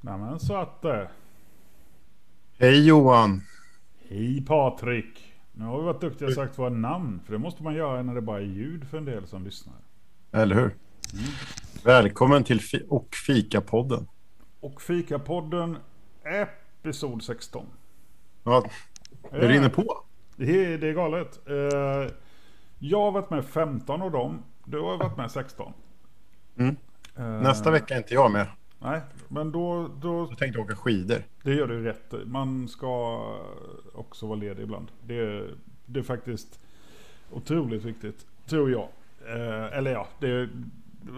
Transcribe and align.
Nämen 0.00 0.40
så 0.40 0.56
att 0.56 0.82
det. 0.82 1.10
Hej 2.58 2.86
Johan! 2.86 3.42
Hej 4.08 4.44
Patrik! 4.46 5.34
Nu 5.52 5.64
har 5.64 5.78
vi 5.78 5.84
varit 5.84 6.00
duktiga 6.00 6.28
och 6.28 6.34
sagt 6.34 6.58
våra 6.58 6.68
namn. 6.68 7.20
För 7.24 7.32
det 7.32 7.38
måste 7.38 7.62
man 7.62 7.74
göra 7.74 8.02
när 8.02 8.14
det 8.14 8.20
bara 8.20 8.38
är 8.38 8.44
ljud 8.44 8.88
för 8.88 8.98
en 8.98 9.04
del 9.04 9.26
som 9.26 9.44
lyssnar. 9.44 9.74
Eller 10.32 10.54
hur? 10.56 10.74
Välkommen 11.84 12.44
till 12.44 12.60
fi 12.60 12.86
och 12.88 13.14
Fika-podden. 13.26 14.06
Och 14.60 14.82
Fikapodden 14.82 15.76
episod 16.24 17.22
16. 17.22 17.66
Ja, 18.44 18.64
det 19.30 19.48
rinner 19.48 19.68
på. 19.68 19.98
Det 20.36 20.64
är, 20.72 20.78
det 20.78 20.88
är 20.88 20.92
galet. 20.94 21.48
Eh, 21.48 22.14
Jag 22.78 23.00
har 23.00 23.12
varit 23.12 23.30
med 23.30 23.44
15 23.44 24.02
av 24.02 24.10
dem. 24.10 24.42
Du 24.64 24.80
har 24.80 24.96
varit 24.96 25.16
med 25.16 25.30
16. 25.30 25.72
Mm. 26.58 26.76
Eh, 27.16 27.24
Nästa 27.24 27.70
vecka 27.70 27.94
är 27.94 27.98
inte 27.98 28.14
jag 28.14 28.30
med. 28.32 28.46
Nej, 28.82 29.00
men 29.28 29.52
då, 29.52 29.90
då 30.00 30.26
Jag 30.30 30.38
tänkte 30.38 30.60
åka 30.60 30.76
skidor. 30.76 31.22
Det 31.42 31.54
gör 31.54 31.66
du 31.66 31.84
rätt. 31.84 32.14
Man 32.24 32.68
ska 32.68 33.24
också 33.94 34.26
vara 34.26 34.38
ledig 34.38 34.62
ibland. 34.62 34.88
Det 35.06 35.18
är, 35.18 35.54
det 35.86 35.98
är 35.98 36.02
faktiskt 36.04 36.60
otroligt 37.30 37.84
viktigt, 37.84 38.26
tror 38.46 38.70
jag. 38.70 38.88
Eh, 39.26 39.78
eller 39.78 39.90
ja, 39.90 40.08
det 40.20 40.48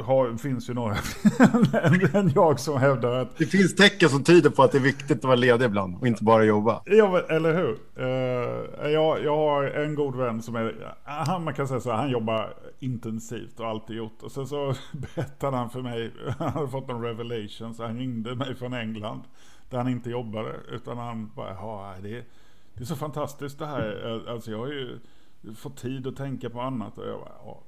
har, 0.04 0.36
finns 0.36 0.70
ju 0.70 0.74
några 0.74 0.94
än, 2.12 2.32
jag 2.34 2.60
som 2.60 2.80
hävdar 2.80 3.12
att... 3.12 3.38
Det 3.38 3.46
finns 3.46 3.76
tecken 3.76 4.08
som 4.08 4.24
tyder 4.24 4.50
på 4.50 4.62
att 4.62 4.72
det 4.72 4.78
är 4.78 4.82
viktigt 4.82 5.18
att 5.18 5.24
vara 5.24 5.34
ledig 5.34 5.64
ibland 5.64 5.96
och 6.00 6.06
inte 6.06 6.24
bara 6.24 6.44
jobba. 6.44 6.82
Ja, 6.84 7.20
eller 7.20 7.54
hur? 7.54 7.78
Eh, 7.96 8.90
jag, 8.90 9.24
jag 9.24 9.36
har 9.36 9.64
en 9.64 9.94
god 9.94 10.16
vän 10.16 10.42
som 10.42 10.56
är, 10.56 10.94
han, 11.04 11.44
man 11.44 11.54
kan 11.54 11.68
säga 11.68 11.80
så 11.80 11.90
här, 11.90 11.96
han 11.96 12.10
jobbar 12.10 12.54
intensivt 12.78 13.60
och 13.60 13.66
alltid 13.66 13.96
gjort. 13.96 14.22
Och 14.22 14.32
sen 14.32 14.46
så 14.46 14.74
berättade 15.14 15.56
han 15.56 15.70
för 15.70 15.82
mig, 15.82 16.12
han 16.38 16.52
hade 16.52 16.68
fått 16.68 16.90
en 16.90 17.02
revelation, 17.02 17.74
så 17.74 17.82
han 17.82 17.98
ringde 17.98 18.34
mig 18.34 18.54
från 18.54 18.74
England. 18.74 19.22
Där 19.70 19.78
han 19.78 19.88
inte 19.88 20.10
jobbade, 20.10 20.54
utan 20.70 20.98
han 20.98 21.30
bara, 21.34 21.50
ja 21.50 21.94
det 22.02 22.16
är, 22.16 22.24
det 22.74 22.80
är 22.80 22.84
så 22.84 22.96
fantastiskt 22.96 23.58
det 23.58 23.66
här. 23.66 24.24
Alltså 24.28 24.50
jag 24.50 24.58
har 24.58 24.66
ju 24.66 24.98
fått 25.56 25.76
tid 25.76 26.06
att 26.06 26.16
tänka 26.16 26.50
på 26.50 26.60
annat. 26.60 26.98
Och 26.98 27.08
jag 27.08 27.20
bara, 27.20 27.32
ja. 27.44 27.60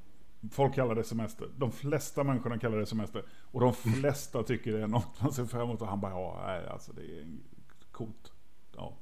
Folk 0.52 0.74
kallar 0.74 0.94
det 0.94 1.04
semester. 1.04 1.48
De 1.56 1.72
flesta 1.72 2.24
människorna 2.24 2.58
kallar 2.58 2.78
det 2.78 2.86
semester. 2.86 3.22
Och 3.52 3.60
de 3.60 3.72
flesta 3.74 4.42
tycker 4.42 4.72
det 4.72 4.82
är 4.82 4.86
något 4.86 5.22
man 5.22 5.32
ser 5.32 5.44
fram 5.44 5.62
emot. 5.62 5.82
Och 5.82 5.88
han 5.88 6.00
bara, 6.00 6.12
ja, 6.12 6.42
nej, 6.46 6.66
alltså 6.68 6.92
det 6.92 7.02
är 7.02 7.26
coolt. 7.92 8.32
Ja. 8.76 8.92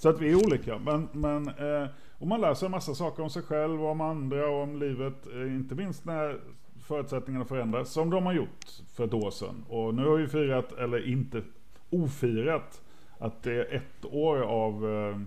Så 0.00 0.08
att 0.08 0.20
vi 0.20 0.30
är 0.30 0.46
olika. 0.46 0.78
Men, 0.78 1.08
men 1.12 1.48
eh, 1.48 1.88
och 2.18 2.26
man 2.26 2.40
lär 2.40 2.54
sig 2.54 2.66
en 2.66 2.72
massa 2.72 2.94
saker 2.94 3.22
om 3.22 3.30
sig 3.30 3.42
själv, 3.42 3.84
och 3.84 3.90
om 3.90 4.00
andra 4.00 4.50
och 4.50 4.62
om 4.62 4.76
livet. 4.76 5.26
Eh, 5.26 5.54
inte 5.54 5.74
minst 5.74 6.04
när 6.04 6.40
förutsättningarna 6.82 7.44
förändras. 7.44 7.92
Som 7.92 8.10
de 8.10 8.26
har 8.26 8.32
gjort 8.32 8.66
för 8.94 9.04
ett 9.04 9.14
år 9.14 9.30
sedan. 9.30 9.64
Och 9.68 9.94
nu 9.94 10.06
har 10.06 10.16
vi 10.16 10.28
firat, 10.28 10.72
eller 10.72 11.08
inte 11.08 11.42
ofirat, 11.90 12.82
att 13.18 13.42
det 13.42 13.52
är 13.52 13.74
ett 13.74 14.04
år 14.04 14.42
av 14.42 14.90
eh, 14.90 15.20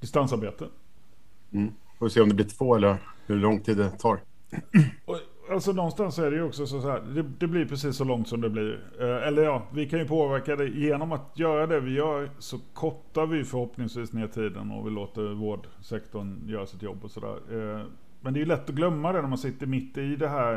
distansarbete. 0.00 0.68
Mm. 1.52 1.72
Får 1.98 2.08
se 2.08 2.20
om 2.20 2.28
det 2.28 2.34
blir 2.34 2.46
två 2.46 2.74
eller 2.74 2.96
hur 3.26 3.36
lång 3.36 3.60
tid 3.60 3.76
det 3.76 3.90
tar. 3.90 4.20
Och, 5.04 5.18
alltså 5.50 5.72
någonstans 5.72 6.18
är 6.18 6.30
det 6.30 6.36
ju 6.36 6.42
också 6.42 6.66
så 6.66 6.80
här, 6.80 7.00
det, 7.00 7.22
det 7.22 7.46
blir 7.46 7.64
precis 7.64 7.96
så 7.96 8.04
långt 8.04 8.28
som 8.28 8.40
det 8.40 8.50
blir. 8.50 8.80
Eh, 9.00 9.28
eller 9.28 9.42
ja, 9.42 9.62
vi 9.72 9.88
kan 9.88 9.98
ju 9.98 10.08
påverka 10.08 10.56
det 10.56 10.68
genom 10.68 11.12
att 11.12 11.38
göra 11.38 11.66
det 11.66 11.80
vi 11.80 11.94
gör 11.94 12.30
så 12.38 12.58
kortar 12.72 13.26
vi 13.26 13.44
förhoppningsvis 13.44 14.12
ner 14.12 14.26
tiden 14.26 14.70
och 14.70 14.86
vi 14.86 14.90
låter 14.90 15.34
vårdsektorn 15.34 16.48
göra 16.48 16.66
sitt 16.66 16.82
jobb 16.82 17.04
och 17.04 17.10
sådär. 17.10 17.36
Eh, 17.50 17.86
men 18.20 18.32
det 18.32 18.38
är 18.38 18.40
ju 18.40 18.46
lätt 18.46 18.68
att 18.68 18.74
glömma 18.74 19.12
det 19.12 19.20
när 19.20 19.28
man 19.28 19.38
sitter 19.38 19.66
mitt 19.66 19.98
i 19.98 20.16
det 20.16 20.28
här, 20.28 20.54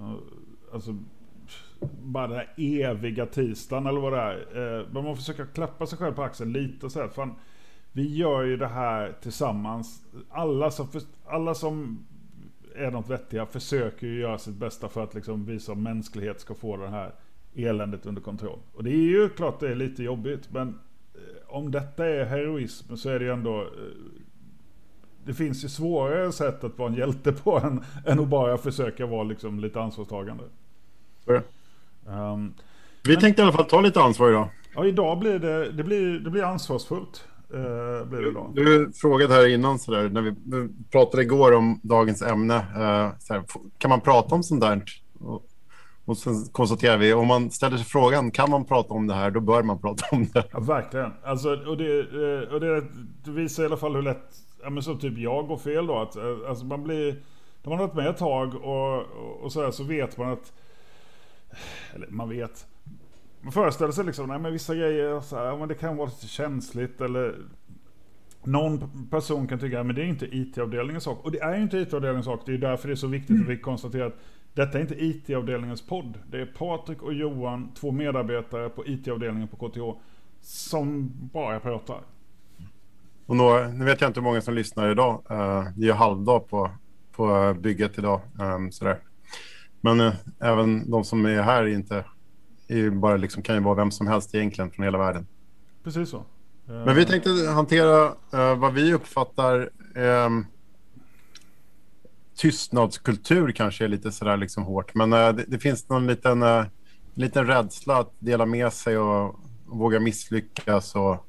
eh, 0.00 0.12
alltså 0.72 0.96
bara 2.02 2.26
den 2.26 2.36
här 2.36 2.52
eviga 2.56 3.26
tisdagen 3.26 3.86
eller 3.86 4.00
vad 4.00 4.12
det 4.12 4.20
är. 4.20 4.78
Eh, 4.78 4.86
men 4.92 5.04
man 5.04 5.16
försöker 5.16 5.46
klappa 5.46 5.86
sig 5.86 5.98
själv 5.98 6.14
på 6.14 6.22
axeln 6.22 6.52
lite 6.52 6.86
och 6.86 6.92
säga 6.92 7.08
fan, 7.08 7.34
vi 7.92 8.16
gör 8.16 8.42
ju 8.42 8.56
det 8.56 8.66
här 8.66 9.14
tillsammans. 9.22 10.02
Alla 10.30 10.70
som, 10.70 10.88
alla 11.26 11.54
som 11.54 12.06
är 12.76 12.90
något 12.90 13.08
vettiga 13.10 13.46
försöker 13.46 14.06
ju 14.06 14.20
göra 14.20 14.38
sitt 14.38 14.54
bästa 14.54 14.88
för 14.88 15.02
att 15.04 15.14
liksom 15.14 15.44
visa 15.44 15.72
att 15.72 15.78
mänsklighet 15.78 16.40
ska 16.40 16.54
få 16.54 16.76
det 16.76 16.88
här 16.88 17.12
eländet 17.54 18.06
under 18.06 18.22
kontroll. 18.22 18.58
Och 18.74 18.84
det 18.84 18.90
är 18.90 18.94
ju 19.08 19.28
klart 19.28 19.60
det 19.60 19.68
är 19.70 19.74
lite 19.74 20.02
jobbigt, 20.02 20.48
men 20.52 20.68
eh, 21.14 21.20
om 21.56 21.70
detta 21.70 22.06
är 22.06 22.24
heroism 22.24 22.96
så 22.96 23.08
är 23.10 23.18
det 23.18 23.24
ju 23.24 23.32
ändå... 23.32 23.60
eh, 23.62 23.66
Det 25.24 25.34
finns 25.34 25.64
ju 25.64 25.68
svårare 25.68 26.32
sätt 26.32 26.64
att 26.64 26.78
vara 26.78 26.88
en 26.88 26.94
hjälte 26.94 27.32
på 27.32 27.58
än, 27.64 27.84
än 28.06 28.20
att 28.20 28.28
bara 28.28 28.58
försöka 28.58 29.06
vara 29.06 29.22
liksom 29.22 29.60
lite 29.60 29.80
ansvarstagande. 29.80 30.44
Ehm, 32.08 32.54
Vi 33.04 33.16
tänkte 33.16 33.42
i 33.42 33.44
alla 33.44 33.52
fall 33.52 33.64
ta 33.64 33.80
lite 33.80 34.00
ansvar 34.00 34.28
idag. 34.30 34.48
ja, 34.74 34.86
idag 34.86 35.18
blir 35.18 35.38
det, 35.38 35.72
det, 35.72 35.84
blir, 35.84 36.18
det 36.18 36.30
blir 36.30 36.42
ansvarsfullt. 36.42 37.24
Uh, 37.54 38.04
blir 38.04 38.20
det 38.20 38.28
idag. 38.28 38.52
Du 38.54 38.92
frågade 38.92 39.34
här 39.34 39.46
innan 39.46 39.78
så 39.78 39.92
där, 39.92 40.08
när 40.08 40.20
vi 40.20 40.34
pratade 40.90 41.22
igår 41.22 41.52
om 41.52 41.80
dagens 41.82 42.22
ämne. 42.22 42.56
eh, 42.56 43.18
så 43.18 43.34
här, 43.34 43.42
kan 43.78 43.88
man 43.88 44.00
prata 44.00 44.34
om 44.34 44.42
sånt 44.42 44.60
där? 44.60 44.82
Och, 45.20 45.42
och 46.04 46.18
sen 46.18 46.44
konstaterar 46.52 46.98
vi, 46.98 47.12
om 47.14 47.26
man 47.26 47.50
ställer 47.50 47.76
sig 47.76 47.86
frågan, 47.86 48.30
kan 48.30 48.50
man 48.50 48.64
prata 48.64 48.94
om 48.94 49.06
det 49.06 49.14
här? 49.14 49.30
Då 49.30 49.40
bör 49.40 49.62
man 49.62 49.78
prata 49.80 50.04
om 50.10 50.26
det. 50.32 50.44
Ja, 50.52 50.60
verkligen. 50.60 51.12
Alltså, 51.24 51.48
och 51.48 51.76
det, 51.76 51.98
eh, 51.98 52.54
och 52.54 52.60
det, 52.60 52.84
det 53.24 53.30
visar 53.30 53.62
i 53.62 53.66
alla 53.66 53.76
fall 53.76 53.94
hur 53.94 54.02
lätt, 54.02 54.36
ja, 54.62 54.70
men 54.70 54.82
så 54.82 54.94
typ 54.94 55.18
jag 55.18 55.46
går 55.46 55.58
fel 55.58 55.86
då. 55.86 55.98
Att, 55.98 56.16
eh, 56.16 56.48
alltså 56.48 56.64
man 56.64 56.82
blir, 56.82 57.22
när 57.62 57.70
man 57.70 57.78
har 57.78 57.86
varit 57.86 57.96
med 57.96 58.06
ett 58.06 58.18
tag 58.18 58.54
och, 58.54 58.98
och, 58.98 59.40
och 59.42 59.52
så, 59.52 59.62
här, 59.62 59.70
så 59.70 59.84
vet 59.84 60.18
man 60.18 60.32
att, 60.32 60.52
eller 61.94 62.06
man 62.10 62.28
vet, 62.28 62.66
man 63.46 63.52
föreställer 63.52 63.92
sig 63.92 64.04
liksom, 64.04 64.28
nej 64.28 64.38
men 64.38 64.52
vissa 64.52 64.74
grejer, 64.74 65.20
så 65.20 65.36
här, 65.36 65.56
men 65.56 65.68
det 65.68 65.74
kan 65.74 65.96
vara 65.96 66.08
lite 66.08 66.26
känsligt 66.26 67.00
eller 67.00 67.34
någon 68.44 69.08
person 69.10 69.48
kan 69.48 69.58
tycka 69.58 69.80
att 69.80 69.94
det 69.94 70.02
är 70.02 70.06
inte 70.06 70.36
IT-avdelningens 70.36 71.04
sak. 71.04 71.24
Och 71.24 71.32
det 71.32 71.40
är 71.40 71.56
ju 71.56 71.62
inte 71.62 71.78
IT-avdelningens 71.78 72.26
sak. 72.26 72.42
Det 72.46 72.54
är 72.54 72.58
därför 72.58 72.88
det 72.88 72.94
är 72.94 72.96
så 72.96 73.06
viktigt 73.06 73.40
att 73.40 73.48
vi 73.48 73.58
konstaterar 73.58 74.06
att 74.06 74.18
detta 74.54 74.78
är 74.78 74.82
inte 74.82 75.04
IT-avdelningens 75.04 75.86
podd. 75.86 76.18
Det 76.30 76.40
är 76.40 76.46
Patrik 76.46 77.02
och 77.02 77.14
Johan, 77.14 77.74
två 77.74 77.92
medarbetare 77.92 78.68
på 78.68 78.86
IT-avdelningen 78.86 79.48
på 79.48 79.68
KTH, 79.68 80.00
som 80.40 81.10
bara 81.32 81.60
pratar. 81.60 82.00
Och 83.26 83.36
några, 83.36 83.68
nu 83.68 83.84
vet 83.84 84.00
jag 84.00 84.10
inte 84.10 84.20
hur 84.20 84.24
många 84.24 84.40
som 84.40 84.54
lyssnar 84.54 84.90
idag. 84.90 85.22
Det 85.28 85.34
är 85.34 85.86
ju 85.86 85.92
halvdag 85.92 86.48
på, 86.48 86.70
på 87.12 87.56
bygget 87.60 87.98
idag. 87.98 88.20
Um, 88.40 88.72
sådär. 88.72 88.98
Men 89.80 90.00
eh, 90.00 90.14
även 90.40 90.90
de 90.90 91.04
som 91.04 91.26
är 91.26 91.42
här 91.42 91.62
är 91.62 91.66
inte, 91.66 92.04
bara 92.90 93.16
liksom, 93.16 93.42
kan 93.42 93.54
ju 93.54 93.60
vara 93.60 93.74
vem 93.74 93.90
som 93.90 94.06
helst 94.06 94.34
egentligen 94.34 94.70
från 94.70 94.84
hela 94.84 94.98
världen. 94.98 95.26
Precis 95.84 96.10
så. 96.10 96.24
Men 96.66 96.96
vi 96.96 97.04
tänkte 97.04 97.30
hantera 97.30 98.04
eh, 98.32 98.58
vad 98.58 98.72
vi 98.72 98.94
uppfattar 98.94 99.70
ehm, 99.94 100.46
tystnadskultur 102.36 103.52
kanske 103.52 103.84
är 103.84 103.88
lite 103.88 104.12
sådär 104.12 104.36
liksom 104.36 104.62
hårt. 104.62 104.94
Men 104.94 105.12
eh, 105.12 105.32
det, 105.32 105.44
det 105.48 105.58
finns 105.58 105.88
någon 105.88 106.06
liten, 106.06 106.42
eh, 106.42 106.64
liten 107.14 107.46
rädsla 107.46 107.98
att 107.98 108.12
dela 108.18 108.46
med 108.46 108.72
sig 108.72 108.98
och, 108.98 109.26
och 109.66 109.78
våga 109.78 110.00
misslyckas 110.00 110.94
och 110.94 111.26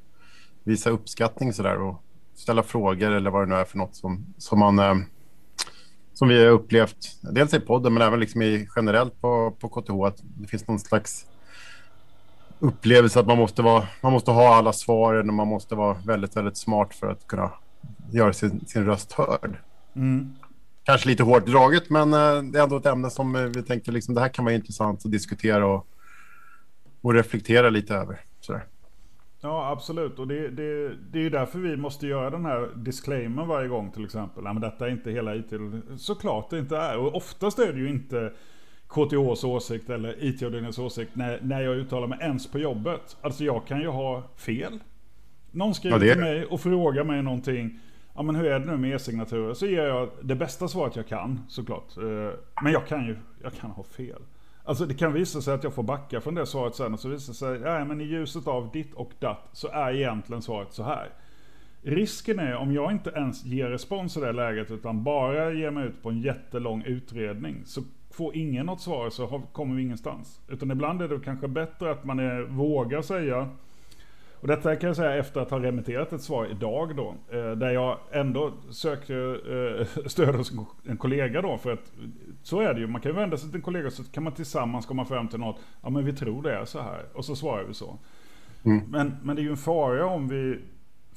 visa 0.64 0.90
uppskattning 0.90 1.54
sådär 1.54 1.78
och 1.78 2.04
ställa 2.36 2.64
frågor 2.64 3.12
eller 3.12 3.30
vad 3.30 3.42
det 3.42 3.56
nu 3.56 3.56
är 3.56 3.66
för 3.66 3.78
något 3.78 3.96
som, 3.96 4.26
som 4.38 4.60
man 4.60 4.80
eh, 4.80 4.96
som 6.18 6.28
vi 6.28 6.46
har 6.46 6.52
upplevt, 6.52 7.18
dels 7.22 7.54
i 7.54 7.60
podden 7.60 7.94
men 7.94 8.02
även 8.02 8.20
liksom 8.20 8.42
i, 8.42 8.68
generellt 8.76 9.22
på, 9.22 9.52
på 9.60 9.70
KTH, 9.70 10.06
att 10.06 10.18
det 10.24 10.48
finns 10.48 10.68
någon 10.68 10.80
slags 10.80 11.26
upplevelse 12.60 13.20
att 13.20 13.28
man 13.28 13.38
måste, 13.38 13.62
vara, 13.62 13.88
man 14.02 14.12
måste 14.12 14.32
ha 14.32 14.56
alla 14.56 14.74
svaren 14.74 15.30
och 15.30 15.36
man 15.36 15.48
måste 15.48 15.76
vara 15.76 15.98
väldigt, 16.06 16.36
väldigt 16.36 16.58
smart 16.58 16.94
för 16.94 17.08
att 17.08 17.28
kunna 17.28 17.52
göra 18.12 18.34
sin, 18.34 18.66
sin 18.68 18.86
röst 18.86 19.12
hörd. 19.12 19.58
Mm. 19.96 20.36
Kanske 20.84 21.10
lite 21.10 21.24
hårt 21.24 21.46
draget, 21.46 21.90
men 21.90 22.14
eh, 22.14 22.42
det 22.44 22.60
är 22.60 22.64
ändå 22.64 22.78
ett 22.78 22.86
ämne 22.86 23.10
som 23.10 23.36
eh, 23.36 23.42
vi 23.42 23.64
tänkte 23.64 23.92
liksom, 23.92 24.16
det 24.16 24.22
här 24.22 24.30
kan 24.30 24.46
vara 24.46 24.56
intressant 24.56 25.06
att 25.06 25.12
diskutera 25.12 25.66
och, 25.66 25.88
och 27.02 27.14
reflektera 27.14 27.70
lite 27.70 27.96
över. 27.96 28.20
Sådär. 28.42 28.66
Ja, 29.42 29.70
absolut. 29.72 30.20
Och 30.20 30.28
det, 30.28 30.50
det, 30.50 30.96
det 31.12 31.20
är 31.20 31.24
ju 31.24 31.30
därför 31.30 31.60
vi 31.60 31.78
måste 31.78 32.08
göra 32.08 32.30
den 32.30 32.46
här 32.46 32.70
disclaimer 32.76 33.46
varje 33.46 33.68
gång 33.68 33.92
till 33.92 34.06
exempel. 34.06 34.44
Nej, 34.44 34.54
men 34.54 34.62
detta 34.62 34.88
är 34.88 34.92
inte 34.92 35.12
hela 35.12 35.36
IT. 35.36 35.54
Såklart 35.98 36.50
det 36.50 36.60
inte 36.60 36.78
är. 36.78 36.98
Och 36.98 37.16
oftast 37.16 37.60
är 37.60 37.74
det 37.74 37.80
ju 37.80 37.90
inte 37.90 38.34
KTHs 38.88 39.44
åsikt 39.44 39.90
eller 39.90 40.24
IT-avdelningens 40.24 40.80
åsikt 40.80 41.12
när, 41.16 41.40
när 41.42 41.62
jag 41.62 41.76
uttalar 41.76 42.08
mig 42.08 42.18
ens 42.22 42.52
på 42.52 42.60
jobbet. 42.60 43.18
Alltså 43.22 43.44
jag 43.44 43.68
kan 43.68 43.82
ju 43.82 43.88
ha 43.88 44.24
fel. 44.36 44.80
Någon 45.52 45.74
skriver 45.74 46.06
Ja, 46.06 46.14
till 46.14 46.22
mig 46.24 46.46
och 46.46 46.62
frågar 46.62 47.04
mig 47.04 47.24
någonting. 47.24 47.80
Ja 48.16 48.22
men 48.22 48.36
hur 48.36 48.46
är 48.46 48.60
det 48.60 48.66
nu 48.66 48.78
med 48.78 48.96
e-signaturer? 48.96 49.54
Så 49.54 49.66
ger 49.66 49.84
jag 49.84 50.10
det 50.22 50.36
bästa 50.36 50.68
svaret 50.68 50.96
jag 50.96 51.08
kan 51.08 51.40
såklart. 51.48 51.98
Eh, 51.98 52.40
Men 52.64 52.74
jag 52.74 52.88
kan 52.88 53.06
ju, 53.06 53.16
jag 53.44 53.54
kan 53.54 53.72
ha 53.72 53.84
fel. 53.84 54.22
Alltså 54.68 54.86
det 54.86 54.94
kan 54.94 55.14
visa 55.14 55.42
sig 55.42 55.54
att 55.54 55.64
jag 55.64 55.74
får 55.74 55.84
backa 55.84 56.22
från 56.22 56.36
det 56.36 56.46
svaret 56.46 56.76
sen 56.76 56.94
och 56.94 57.00
så 57.00 57.10
visar 57.10 57.34
det 57.34 57.38
sig, 57.38 57.60
nej 57.60 57.86
men 57.86 58.02
i 58.02 58.04
ljuset 58.04 58.48
av 58.48 58.72
ditt 58.72 58.94
och 58.94 59.12
datt 59.20 59.50
så 59.52 59.68
är 59.68 59.94
egentligen 59.94 60.42
svaret 60.42 60.74
så 60.74 60.84
här. 60.84 61.10
Risken 61.82 62.40
är 62.40 62.56
om 62.56 62.74
jag 62.74 62.92
inte 62.92 63.10
ens 63.10 63.46
ger 63.46 63.70
respons 63.70 64.18
i 64.18 64.20
det 64.20 64.32
läget 64.32 64.72
utan 64.72 65.04
bara 65.04 65.54
ger 65.54 65.72
mig 65.72 65.88
ut 65.88 66.04
på 66.04 66.10
en 66.10 66.22
jättelång 66.22 66.84
utredning 66.84 67.62
så 67.66 67.82
får 68.12 68.36
ingen 68.36 68.66
något 68.66 68.82
svar 68.82 69.10
så 69.10 69.42
kommer 69.52 69.76
vi 69.76 69.82
ingenstans. 69.82 70.42
Utan 70.48 70.72
ibland 70.72 71.02
är 71.02 71.08
det 71.08 71.20
kanske 71.20 71.48
bättre 71.48 71.92
att 71.92 72.06
man 72.06 72.20
är, 72.20 72.42
vågar 72.42 73.02
säga 73.02 73.50
och 74.42 74.48
detta 74.48 74.76
kan 74.76 74.88
jag 74.88 74.96
säga 74.96 75.16
efter 75.16 75.42
att 75.42 75.52
ha 75.52 75.60
remitterat 75.60 76.14
ett 76.14 76.22
svar 76.22 76.46
idag 76.46 76.96
då. 76.96 77.16
Eh, 77.30 77.52
där 77.52 77.70
jag 77.70 77.98
ändå 78.12 78.54
sökte 78.70 79.16
eh, 79.16 80.04
stöd 80.06 80.36
hos 80.36 80.52
en 80.84 80.98
kollega 80.98 81.42
då. 81.42 81.58
För 81.58 81.74
att 81.74 81.92
så 82.44 82.62
är 82.62 82.74
det 82.74 82.80
ju. 82.80 82.88
Man 82.88 83.02
kan 83.02 83.12
ju 83.12 83.18
vända 83.18 83.38
sig 83.38 83.50
till 83.50 83.56
en 83.56 83.62
kollega 83.62 83.92
så 83.92 84.04
kan 84.04 84.24
man 84.24 84.34
tillsammans 84.34 84.86
komma 84.86 85.06
fram 85.06 85.28
till 85.28 85.40
något. 85.40 85.60
Ja 85.82 85.90
men 85.90 86.06
vi 86.06 86.14
tror 86.14 86.44
det 86.44 86.54
är 86.54 86.66
så 86.66 86.82
här. 86.82 87.06
Och 87.14 87.26
så 87.26 87.36
svarar 87.36 87.64
vi 87.64 87.74
så. 87.74 88.00
Mm. 88.64 88.82
Men, 88.88 89.18
men 89.24 89.36
det 89.36 89.42
är 89.42 89.44
ju 89.44 89.50
en 89.50 89.58
fara 89.58 90.06
om 90.06 90.28
vi 90.28 90.60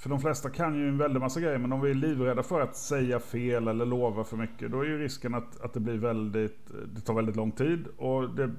för 0.01 0.11
de 0.11 0.21
flesta 0.21 0.51
kan 0.51 0.75
ju 0.75 0.89
en 0.89 0.99
väldig 0.99 1.21
massa 1.21 1.41
grejer, 1.41 1.59
men 1.59 1.73
om 1.73 1.81
vi 1.81 1.91
är 1.91 1.95
livrädda 1.95 2.43
för 2.43 2.61
att 2.61 2.77
säga 2.77 3.21
fel 3.21 3.69
eller 3.69 3.87
lova 3.87 4.25
för 4.25 4.37
mycket, 4.37 4.71
då 4.71 4.81
är 4.81 4.85
ju 4.85 4.99
risken 4.99 5.35
att, 5.35 5.61
att 5.61 5.73
det 5.73 5.81
blir 5.81 5.99
väldigt, 5.99 6.71
det 6.95 7.01
tar 7.01 7.15
väldigt 7.15 7.37
lång 7.37 7.53
tid 7.53 7.85
och 7.97 8.31
det, 8.31 8.51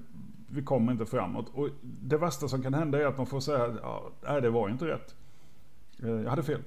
vi 0.54 0.62
kommer 0.62 0.92
inte 0.92 1.06
framåt. 1.06 1.52
Och 1.54 1.70
det 1.82 2.18
värsta 2.18 2.48
som 2.48 2.64
kan 2.64 2.74
hända 2.74 3.02
är 3.02 3.06
att 3.06 3.18
de 3.18 3.26
får 3.26 3.40
säga, 3.40 3.76
ja, 3.82 4.12
nej 4.22 4.42
det 4.42 4.50
var 4.50 4.70
inte 4.70 4.88
rätt. 4.88 5.16
Eh, 6.04 6.10
jag 6.10 6.30
hade 6.30 6.44
fel. 6.44 6.62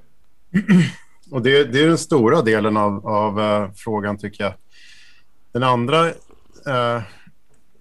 Och 1.31 1.43
det, 1.43 1.65
det 1.65 1.83
är 1.83 1.89
den 1.89 1.99
stora 1.99 2.43
delen 2.43 2.77
av, 2.77 3.07
av 3.07 3.39
uh, 3.39 3.73
frågan 3.75 4.19
tycker 4.19 4.45
jag. 4.45 4.55
Den 5.53 5.63
andra, 5.63 6.07
uh, 6.07 7.03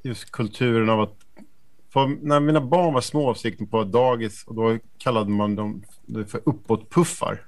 just 0.02 0.32
kulturen 0.32 0.90
av 0.90 1.02
att 1.02 1.18
när 2.22 2.40
mina 2.40 2.62
barn 2.62 2.94
var 2.94 3.02
små 3.02 3.34
så 3.34 3.48
gick 3.48 3.60
de 3.60 3.66
på 3.66 3.84
dagis 3.84 4.44
och 4.48 4.56
då 4.56 4.78
kallade 4.98 5.30
man 5.30 5.56
dem 5.56 5.84
för 6.28 6.42
uppåtpuffar. 6.44 7.42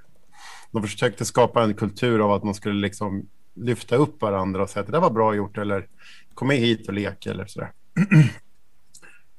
De 0.70 0.82
försökte 0.82 1.24
skapa 1.24 1.62
en 1.62 1.74
kultur 1.74 2.20
av 2.20 2.32
att 2.32 2.44
man 2.44 2.54
skulle 2.54 2.80
liksom 2.80 3.26
lyfta 3.54 3.96
upp 3.96 4.22
varandra 4.22 4.62
och 4.62 4.70
säga 4.70 4.80
att 4.80 4.86
det 4.86 4.92
där 4.92 5.00
var 5.00 5.10
bra 5.10 5.34
gjort 5.34 5.58
eller 5.58 5.86
kom 6.34 6.48
med 6.48 6.56
hit 6.56 6.88
och 6.88 6.94
lek 6.94 7.26
eller 7.26 7.46
sådär. 7.46 7.72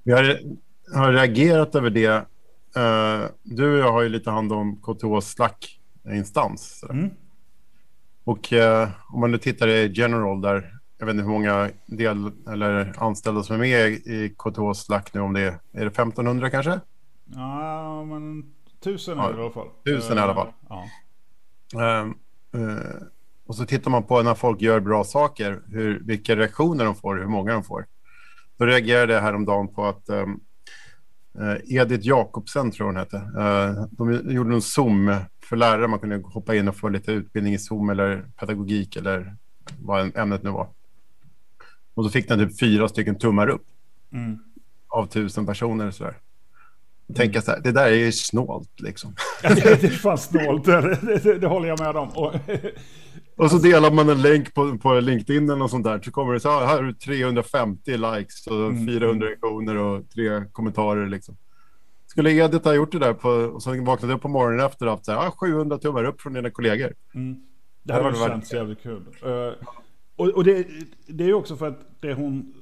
Vi 0.07 0.13
har, 0.13 0.39
har 0.93 1.13
reagerat 1.13 1.75
över 1.75 1.89
det. 1.89 2.15
Uh, 2.77 3.29
du 3.43 3.73
och 3.73 3.79
jag 3.79 3.91
har 3.91 4.01
ju 4.01 4.09
lite 4.09 4.31
hand 4.31 4.51
om 4.51 4.75
KTH 4.75 5.21
Slack-instans. 5.21 6.83
Mm. 6.89 7.09
Och 8.23 8.53
uh, 8.53 8.89
om 9.13 9.19
man 9.19 9.31
nu 9.31 9.37
tittar 9.37 9.67
i 9.67 9.91
General 9.93 10.41
där 10.41 10.73
jag 10.97 11.05
vet 11.05 11.13
inte 11.13 11.23
hur 11.23 11.31
många 11.31 11.69
del, 11.85 12.31
eller 12.49 12.93
anställda 12.97 13.43
som 13.43 13.55
är 13.55 13.59
med 13.59 13.89
i 13.89 14.35
KTH 14.37 14.73
Slack 14.75 15.13
nu, 15.13 15.21
om 15.21 15.33
det 15.33 15.41
är, 15.41 15.59
är 15.73 15.85
det 15.85 15.87
1500 15.87 16.49
kanske? 16.49 16.79
Ja, 17.25 18.03
men 18.03 18.53
tusen 18.83 19.17
ja, 19.17 19.31
i 19.31 19.33
alla 19.33 19.51
fall. 19.51 19.67
Tusen 19.85 20.17
i 20.17 20.21
alla 20.21 20.35
fall. 20.35 20.53
Ja. 20.69 20.83
Uh, 21.75 22.11
uh, 22.61 22.79
och 23.47 23.55
så 23.55 23.65
tittar 23.65 23.91
man 23.91 24.03
på 24.03 24.21
när 24.21 24.35
folk 24.35 24.61
gör 24.61 24.79
bra 24.79 25.03
saker, 25.03 25.61
hur, 25.67 25.99
vilka 25.99 26.35
reaktioner 26.35 26.85
de 26.85 26.95
får, 26.95 27.15
hur 27.15 27.27
många 27.27 27.53
de 27.53 27.63
får. 27.63 27.85
Då 28.57 28.65
reagerade 28.65 29.13
jag 29.13 29.21
häromdagen 29.21 29.67
på 29.67 29.85
att 29.85 30.09
um, 30.09 30.39
Edith 31.65 32.07
Jakobsen, 32.07 32.71
tror 32.71 32.87
hon 32.87 32.95
hette, 32.95 33.17
uh, 33.17 33.85
de 33.91 34.31
gjorde 34.33 34.55
en 34.55 34.61
Zoom 34.61 35.15
för 35.43 35.55
lärare. 35.55 35.87
Man 35.87 35.99
kunde 35.99 36.21
hoppa 36.23 36.55
in 36.55 36.67
och 36.67 36.77
få 36.77 36.89
lite 36.89 37.11
utbildning 37.11 37.53
i 37.53 37.59
Zoom 37.59 37.89
eller 37.89 38.25
pedagogik 38.39 38.95
eller 38.95 39.35
vad 39.79 40.17
ämnet 40.17 40.43
nu 40.43 40.49
var. 40.49 40.67
Och 41.93 42.05
så 42.05 42.09
fick 42.11 42.27
den 42.27 42.39
typ 42.39 42.59
fyra 42.59 42.87
stycken 42.87 43.17
tummar 43.17 43.47
upp 43.49 43.65
mm. 44.11 44.39
av 44.87 45.05
tusen 45.05 45.45
personer. 45.45 45.91
Så 45.91 46.03
där. 46.03 46.17
Tänka 47.15 47.41
så 47.41 47.51
här, 47.51 47.59
det 47.59 47.71
där 47.71 47.85
är 47.85 47.95
ju 47.95 48.11
snålt 48.11 48.81
liksom. 48.81 49.15
Ja, 49.43 49.55
det, 49.55 49.83
är 49.83 49.89
fan 49.89 50.17
snålt, 50.17 50.65
det, 50.65 51.19
det, 51.23 51.39
det, 51.39 51.47
håller 51.47 51.67
jag 51.67 51.79
med 51.79 51.95
om. 51.95 52.09
Och, 52.09 52.33
och 53.37 53.51
så 53.51 53.57
delar 53.57 53.91
man 53.91 54.09
en 54.09 54.21
länk 54.21 54.53
på, 54.53 54.77
på 54.77 54.99
LinkedIn 54.99 55.43
eller 55.43 55.59
något 55.59 55.71
sånt 55.71 55.83
där. 55.83 56.01
Så 56.01 56.11
kommer 56.11 56.33
det 56.33 56.39
så 56.39 56.49
här, 56.49 56.65
här 56.65 56.83
du 56.83 56.93
350 56.93 57.97
likes 57.97 58.47
och 58.47 58.65
mm. 58.65 58.87
400 58.87 59.27
reaktioner 59.27 59.77
och 59.77 60.09
tre 60.09 60.45
kommentarer 60.51 61.07
liksom. 61.07 61.37
Skulle 62.07 62.31
Edith 62.31 62.67
ha 62.67 62.73
gjort 62.73 62.91
det 62.91 62.99
där 62.99 63.13
på, 63.13 63.29
och 63.29 63.63
sen 63.63 63.85
vaknat 63.85 64.11
upp 64.11 64.21
på 64.21 64.27
morgonen 64.27 64.65
efter 64.65 64.85
och 64.85 64.91
haft 64.91 65.05
så 65.05 65.11
här, 65.11 65.31
700 65.31 65.77
tummar 65.77 66.03
upp 66.03 66.21
från 66.21 66.33
dina 66.33 66.49
kollegor. 66.49 66.93
Mm. 67.15 67.35
Det 67.83 67.93
hade 67.93 68.15
känts 68.15 68.53
jävligt 68.53 68.81
kul. 68.81 69.03
Uh, 69.25 69.53
och, 70.15 70.27
och 70.27 70.43
det, 70.43 70.67
det 71.07 71.23
är 71.23 71.33
också 71.33 71.55
för 71.55 71.67
att 71.67 71.79
det 71.99 72.13
hon 72.13 72.53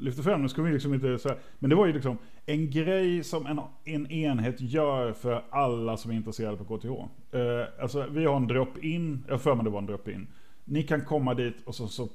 lyfter 0.00 0.22
fram, 0.22 0.42
nu 0.42 0.48
ska 0.48 0.62
vi 0.62 0.72
liksom 0.72 0.94
inte 0.94 1.18
säga, 1.18 1.36
men 1.58 1.70
det 1.70 1.76
var 1.76 1.86
ju 1.86 1.92
liksom 1.92 2.18
en 2.46 2.70
grej 2.70 3.24
som 3.24 3.46
en, 3.46 3.60
en 3.84 4.10
enhet 4.10 4.60
gör 4.60 5.12
för 5.12 5.42
alla 5.50 5.96
som 5.96 6.10
är 6.10 6.14
intresserade 6.14 6.56
på 6.56 6.78
KTH. 6.78 6.86
Uh, 6.86 7.40
eh, 7.40 7.66
alltså 7.80 8.06
vi 8.10 8.24
har 8.24 8.36
en 8.36 8.46
drop-in, 8.46 9.24
jag 9.28 9.40
för 9.40 9.54
mig 9.54 9.64
det 9.64 9.70
var 9.70 9.78
en 9.78 9.86
drop-in. 9.86 10.26
Ni 10.64 10.82
kan 10.82 11.04
komma 11.04 11.34
dit 11.34 11.56
och 11.64 11.74
så, 11.74 11.88
så 11.88 12.08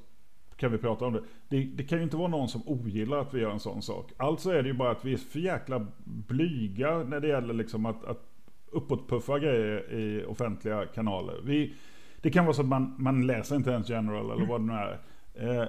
kan 0.56 0.72
vi 0.72 0.78
prata 0.78 1.04
om 1.04 1.12
det. 1.12 1.22
det. 1.48 1.64
det. 1.64 1.82
kan 1.82 1.98
ju 1.98 2.04
inte 2.04 2.16
vara 2.16 2.28
någon 2.28 2.48
som 2.48 2.62
ogillar 2.66 3.18
att 3.18 3.34
vi 3.34 3.40
gör 3.40 3.50
en 3.50 3.60
sån 3.60 3.82
sak. 3.82 4.12
Alltså 4.16 4.50
är 4.50 4.62
det 4.62 4.68
ju 4.68 4.74
bara 4.74 4.90
att 4.90 5.04
vi 5.04 5.12
är 5.12 5.16
för 5.16 5.38
jäkla 5.38 5.86
blyga 6.04 6.98
när 6.98 7.20
det 7.20 7.28
gäller 7.28 7.54
liksom 7.54 7.86
att, 7.86 8.04
att 8.04 8.22
uppåtpuffa 8.70 9.38
grejer 9.38 9.92
i 9.92 10.24
offentliga 10.24 10.86
kanaler. 10.86 11.40
Vi, 11.44 11.74
det 12.20 12.30
kan 12.30 12.44
vara 12.44 12.54
så 12.54 12.62
att 12.62 12.68
man, 12.68 12.94
man 12.98 13.26
läser 13.26 13.56
inte 13.56 13.70
ens 13.70 13.88
general 13.88 14.30
eller 14.30 14.46
vad 14.46 14.60
det 14.60 14.66
nu 14.66 14.72
är. 14.72 14.98
Eh, 15.34 15.68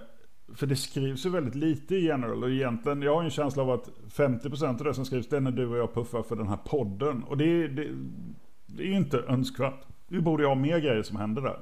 för 0.55 0.67
det 0.67 0.75
skrivs 0.75 1.25
ju 1.25 1.29
väldigt 1.29 1.55
lite 1.55 1.95
i 1.95 2.05
general 2.05 2.43
och 2.43 2.49
egentligen, 2.49 3.01
jag 3.01 3.15
har 3.15 3.23
en 3.23 3.29
känsla 3.29 3.63
av 3.63 3.71
att 3.71 3.89
50% 4.15 4.67
av 4.67 4.83
det 4.83 4.93
som 4.93 5.05
skrivs 5.05 5.29
det 5.29 5.37
är 5.37 5.41
när 5.41 5.51
du 5.51 5.67
och 5.67 5.77
jag 5.77 5.93
puffar 5.93 6.23
för 6.23 6.35
den 6.35 6.47
här 6.47 6.57
podden. 6.57 7.23
Och 7.23 7.37
det, 7.37 7.67
det, 7.67 7.87
det 8.65 8.83
är 8.83 8.91
inte 8.91 9.17
önskvärt. 9.17 9.85
Vi 10.07 10.21
borde 10.21 10.43
ju 10.43 10.47
ha 10.47 10.55
mer 10.55 10.79
grejer 10.79 11.03
som 11.03 11.17
händer 11.17 11.41
där. 11.41 11.59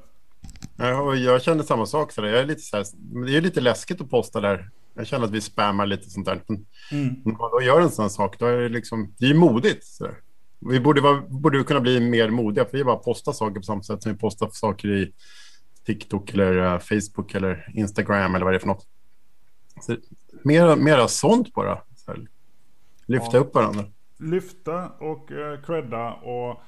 Ja, 0.78 1.16
jag 1.16 1.42
känner 1.42 1.64
samma 1.64 1.86
sak. 1.86 2.12
Så 2.12 2.26
jag 2.26 2.40
är 2.40 2.46
lite 2.46 2.62
så 2.62 2.78
här, 2.78 2.86
det 3.26 3.38
är 3.38 3.42
lite 3.42 3.62
läskigt 3.62 4.02
att 4.02 4.10
posta 4.10 4.42
där. 4.42 4.70
Jag 4.94 5.08
känner 5.08 5.26
att 5.26 5.32
vi 5.32 5.42
spammar 5.42 5.86
lite 5.86 6.10
sånt 6.10 6.26
där. 6.26 6.42
Men 6.48 6.66
mm. 6.92 7.16
när 7.26 7.56
man 7.56 7.66
gör 7.66 7.82
en 7.82 7.92
sån 7.92 8.10
sak, 8.10 8.40
då 8.40 8.46
är 8.46 8.58
det 8.58 8.70
liksom, 8.70 9.14
det 9.18 9.26
är 9.26 9.34
modigt. 9.34 9.86
Så 9.86 10.04
där. 10.04 10.16
Vi 10.60 10.80
borde, 10.80 11.02
vara, 11.02 11.22
borde 11.22 11.64
kunna 11.64 11.80
bli 11.80 12.00
mer 12.00 12.30
modiga, 12.30 12.66
för 12.66 12.78
vi 12.78 12.84
bara 12.84 12.96
postar 12.96 13.32
saker 13.32 13.56
på 13.56 13.64
samma 13.64 13.84
sätt 13.84 14.04
som 14.04 14.12
vi 14.12 14.18
postar 14.18 14.50
saker 14.52 14.88
i 14.88 15.12
TikTok 15.86 16.34
eller 16.34 16.58
uh, 16.58 16.80
Facebook 16.80 17.36
eller 17.36 17.72
Instagram 17.74 18.36
eller 18.36 18.46
vad 18.46 18.54
det 18.54 18.58
är 18.58 18.60
för 18.60 18.68
något. 18.68 18.88
Så, 19.82 19.96
mera, 20.44 20.76
mera 20.76 21.08
sånt 21.08 21.54
bara. 21.54 21.82
Så 21.96 22.12
här, 22.12 22.28
lyfta 23.06 23.38
ja. 23.38 23.40
upp 23.40 23.56
varandra. 23.56 23.84
Lyfta 24.18 24.90
och 24.90 25.32
uh, 25.32 25.62
credda 25.66 26.14
och, 26.14 26.62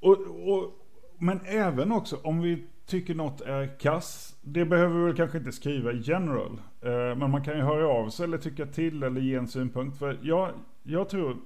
och, 0.00 0.18
och, 0.48 0.72
men 1.18 1.40
även 1.44 1.92
också 1.92 2.16
om 2.22 2.40
vi 2.40 2.66
tycker 2.86 3.14
något 3.14 3.40
är 3.40 3.78
kass. 3.78 4.36
Det 4.40 4.64
behöver 4.64 4.98
vi 4.98 5.04
väl 5.04 5.16
kanske 5.16 5.38
inte 5.38 5.52
skriva 5.52 5.92
i 5.92 6.00
general. 6.00 6.60
Uh, 6.86 6.90
men 6.90 7.30
man 7.30 7.44
kan 7.44 7.56
ju 7.56 7.62
höra 7.62 7.88
av 7.88 8.10
sig 8.10 8.24
eller 8.24 8.38
tycka 8.38 8.66
till 8.66 9.02
eller 9.02 9.20
ge 9.20 9.34
en 9.34 9.48
synpunkt. 9.48 9.98
För 9.98 10.18
jag, 10.22 10.50
jag 10.82 11.08
tror 11.08 11.36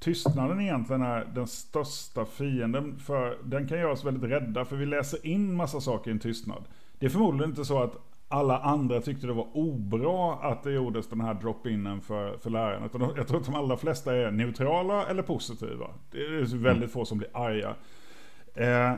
tystnaden 0.00 0.60
egentligen 0.60 1.02
är 1.02 1.24
den 1.34 1.46
största 1.46 2.24
fienden. 2.24 2.98
För 2.98 3.38
den 3.44 3.68
kan 3.68 3.78
göra 3.78 3.92
oss 3.92 4.04
väldigt 4.04 4.30
rädda, 4.30 4.64
för 4.64 4.76
vi 4.76 4.86
läser 4.86 5.26
in 5.26 5.54
massa 5.54 5.80
saker 5.80 6.10
i 6.10 6.12
en 6.12 6.18
tystnad. 6.18 6.64
Det 6.98 7.06
är 7.06 7.10
förmodligen 7.10 7.50
inte 7.50 7.64
så 7.64 7.82
att 7.82 7.96
alla 8.28 8.58
andra 8.58 9.00
tyckte 9.00 9.26
det 9.26 9.32
var 9.32 9.48
obra 9.52 10.34
att 10.34 10.62
det 10.62 10.72
gjordes 10.72 11.08
den 11.08 11.20
här 11.20 11.34
drop-inen 11.34 12.00
för, 12.00 12.36
för 12.36 12.50
läraren. 12.50 12.84
Utan 12.84 13.00
jag 13.16 13.28
tror 13.28 13.40
att 13.40 13.46
de 13.46 13.54
allra 13.54 13.76
flesta 13.76 14.16
är 14.16 14.30
neutrala 14.30 15.06
eller 15.06 15.22
positiva. 15.22 15.86
Det 16.10 16.18
är 16.18 16.56
väldigt 16.56 16.92
få 16.92 17.04
som 17.04 17.18
blir 17.18 17.28
arga. 17.32 17.74
Eh, 18.54 18.94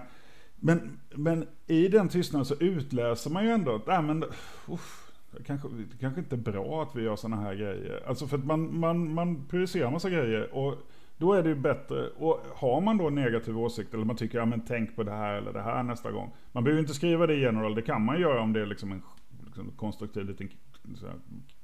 men, 0.57 0.99
men 1.11 1.47
i 1.67 1.89
den 1.89 2.09
tystnaden 2.09 2.47
så 2.47 2.55
utläser 2.55 3.31
man 3.31 3.45
ju 3.45 3.51
ändå 3.51 3.75
att, 3.75 3.89
äh, 3.89 4.03
men, 4.03 4.25
uff, 4.69 5.11
det 5.31 5.45
kanske, 5.45 5.69
det 5.69 5.99
kanske 6.01 6.21
inte 6.21 6.35
är 6.35 6.53
bra 6.53 6.83
att 6.83 6.97
vi 6.97 7.03
gör 7.03 7.17
sådana 7.17 7.43
här 7.43 7.55
grejer. 7.55 8.03
Alltså 8.07 8.27
för 8.27 8.39
att 8.39 8.45
man, 8.45 8.79
man, 8.79 9.15
man 9.15 9.47
producerar 9.49 9.91
massa 9.91 10.11
grejer. 10.11 10.55
Och 10.55 10.75
då 11.23 11.33
är 11.33 11.43
det 11.43 11.49
ju 11.49 11.55
bättre, 11.55 12.09
och 12.09 12.41
har 12.55 12.81
man 12.81 12.99
då 12.99 13.07
en 13.07 13.15
negativ 13.15 13.59
åsikt 13.59 13.95
eller 13.95 14.05
man 14.05 14.17
tycker 14.17 14.39
ja 14.39 14.45
men 14.45 14.61
tänk 14.61 14.97
på 14.97 15.03
det 15.03 15.13
här 15.13 15.35
eller 15.35 15.53
det 15.53 15.63
här 15.63 15.83
nästa 15.83 16.11
gång. 16.11 16.35
Man 16.53 16.65
behöver 16.65 16.81
inte 16.81 16.95
skriva 16.95 17.27
det 17.27 17.35
i 17.35 17.41
general, 17.41 17.75
det 17.75 17.83
kan 17.83 18.05
man 18.05 18.21
göra 18.21 18.41
om 18.41 18.53
det 18.53 18.61
är 18.61 18.67
liksom 18.67 18.93
en 18.93 19.03
liksom 19.47 19.71
konstruktiv 19.77 20.25
liten 20.25 20.49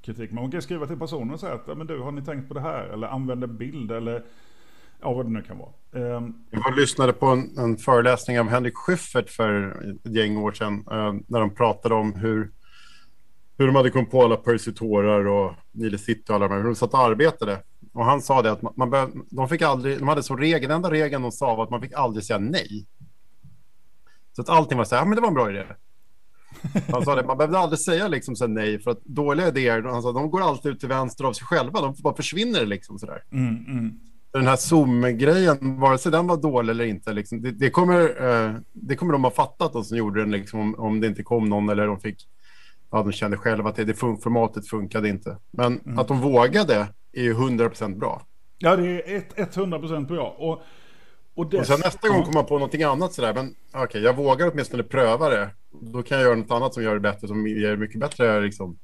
kritik. 0.01 0.31
Man 0.31 0.51
kan 0.51 0.61
skriva 0.61 0.87
till 0.87 0.99
personen 0.99 1.33
och 1.33 1.39
säga 1.39 1.53
att 1.53 1.63
ja, 1.67 1.75
men 1.75 1.87
du 1.87 1.99
har 1.99 2.11
ni 2.11 2.21
tänkt 2.21 2.47
på 2.47 2.53
det 2.53 2.61
här 2.61 2.83
eller 2.83 3.07
använd 3.07 3.43
en 3.43 3.57
bild 3.57 3.91
eller 3.91 4.23
ja 5.01 5.13
vad 5.13 5.25
det 5.25 5.31
nu 5.31 5.41
kan 5.41 5.57
vara. 5.57 6.15
Um, 6.17 6.45
jag 6.51 6.77
lyssnade 6.77 7.13
på 7.13 7.25
en, 7.25 7.57
en 7.57 7.77
föreläsning 7.77 8.39
av 8.39 8.47
Henrik 8.47 8.75
Schyffert 8.75 9.29
för 9.29 9.67
ett 10.05 10.15
gäng 10.15 10.37
år 10.37 10.51
sedan 10.51 10.73
uh, 10.73 11.21
när 11.27 11.39
de 11.39 11.55
pratade 11.55 11.95
om 11.95 12.13
hur 12.13 12.51
hur 13.57 13.67
de 13.67 13.75
hade 13.75 13.89
kommit 13.89 14.11
på 14.11 14.23
alla 14.23 14.35
Percy 14.35 14.73
Tårar 14.73 15.27
och 15.27 15.53
Nile 15.71 15.97
City 15.97 16.31
och 16.31 16.35
alla 16.35 16.47
de 16.47 16.53
här, 16.53 16.61
hur 16.61 16.67
de 16.67 16.75
satt 16.75 16.93
och 16.93 16.99
arbetade. 16.99 17.57
Och 17.93 18.05
han 18.05 18.21
sa 18.21 18.41
det 18.41 18.51
att 18.51 18.61
man, 18.61 18.73
man 18.75 18.89
bör, 18.89 19.09
de 19.29 19.49
fick 19.49 19.61
aldrig, 19.61 19.99
de 19.99 20.07
hade 20.07 20.23
som 20.23 20.37
regel, 20.37 20.61
den 20.61 20.71
enda 20.71 20.91
regeln 20.91 21.21
de 21.21 21.31
sa 21.31 21.55
var 21.55 21.63
att 21.63 21.69
man 21.69 21.81
fick 21.81 21.93
aldrig 21.93 22.23
säga 22.25 22.39
nej. 22.39 22.87
Så 24.35 24.41
att 24.41 24.49
allting 24.49 24.77
var 24.77 24.85
så 24.85 24.95
här, 24.95 25.01
ja 25.01 25.05
men 25.05 25.15
det 25.15 25.21
var 25.21 25.27
en 25.27 25.33
bra 25.33 25.49
idé. 25.49 25.65
Han 26.91 27.05
sa 27.05 27.15
det, 27.15 27.23
man 27.23 27.37
behövde 27.37 27.59
aldrig 27.59 27.79
säga 27.79 28.07
liksom 28.07 28.35
så 28.35 28.47
nej, 28.47 28.79
för 28.79 28.91
att 28.91 29.05
dåliga 29.05 29.47
idéer, 29.47 29.81
han 29.81 30.01
sa, 30.01 30.11
de 30.11 30.31
går 30.31 30.41
alltid 30.41 30.71
ut 30.71 30.79
till 30.79 30.89
vänster 30.89 31.23
av 31.23 31.33
sig 31.33 31.47
själva, 31.47 31.81
de 31.81 31.95
bara 32.03 32.15
försvinner 32.15 32.65
liksom 32.65 32.99
sådär. 32.99 33.23
Mm, 33.31 33.65
mm. 33.67 33.99
Den 34.31 34.47
här 34.47 34.55
Zoom-grejen, 34.55 35.79
vare 35.79 35.97
sig 35.97 36.11
den 36.11 36.27
var 36.27 36.37
dålig 36.37 36.71
eller 36.71 36.85
inte, 36.85 37.13
liksom, 37.13 37.41
det, 37.41 37.51
det, 37.51 37.69
kommer, 37.69 38.01
eh, 38.29 38.55
det 38.73 38.95
kommer 38.95 39.13
de 39.13 39.23
ha 39.23 39.31
fattat, 39.31 39.73
de 39.73 39.83
som 39.83 39.97
gjorde 39.97 40.19
den, 40.19 40.31
liksom, 40.31 40.59
om, 40.59 40.75
om 40.75 40.99
det 40.99 41.07
inte 41.07 41.23
kom 41.23 41.49
någon 41.49 41.69
eller 41.69 41.87
de 41.87 41.99
fick 41.99 42.27
ja, 42.91 43.03
de 43.03 43.11
kände 43.11 43.37
själva 43.37 43.69
att 43.69 43.75
det, 43.75 43.85
det 43.85 43.93
fun 43.93 44.17
formatet 44.17 44.67
funkade 44.67 45.09
inte. 45.09 45.37
Men 45.51 45.79
mm. 45.79 45.99
att 45.99 46.07
de 46.07 46.21
vågade 46.21 46.87
är 47.13 47.23
ju 47.23 47.33
100% 47.33 47.99
bra. 47.99 48.21
Ja, 48.57 48.75
det 48.75 48.87
är 49.15 49.21
100% 49.35 50.07
bra. 50.07 50.35
Och, 50.37 50.61
och, 51.35 51.49
dess... 51.49 51.59
och 51.59 51.65
sen 51.65 51.79
nästa 51.83 52.07
gång 52.07 52.21
kommer 52.21 52.33
man 52.33 52.45
på 52.45 52.53
någonting 52.53 52.83
annat 52.83 53.13
sådär. 53.13 53.33
Men 53.33 53.55
okej, 53.69 53.83
okay, 53.83 54.01
jag 54.01 54.15
vågar 54.15 54.51
åtminstone 54.51 54.83
pröva 54.83 55.29
det. 55.29 55.49
Då 55.81 56.03
kan 56.03 56.17
jag 56.17 56.25
göra 56.25 56.35
något 56.35 56.51
annat 56.51 56.73
som 56.73 56.83
gör 56.83 56.93
det 56.93 56.99
bättre, 56.99 57.27
som 57.27 57.47
ger 57.47 57.75
mycket 57.75 57.99
bättre 57.99 58.41
liksom, 58.41 58.77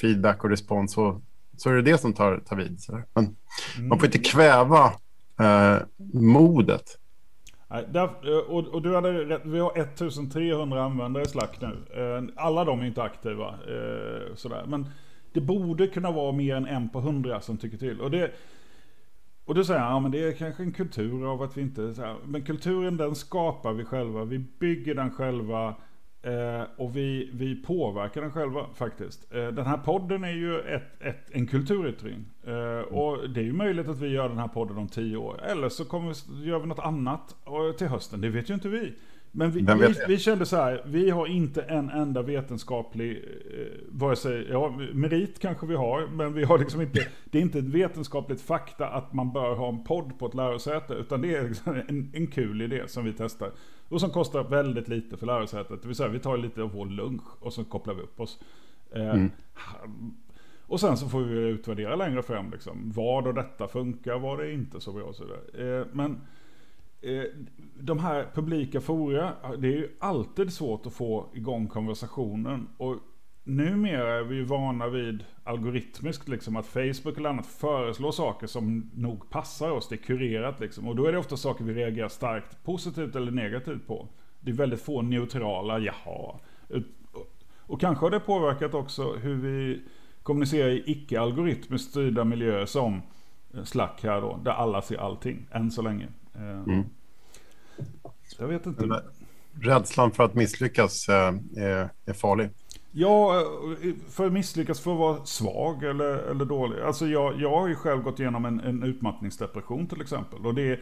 feedback 0.00 0.44
och 0.44 0.50
respons. 0.50 0.98
Och, 0.98 1.22
så 1.56 1.70
är 1.70 1.74
det 1.74 1.82
det 1.82 1.98
som 1.98 2.12
tar, 2.12 2.38
tar 2.38 2.56
vid. 2.56 2.80
Sådär. 2.80 3.04
Men 3.14 3.24
mm. 3.24 3.88
man 3.88 3.98
får 3.98 4.06
inte 4.06 4.18
kväva 4.18 4.92
eh, 5.40 5.76
modet. 6.12 6.96
Nej, 7.70 7.84
där, 7.90 8.04
eh, 8.04 8.38
och, 8.38 8.66
och, 8.66 8.82
du 8.82 8.94
hade 8.94 9.12
rätt, 9.12 9.42
vi 9.44 9.58
har 9.58 9.78
1300 9.78 10.82
användare 10.82 11.24
i 11.24 11.26
Slack 11.26 11.60
nu. 11.60 11.84
Eh, 11.94 12.44
alla 12.44 12.64
de 12.64 12.80
är 12.80 12.86
inte 12.86 13.02
aktiva. 13.02 13.48
Eh, 13.48 14.34
sådär. 14.34 14.64
Men 14.66 14.86
det 15.32 15.40
borde 15.40 15.86
kunna 15.86 16.10
vara 16.10 16.32
mer 16.32 16.56
än 16.56 16.66
en 16.66 16.88
på 16.88 17.00
hundra 17.00 17.40
som 17.40 17.56
tycker 17.56 17.78
till. 17.78 18.00
Och 18.00 18.10
det, 18.10 18.30
och 19.44 19.54
då 19.54 19.64
säger, 19.64 19.80
ja 19.80 20.00
men 20.00 20.10
det 20.10 20.28
är 20.28 20.32
kanske 20.32 20.62
en 20.62 20.72
kultur 20.72 21.32
av 21.32 21.42
att 21.42 21.56
vi 21.56 21.60
inte... 21.60 21.94
Så 21.94 22.02
här, 22.02 22.16
men 22.24 22.42
kulturen 22.42 22.96
den 22.96 23.14
skapar 23.14 23.72
vi 23.72 23.84
själva. 23.84 24.24
Vi 24.24 24.38
bygger 24.38 24.94
den 24.94 25.10
själva. 25.10 25.74
Eh, 26.22 26.62
och 26.76 26.96
vi, 26.96 27.30
vi 27.32 27.62
påverkar 27.62 28.20
den 28.20 28.32
själva 28.32 28.66
faktiskt. 28.74 29.34
Eh, 29.34 29.46
den 29.46 29.66
här 29.66 29.76
podden 29.76 30.24
är 30.24 30.32
ju 30.32 30.60
ett, 30.60 31.02
ett, 31.02 31.30
en 31.30 31.46
kulturyttring. 31.46 32.24
Eh, 32.46 32.94
och 32.94 33.30
det 33.30 33.40
är 33.40 33.44
ju 33.44 33.52
möjligt 33.52 33.88
att 33.88 34.00
vi 34.00 34.08
gör 34.08 34.28
den 34.28 34.38
här 34.38 34.48
podden 34.48 34.78
om 34.78 34.88
tio 34.88 35.16
år. 35.16 35.40
Eller 35.44 35.68
så 35.68 35.84
kommer 35.84 36.14
vi, 36.40 36.48
gör 36.48 36.58
vi 36.58 36.66
något 36.66 36.78
annat 36.78 37.36
eh, 37.46 37.76
till 37.76 37.86
hösten. 37.86 38.20
Det 38.20 38.28
vet 38.28 38.50
ju 38.50 38.54
inte 38.54 38.68
vi. 38.68 38.94
Men 39.32 39.50
vi, 39.50 39.60
vi, 39.60 39.94
vi, 40.08 40.18
kände 40.18 40.46
så 40.46 40.56
här, 40.56 40.82
vi 40.86 41.10
har 41.10 41.26
inte 41.26 41.62
en 41.62 41.90
enda 41.90 42.22
vetenskaplig, 42.22 43.24
eh, 44.00 44.14
sig, 44.14 44.46
ja 44.50 44.78
merit 44.92 45.38
kanske 45.38 45.66
vi 45.66 45.74
har, 45.74 46.06
men 46.06 46.34
vi 46.34 46.44
har 46.44 46.58
liksom 46.58 46.80
inte, 46.80 47.06
det 47.24 47.38
är 47.38 47.42
inte 47.42 47.58
ett 47.58 47.64
vetenskapligt 47.64 48.40
fakta 48.40 48.88
att 48.88 49.12
man 49.12 49.32
bör 49.32 49.54
ha 49.54 49.68
en 49.68 49.84
podd 49.84 50.18
på 50.18 50.26
ett 50.26 50.34
lärosäte, 50.34 50.94
utan 50.94 51.22
det 51.22 51.36
är 51.36 51.48
liksom 51.48 51.74
en, 51.88 52.10
en 52.14 52.26
kul 52.26 52.62
idé 52.62 52.82
som 52.86 53.04
vi 53.04 53.12
testar. 53.12 53.50
Och 53.88 54.00
som 54.00 54.10
kostar 54.10 54.44
väldigt 54.44 54.88
lite 54.88 55.16
för 55.16 55.26
lärosätet, 55.26 55.82
det 55.82 55.88
vill 55.88 55.96
säga 55.96 56.08
vi 56.08 56.18
tar 56.18 56.36
lite 56.36 56.62
av 56.62 56.72
vår 56.72 56.86
lunch 56.86 57.26
och 57.40 57.52
så 57.52 57.64
kopplar 57.64 57.94
vi 57.94 58.02
upp 58.02 58.20
oss. 58.20 58.40
Eh, 58.92 59.10
mm. 59.10 59.30
Och 60.66 60.80
sen 60.80 60.96
så 60.96 61.08
får 61.08 61.20
vi 61.20 61.38
utvärdera 61.38 61.96
längre 61.96 62.22
fram, 62.22 62.50
liksom, 62.50 62.92
vad 62.94 63.26
och 63.26 63.34
detta 63.34 63.68
funkar, 63.68 64.18
vad 64.18 64.38
det 64.38 64.52
inte 64.52 64.80
så 64.80 64.92
bra 64.92 65.02
och 65.02 65.14
så 65.14 65.24
vidare. 65.24 65.80
Eh, 65.80 65.86
men 65.92 66.20
Eh, 67.02 67.22
de 67.74 67.98
här 67.98 68.30
publika 68.34 68.80
fora, 68.80 69.32
det 69.58 69.68
är 69.68 69.76
ju 69.76 69.96
alltid 70.00 70.52
svårt 70.52 70.86
att 70.86 70.92
få 70.92 71.26
igång 71.34 71.68
konversationen. 71.68 72.68
Och 72.76 72.96
numera 73.44 74.18
är 74.18 74.22
vi 74.22 74.34
ju 74.34 74.44
vana 74.44 74.88
vid 74.88 75.24
algoritmiskt 75.44 76.28
liksom 76.28 76.56
att 76.56 76.66
Facebook 76.66 77.18
eller 77.18 77.30
annat 77.30 77.46
föreslår 77.46 78.12
saker 78.12 78.46
som 78.46 78.90
nog 78.94 79.30
passar 79.30 79.70
oss. 79.70 79.88
Det 79.88 79.94
är 79.94 79.96
kurerat 79.96 80.60
liksom. 80.60 80.88
Och 80.88 80.96
då 80.96 81.06
är 81.06 81.12
det 81.12 81.18
ofta 81.18 81.36
saker 81.36 81.64
vi 81.64 81.74
reagerar 81.74 82.08
starkt 82.08 82.64
positivt 82.64 83.16
eller 83.16 83.32
negativt 83.32 83.86
på. 83.86 84.08
Det 84.40 84.50
är 84.50 84.54
väldigt 84.54 84.82
få 84.82 85.02
neutrala 85.02 85.78
jaha. 85.78 86.38
Och 87.58 87.80
kanske 87.80 88.04
har 88.06 88.10
det 88.10 88.20
påverkat 88.20 88.74
också 88.74 89.12
hur 89.12 89.34
vi 89.34 89.82
kommunicerar 90.22 90.68
i 90.68 90.82
icke-algoritmiskt 90.86 91.90
styrda 91.90 92.24
miljöer 92.24 92.66
som 92.66 93.02
Slack 93.64 94.02
här 94.02 94.20
då, 94.20 94.40
där 94.44 94.52
alla 94.52 94.82
ser 94.82 94.98
allting, 94.98 95.46
än 95.50 95.70
så 95.70 95.82
länge. 95.82 96.08
Eh, 96.34 96.74
mm. 96.74 96.84
Jag 98.38 98.48
vet 98.48 98.66
inte. 98.66 98.86
Men, 98.86 99.00
rädslan 99.60 100.10
för 100.10 100.24
att 100.24 100.34
misslyckas 100.34 101.08
eh, 101.08 101.34
är, 101.56 101.90
är 102.06 102.12
farlig. 102.12 102.50
Ja, 102.92 103.40
eh, 103.82 103.94
för 104.10 104.26
att 104.26 104.32
misslyckas 104.32 104.80
för 104.80 104.92
att 104.92 104.98
vara 104.98 105.24
svag 105.24 105.84
eller, 105.84 106.14
eller 106.14 106.44
dålig. 106.44 106.80
Alltså 106.80 107.06
jag, 107.06 107.40
jag 107.40 107.50
har 107.60 107.68
ju 107.68 107.74
själv 107.74 108.02
gått 108.02 108.20
igenom 108.20 108.44
en, 108.44 108.60
en 108.60 108.82
utmattningsdepression 108.82 109.86
till 109.86 110.00
exempel. 110.00 110.46
Och 110.46 110.54
det, 110.54 110.80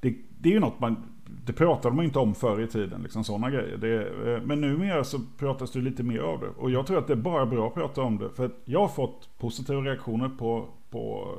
det, 0.00 0.14
det 0.38 0.48
är 0.48 0.52
ju 0.52 0.60
något 0.60 0.80
man, 0.80 0.96
det 1.44 1.52
pratade 1.52 1.96
man 1.96 2.04
inte 2.04 2.18
om 2.18 2.34
förr 2.34 2.60
i 2.60 2.66
tiden, 2.66 3.02
liksom 3.02 3.24
sådana 3.24 3.50
grejer. 3.50 3.76
Det, 3.76 4.40
men 4.46 4.60
numera 4.60 5.04
så 5.04 5.18
pratas 5.38 5.70
det 5.70 5.80
lite 5.80 6.02
mer 6.02 6.18
av 6.18 6.40
det. 6.40 6.48
Och 6.48 6.70
jag 6.70 6.86
tror 6.86 6.98
att 6.98 7.06
det 7.06 7.12
är 7.12 7.16
bara 7.16 7.46
bra 7.46 7.66
att 7.66 7.74
prata 7.74 8.02
om 8.02 8.18
det. 8.18 8.30
För 8.30 8.50
jag 8.64 8.80
har 8.80 8.88
fått 8.88 9.38
positiva 9.38 9.80
reaktioner 9.80 10.28
på, 10.28 10.68
på 10.90 11.34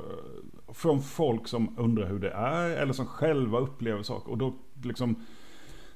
från 0.76 1.02
folk 1.02 1.48
som 1.48 1.74
undrar 1.78 2.06
hur 2.06 2.18
det 2.18 2.30
är 2.30 2.70
eller 2.70 2.92
som 2.92 3.06
själva 3.06 3.58
upplever 3.58 4.02
saker. 4.02 4.30
Och 4.30 4.38
då 4.38 4.54
liksom... 4.82 5.26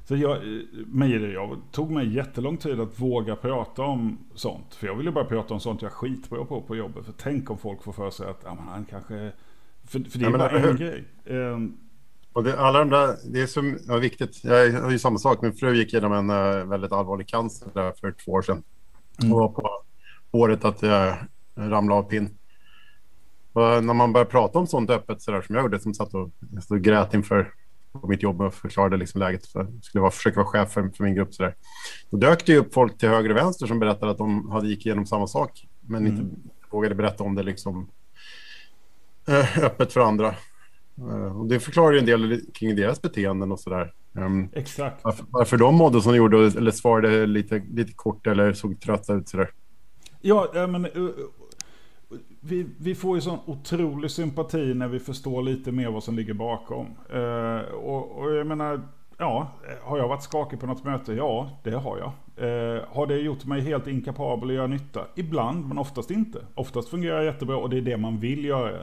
Så 0.05 0.17
jag, 0.17 0.39
mig, 0.87 1.33
jag 1.33 1.61
tog 1.71 1.91
mig 1.91 2.15
jättelång 2.15 2.57
tid 2.57 2.81
att 2.81 3.01
våga 3.01 3.37
prata 3.37 3.83
om 3.83 4.19
sånt. 4.35 4.75
För 4.75 4.87
jag 4.87 4.95
ville 4.95 5.13
bara 5.13 5.25
prata 5.25 5.55
om 5.55 5.61
sånt 5.61 5.83
jag 5.83 5.91
är 5.91 5.95
skitbra 5.95 6.45
på 6.45 6.63
på 6.63 6.77
jobbet. 6.77 7.05
För 7.05 7.13
tänk 7.13 7.51
om 7.51 7.59
folk 7.59 7.83
får 7.83 7.93
för 7.93 8.11
sig 8.11 8.31
att 8.31 8.41
ja, 8.45 8.59
han 8.69 8.85
kanske... 8.85 9.33
För, 9.85 10.01
för 10.11 10.19
det 10.19 10.27
är 10.27 10.31
ja, 10.31 10.39
bara 10.39 10.51
en 10.51 10.77
grej. 10.77 11.05
Um, 11.25 11.77
och 12.33 12.45
det, 12.45 12.61
alla 12.61 12.79
de 12.79 12.91
där, 12.91 13.17
det 13.33 13.43
är 13.43 13.47
så 13.47 13.75
ja, 13.89 13.97
viktigt. 13.97 14.45
Jag 14.45 14.73
har 14.73 14.91
ju 14.91 14.99
samma 14.99 15.19
sak. 15.19 15.43
Min 15.43 15.53
fru 15.53 15.75
gick 15.75 15.93
igenom 15.93 16.13
en 16.13 16.31
uh, 16.31 16.69
väldigt 16.69 16.93
allvarlig 16.93 17.29
cancer 17.29 17.69
där 17.75 17.93
för 17.93 18.13
två 18.13 18.33
år 18.33 18.43
sedan. 18.43 18.63
Mm. 19.23 19.33
Och 19.33 19.41
var 19.41 19.49
på 19.49 19.71
året 20.31 20.65
att 20.65 20.83
jag 20.83 21.17
ramlade 21.57 22.01
av 22.01 22.03
pinn. 22.03 22.39
Och 23.53 23.85
när 23.85 23.95
man 23.95 24.13
börjar 24.13 24.25
prata 24.25 24.59
om 24.59 24.67
sånt 24.67 24.91
öppet 24.91 25.23
så 25.23 25.31
där 25.31 25.43
som 25.43 25.55
jag 25.55 25.63
gjorde, 25.63 25.81
som 25.81 25.95
satt 25.95 26.15
och, 26.15 26.31
stod 26.63 26.79
och 26.79 26.85
grät 26.85 27.15
inför 27.15 27.53
på 27.93 28.07
mitt 28.07 28.23
jobb 28.23 28.41
och 28.41 28.55
förklarade 28.55 28.97
liksom 28.97 29.21
läget. 29.21 29.47
För, 29.47 29.67
skulle 29.83 30.01
vara, 30.01 30.11
försöka 30.11 30.37
vara 30.37 30.47
chef 30.47 30.73
för, 30.73 30.89
för 30.89 31.05
min 31.05 31.15
grupp. 31.15 31.35
Så 31.35 31.43
där. 31.43 31.55
Då 32.11 32.17
dök 32.17 32.47
det 32.47 32.57
upp 32.57 32.75
folk 32.75 32.99
till 32.99 33.09
höger 33.09 33.31
och 33.31 33.37
vänster 33.37 33.67
som 33.67 33.79
berättade 33.79 34.13
att 34.13 34.19
de 34.19 34.51
hade 34.51 34.69
gick 34.69 34.87
igenom 34.87 35.07
samma 35.07 35.27
sak, 35.27 35.67
men 35.81 36.07
mm. 36.07 36.19
inte 36.19 36.37
vågade 36.71 36.95
berätta 36.95 37.25
om 37.25 37.35
det 37.35 37.43
liksom 37.43 37.89
äh, 39.29 39.59
öppet 39.65 39.93
för 39.93 40.01
andra. 40.01 40.35
Uh, 41.01 41.41
och 41.41 41.47
det 41.47 41.61
förklarar 41.61 41.93
ju 41.93 41.99
en 41.99 42.07
del 42.07 42.41
kring 42.55 42.77
deras 42.77 43.03
beteenden 43.03 43.53
och 43.53 43.61
sådär. 43.61 43.93
Um, 44.13 44.49
Exakt. 44.53 45.05
Varför, 45.05 45.25
varför 45.31 45.57
de 45.57 45.75
mådde 45.75 46.03
som 46.03 46.13
de 46.13 46.19
gjorde 46.19 46.47
eller 46.47 46.71
svarade 46.71 47.27
lite, 47.27 47.63
lite 47.71 47.93
kort 47.93 48.27
eller 48.27 48.53
såg 48.53 48.81
trötta 48.81 49.15
ut 49.15 49.29
sådär. 49.29 49.51
Ja, 50.21 50.67
men 50.69 50.89
vi, 52.41 52.67
vi 52.79 52.95
får 52.95 53.17
ju 53.17 53.21
sån 53.21 53.39
otrolig 53.47 54.11
sympati 54.11 54.75
när 54.75 54.89
vi 54.89 55.01
förstår 55.01 55.43
lite 55.43 55.73
mer 55.73 55.91
vad 55.91 56.05
som 56.05 56.17
ligger 56.17 56.35
bakom. 56.35 56.87
Eh, 57.13 57.75
och, 57.75 58.19
och, 58.19 58.35
jag 58.35 58.47
menar, 58.47 58.81
ja, 59.19 59.51
har 59.83 59.99
jag 59.99 60.09
varit 60.09 60.23
skakig 60.23 60.61
på 60.61 60.67
något 60.67 60.85
möte? 60.85 61.13
Ja, 61.13 61.51
det 61.63 61.71
har 61.71 61.99
jag. 61.99 62.13
Eh, 62.37 62.83
har 62.89 63.07
det 63.07 63.19
gjort 63.19 63.45
mig 63.45 63.61
helt 63.61 63.87
inkapabel 63.87 64.49
att 64.49 64.55
göra 64.55 64.67
nytta? 64.67 65.07
Ibland, 65.15 65.69
men 65.69 65.79
oftast 65.79 66.11
inte. 66.11 66.39
Oftast 66.55 66.89
fungerar 66.89 67.19
det 67.19 67.25
jättebra 67.25 67.57
och 67.57 67.71
det 67.71 67.77
är 67.77 67.83
det 67.83 67.97
man 67.97 68.19
vill 68.19 68.45
göra. 68.45 68.83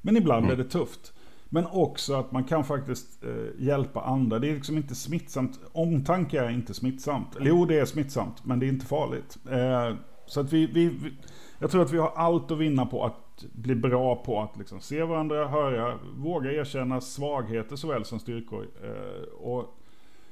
Men 0.00 0.16
ibland 0.16 0.44
mm. 0.44 0.58
är 0.60 0.64
det 0.64 0.70
tufft. 0.70 1.12
Men 1.48 1.66
också 1.66 2.14
att 2.14 2.32
man 2.32 2.44
kan 2.44 2.64
faktiskt 2.64 3.24
eh, 3.24 3.64
hjälpa 3.66 4.00
andra. 4.00 4.38
Det 4.38 4.50
är 4.50 4.54
liksom 4.54 4.76
inte 4.76 4.94
smittsamt. 4.94 5.60
Omtanke 5.72 6.40
är 6.40 6.50
inte 6.50 6.74
smittsamt. 6.74 7.36
Eller 7.36 7.46
jo, 7.46 7.64
det 7.64 7.78
är 7.78 7.84
smittsamt, 7.84 8.44
men 8.44 8.58
det 8.58 8.66
är 8.66 8.68
inte 8.68 8.86
farligt. 8.86 9.38
Eh, 9.50 9.96
så 10.26 10.40
att 10.40 10.52
vi, 10.52 10.66
vi, 10.66 10.88
vi, 10.88 11.12
jag 11.58 11.70
tror 11.70 11.82
att 11.82 11.92
vi 11.92 11.98
har 11.98 12.12
allt 12.14 12.50
att 12.50 12.58
vinna 12.58 12.86
på 12.86 13.04
att 13.04 13.44
bli 13.52 13.74
bra 13.74 14.16
på 14.16 14.40
att 14.40 14.56
liksom 14.56 14.80
se 14.80 15.02
varandra, 15.02 15.48
höra, 15.48 15.98
våga 16.16 16.52
erkänna 16.52 17.00
svagheter 17.00 17.76
såväl 17.76 18.04
som 18.04 18.18
styrkor. 18.18 18.66
Eh, 18.82 19.22
och 19.34 19.78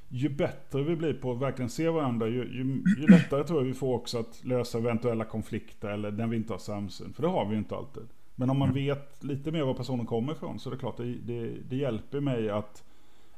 ju 0.09 0.29
bättre 0.29 0.83
vi 0.83 0.97
blir 0.97 1.15
på 1.15 1.33
att 1.33 1.39
verkligen 1.39 1.71
se 1.71 1.89
varandra, 1.89 2.29
ju, 2.29 2.45
ju, 2.45 2.83
ju, 3.01 3.07
lättare 3.07 3.45
tror 3.45 3.61
jag 3.61 3.67
vi 3.67 3.75
får 3.75 3.95
också 3.95 4.19
att 4.19 4.45
lösa 4.45 4.79
eventuella 4.79 5.25
konflikter 5.25 5.89
eller 5.89 6.11
när 6.11 6.27
vi 6.27 6.37
inte 6.37 6.53
har 6.53 6.59
samsyn. 6.59 7.13
För 7.13 7.23
det 7.23 7.29
har 7.29 7.45
vi 7.45 7.53
ju 7.53 7.59
inte 7.59 7.77
alltid. 7.77 8.03
Men 8.35 8.51
om 8.51 8.59
man 8.59 8.71
mm. 8.71 8.85
vet 8.85 9.25
lite 9.25 9.51
mer 9.51 9.63
var 9.63 9.75
personen 9.75 10.07
kommer 10.07 10.33
ifrån 10.33 10.59
så 10.59 10.71
är 10.71 10.75
det 10.75 10.79
klart 10.79 10.97
det, 10.97 11.05
det, 11.05 11.51
det 11.69 11.77
hjälper 11.77 12.21
mig 12.21 12.51
att, 12.51 12.85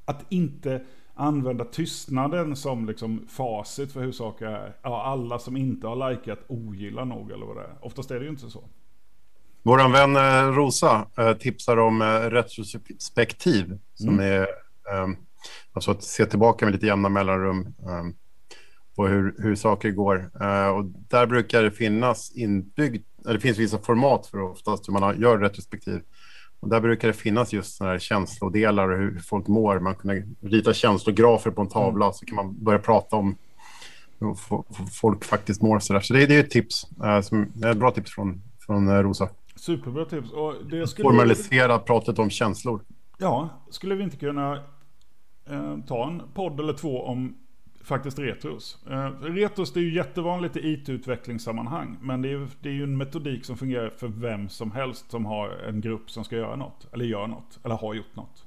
att 0.05 0.33
inte 0.33 0.85
använda 1.15 1.65
tystnaden 1.65 2.57
som 2.57 2.87
liksom 2.87 3.27
facit 3.29 3.93
för 3.93 4.01
hur 4.01 4.13
saker 4.13 4.47
är. 4.47 4.77
Ja, 4.83 5.05
alla 5.05 5.39
som 5.39 5.57
inte 5.57 5.87
har 5.87 6.11
likat 6.11 6.39
ogillar 6.49 7.05
nog 7.05 7.31
eller 7.31 7.47
vad 7.47 7.57
det 7.57 7.63
är. 7.63 7.77
Oftast 7.81 8.11
är 8.11 8.19
det 8.19 8.25
ju 8.25 8.31
inte 8.31 8.51
så. 8.51 8.65
Vår 9.63 9.93
vän 9.93 10.17
eh, 10.17 10.57
Rosa 10.57 11.07
eh, 11.19 11.33
tipsar 11.33 11.77
om 11.77 12.03
eh, 12.03 12.07
retrospektiv 12.07 13.79
som 13.95 14.09
mm. 14.09 14.33
är 14.33 14.47
ehm, 14.93 15.17
alltså 15.73 15.91
att 15.91 16.03
se 16.03 16.27
tillbaka 16.27 16.65
med 16.65 16.75
lite 16.75 16.87
jämna 16.87 17.09
mellanrum 17.09 17.61
ehm, 17.61 18.15
på 18.97 19.07
hur, 19.07 19.35
hur 19.39 19.55
saker 19.55 19.91
går. 19.91 20.31
Och 20.75 20.85
där 20.85 21.27
brukar 21.27 21.63
det 21.63 21.71
finnas 21.71 22.33
inbyggt, 22.37 23.07
det 23.25 23.41
finns 23.41 23.59
vissa 23.59 23.79
format 23.79 24.27
för 24.27 24.41
oftast 24.41 24.89
hur 24.89 24.93
man 24.93 25.21
gör 25.21 25.39
retrospektiv. 25.39 26.01
Och 26.65 26.71
där 26.71 26.81
brukar 26.81 27.09
det 27.09 27.15
finnas 27.15 27.53
just 27.53 27.77
sådana 27.77 27.93
här 27.93 27.99
känslodelar 27.99 28.89
och 28.89 28.99
hur 28.99 29.19
folk 29.19 29.47
mår. 29.47 29.81
Man 29.81 29.95
kan 29.95 30.37
rita 30.41 30.75
känslografer 30.75 31.51
på 31.51 31.63
en 31.63 31.69
tavla 31.69 32.05
mm. 32.05 32.13
så 32.15 32.27
kan 32.27 32.37
man 32.37 32.65
börja 32.65 32.79
prata 32.79 33.17
om 33.17 33.37
hur 34.19 34.37
folk 35.01 35.25
faktiskt 35.25 35.63
mår. 35.63 35.79
Så, 35.79 35.93
där. 35.93 36.01
så 36.01 36.15
det, 36.15 36.27
det 36.27 36.37
är 36.37 36.41
ett 36.41 36.51
tips, 36.51 36.87
äh, 37.05 37.21
som, 37.21 37.43
ett 37.43 37.77
bra 37.77 37.91
tips 37.91 38.15
från, 38.15 38.43
från 38.67 38.89
äh, 38.89 38.95
Rosa. 38.95 39.29
Superbra 39.57 40.05
tips. 40.05 40.33
Och 40.33 40.55
det 40.71 40.87
skulle 40.87 41.09
Formalisera 41.09 41.79
pratet 41.79 42.19
om 42.19 42.31
känslor. 42.31 42.81
Ja, 43.19 43.49
skulle 43.71 43.95
vi 43.95 44.03
inte 44.03 44.17
kunna 44.17 44.53
eh, 45.51 45.77
ta 45.87 46.07
en 46.09 46.23
podd 46.35 46.61
eller 46.61 46.73
två 46.73 47.05
om 47.05 47.35
faktiskt 47.85 48.19
retros. 48.19 48.79
Eh, 48.91 49.11
retros 49.21 49.73
det 49.73 49.81
är 49.81 49.85
ju 49.85 49.95
jättevanligt 49.95 50.57
i 50.57 50.73
IT-utvecklingssammanhang. 50.73 51.99
Men 52.01 52.23
det 52.23 52.29
är, 52.29 52.31
ju, 52.31 52.47
det 52.61 52.69
är 52.69 52.73
ju 52.73 52.83
en 52.83 52.97
metodik 52.97 53.45
som 53.45 53.57
fungerar 53.57 53.91
för 53.91 54.09
vem 54.09 54.49
som 54.49 54.73
helst 54.73 55.11
som 55.11 55.27
har 55.27 55.49
en 55.69 55.81
grupp 55.81 56.11
som 56.11 56.25
ska 56.25 56.37
göra 56.37 56.57
något. 56.57 56.87
Eller 56.93 57.05
gör 57.05 57.27
något. 57.27 57.59
Eller 57.65 57.75
har 57.75 57.95
gjort 57.95 58.17
något. 58.17 58.45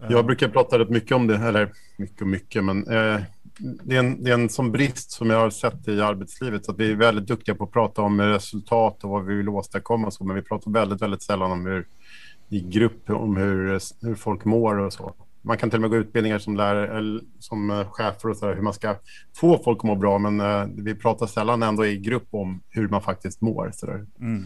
Eh. 0.00 0.06
Jag 0.10 0.26
brukar 0.26 0.48
prata 0.48 0.78
rätt 0.78 0.90
mycket 0.90 1.12
om 1.12 1.26
det, 1.26 1.36
eller 1.36 1.72
mycket 1.96 2.20
och 2.20 2.28
mycket, 2.28 2.64
men 2.64 2.88
eh, 2.88 3.20
det, 3.58 3.96
är 3.96 3.98
en, 3.98 4.24
det 4.24 4.30
är 4.30 4.34
en 4.34 4.48
sån 4.48 4.72
brist 4.72 5.10
som 5.10 5.30
jag 5.30 5.38
har 5.38 5.50
sett 5.50 5.88
i 5.88 6.00
arbetslivet. 6.00 6.68
Att 6.68 6.78
vi 6.78 6.90
är 6.90 6.96
väldigt 6.96 7.26
duktiga 7.26 7.54
på 7.54 7.64
att 7.64 7.72
prata 7.72 8.02
om 8.02 8.20
resultat 8.20 9.04
och 9.04 9.10
vad 9.10 9.24
vi 9.24 9.34
vill 9.34 9.48
åstadkomma, 9.48 10.10
så, 10.10 10.24
men 10.24 10.36
vi 10.36 10.42
pratar 10.42 10.70
väldigt, 10.70 11.02
väldigt 11.02 11.22
sällan 11.22 11.52
om 11.52 11.66
hur 11.66 11.86
i 12.48 12.60
grupp, 12.60 13.10
om 13.10 13.36
hur, 13.36 13.80
hur 14.06 14.14
folk 14.14 14.44
mår 14.44 14.78
och 14.78 14.92
så. 14.92 15.14
Man 15.46 15.56
kan 15.56 15.70
till 15.70 15.76
och 15.76 15.80
med 15.80 15.90
gå 15.90 15.96
utbildningar 15.96 16.38
som 16.38 16.56
lärare, 16.56 17.20
som 17.38 17.70
eh, 17.70 17.90
chefer 17.90 18.28
och 18.28 18.36
så 18.36 18.46
där, 18.46 18.54
hur 18.54 18.62
man 18.62 18.72
ska 18.72 18.96
få 19.34 19.62
folk 19.64 19.78
att 19.78 19.84
må 19.84 19.94
bra, 19.94 20.18
men 20.18 20.40
eh, 20.40 20.66
vi 20.76 20.94
pratar 20.94 21.26
sällan 21.26 21.62
ändå 21.62 21.86
i 21.86 21.98
grupp 21.98 22.28
om 22.30 22.60
hur 22.68 22.88
man 22.88 23.02
faktiskt 23.02 23.40
mår. 23.40 23.70
Så 23.74 23.86
där. 23.86 24.06
Mm. 24.20 24.44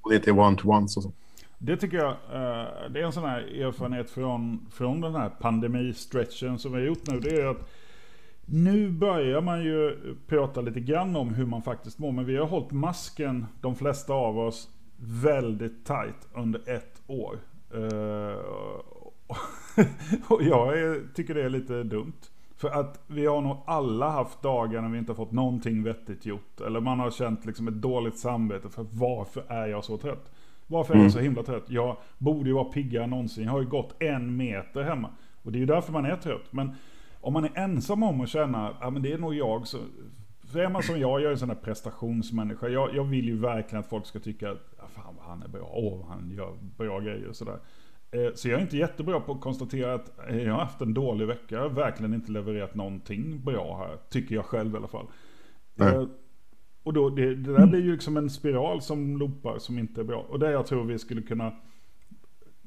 Och 0.00 0.10
det 0.10 0.14
är 0.14 0.18
inte 0.18 0.32
one-to-ones 0.32 0.96
och 0.96 1.02
så. 1.02 1.12
Det 1.58 1.76
tycker 1.76 1.96
jag, 1.96 2.10
eh, 2.10 2.90
det 2.90 3.00
är 3.00 3.04
en 3.04 3.12
sån 3.12 3.24
här 3.24 3.40
erfarenhet 3.40 4.10
från, 4.10 4.66
från 4.72 5.00
den 5.00 5.14
här 5.14 5.28
pandemistretchen 5.28 6.58
som 6.58 6.72
vi 6.72 6.78
har 6.78 6.86
gjort 6.86 7.06
nu. 7.06 7.20
Det 7.20 7.40
är 7.40 7.46
att 7.46 7.70
nu 8.44 8.90
börjar 8.90 9.40
man 9.40 9.64
ju 9.64 9.96
prata 10.26 10.60
lite 10.60 10.80
grann 10.80 11.16
om 11.16 11.34
hur 11.34 11.46
man 11.46 11.62
faktiskt 11.62 11.98
mår. 11.98 12.12
Men 12.12 12.24
vi 12.24 12.36
har 12.36 12.46
hållit 12.46 12.70
masken, 12.70 13.46
de 13.60 13.76
flesta 13.76 14.12
av 14.12 14.38
oss, 14.38 14.68
väldigt 15.22 15.86
tight 15.86 16.28
under 16.34 16.68
ett 16.68 17.02
år. 17.06 17.38
och 20.28 20.42
jag 20.42 20.78
är, 20.78 21.14
tycker 21.14 21.34
det 21.34 21.42
är 21.42 21.50
lite 21.50 21.82
dumt. 21.82 22.12
För 22.56 22.68
att 22.68 23.00
vi 23.06 23.26
har 23.26 23.40
nog 23.40 23.56
alla 23.66 24.10
haft 24.10 24.42
dagar 24.42 24.82
när 24.82 24.88
vi 24.88 24.98
inte 24.98 25.12
har 25.12 25.16
fått 25.16 25.32
någonting 25.32 25.82
vettigt 25.82 26.26
gjort. 26.26 26.60
Eller 26.60 26.80
man 26.80 27.00
har 27.00 27.10
känt 27.10 27.46
liksom 27.46 27.68
ett 27.68 27.74
dåligt 27.74 28.18
samvete 28.18 28.68
för 28.68 28.86
varför 28.92 29.44
är 29.48 29.66
jag 29.66 29.84
så 29.84 29.96
trött? 29.96 30.30
Varför 30.66 30.94
är 30.94 30.96
jag 30.96 31.02
mm. 31.02 31.12
så 31.12 31.18
himla 31.18 31.42
trött? 31.42 31.64
Jag 31.68 31.96
borde 32.18 32.48
ju 32.48 32.54
vara 32.54 32.64
piggare 32.64 33.04
än 33.04 33.10
någonsin. 33.10 33.44
Jag 33.44 33.50
har 33.50 33.60
ju 33.60 33.68
gått 33.68 34.02
en 34.02 34.36
meter 34.36 34.82
hemma. 34.82 35.10
Och 35.42 35.52
det 35.52 35.58
är 35.58 35.60
ju 35.60 35.66
därför 35.66 35.92
man 35.92 36.04
är 36.04 36.16
trött. 36.16 36.52
Men 36.52 36.74
om 37.20 37.32
man 37.32 37.44
är 37.44 37.50
ensam 37.54 38.02
om 38.02 38.20
att 38.20 38.28
känna, 38.28 38.68
att 38.68 38.76
ja, 38.80 38.90
det 38.90 39.12
är 39.12 39.18
nog 39.18 39.34
jag. 39.34 39.66
Så, 39.66 39.78
för 40.52 40.58
är 40.58 40.68
man 40.68 40.82
som 40.82 41.00
jag, 41.00 41.20
jag 41.20 41.26
är 41.28 41.30
en 41.30 41.38
sån 41.38 41.48
där 41.48 41.54
prestationsmänniska. 41.54 42.68
Jag, 42.68 42.94
jag 42.94 43.04
vill 43.04 43.24
ju 43.24 43.38
verkligen 43.38 43.80
att 43.80 43.90
folk 43.90 44.06
ska 44.06 44.18
tycka, 44.18 44.46
ja, 44.78 44.84
fan 44.94 45.14
vad 45.16 45.26
han 45.26 45.42
är 45.42 45.48
bra, 45.48 45.70
åh 45.72 46.06
han 46.08 46.30
gör 46.30 46.52
bra 46.76 47.00
grejer 47.00 47.28
och 47.28 47.36
sådär. 47.36 47.58
Eh, 48.10 48.34
så 48.34 48.48
jag 48.48 48.58
är 48.58 48.62
inte 48.62 48.76
jättebra 48.76 49.20
på 49.20 49.32
att 49.32 49.40
konstatera 49.40 49.94
att 49.94 50.12
jag 50.28 50.52
har 50.52 50.60
haft 50.60 50.80
en 50.80 50.94
dålig 50.94 51.26
vecka. 51.26 51.54
Jag 51.54 51.62
har 51.62 51.68
verkligen 51.68 52.14
inte 52.14 52.32
levererat 52.32 52.74
någonting 52.74 53.44
bra 53.44 53.76
här. 53.76 53.96
Tycker 54.08 54.34
jag 54.34 54.44
själv 54.44 54.74
i 54.74 54.76
alla 54.76 54.88
fall. 54.88 55.06
Mm. 55.80 56.08
Och 56.82 56.92
då, 56.92 57.10
det, 57.10 57.34
det 57.34 57.52
där 57.52 57.66
blir 57.66 57.80
ju 57.80 57.92
liksom 57.92 58.16
en 58.16 58.30
spiral 58.30 58.82
som 58.82 59.16
loopar 59.16 59.58
som 59.58 59.78
inte 59.78 60.00
är 60.00 60.04
bra. 60.04 60.20
Och 60.28 60.38
där 60.38 60.50
jag 60.50 60.66
tror 60.66 60.84
vi 60.84 60.98
skulle 60.98 61.22
kunna... 61.22 61.52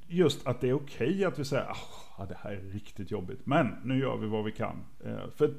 Just 0.08 0.48
att 0.48 0.62
det 0.62 0.70
är 0.70 0.74
okej 0.74 1.10
okay 1.10 1.24
att 1.24 1.40
vi 1.40 1.46
säger 1.46 1.66
att 2.18 2.30
det 2.30 2.38
här 2.40 2.52
är 2.52 2.62
riktigt 2.62 3.12
jobbigt. 3.12 3.46
Men 3.46 3.76
nu 3.84 4.00
gör 4.00 4.18
vi 4.18 4.28
vad 4.28 4.44
vi 4.44 4.52
kan. 4.52 4.76
Eh, 5.06 5.30
för 5.36 5.54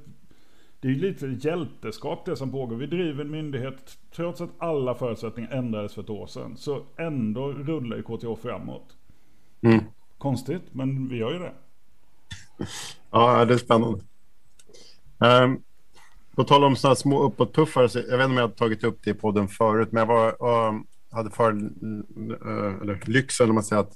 det 0.81 0.89
är 0.89 0.93
ju 0.93 0.99
lite 0.99 1.27
hjälteskap 1.27 2.25
det 2.25 2.37
som 2.37 2.51
pågår. 2.51 2.77
Vi 2.77 2.87
driver 2.87 3.25
en 3.25 3.31
myndighet, 3.31 3.99
trots 4.11 4.41
att 4.41 4.51
alla 4.59 4.95
förutsättningar 4.95 5.51
ändrades 5.51 5.95
för 5.95 6.03
ett 6.03 6.11
år 6.11 6.27
sedan, 6.27 6.57
så 6.57 6.83
ändå 6.97 7.53
rullar 7.53 7.97
ju 7.97 8.03
KTH 8.03 8.43
framåt. 8.43 8.97
Mm. 9.65 9.85
Konstigt, 10.19 10.63
men 10.73 11.09
vi 11.09 11.17
gör 11.17 11.33
ju 11.33 11.39
det. 11.39 11.53
Ja, 13.11 13.45
det 13.45 13.55
är 13.55 13.59
spännande. 13.59 14.01
Um, 15.19 15.63
på 16.37 16.45
tal 16.45 16.65
om 16.65 16.77
sådana 16.77 16.97
små 16.97 17.23
uppåtpuffar, 17.23 17.87
så 17.87 17.99
jag 17.99 18.05
vet 18.05 18.13
inte 18.13 18.25
om 18.25 18.37
jag 18.37 18.49
har 18.49 18.55
tagit 18.55 18.85
upp 18.85 18.99
det 19.05 19.11
i 19.11 19.15
podden 19.15 19.49
förut, 19.49 19.89
men 19.93 20.01
jag 20.01 20.07
var, 20.07 20.69
um, 20.69 20.87
hade 21.11 21.31
för, 21.31 21.53
uh, 21.53 22.83
eller 22.83 23.11
lyxen, 23.11 23.49
om 23.49 23.55
man 23.55 23.65
säger, 23.65 23.83
att 23.83 23.93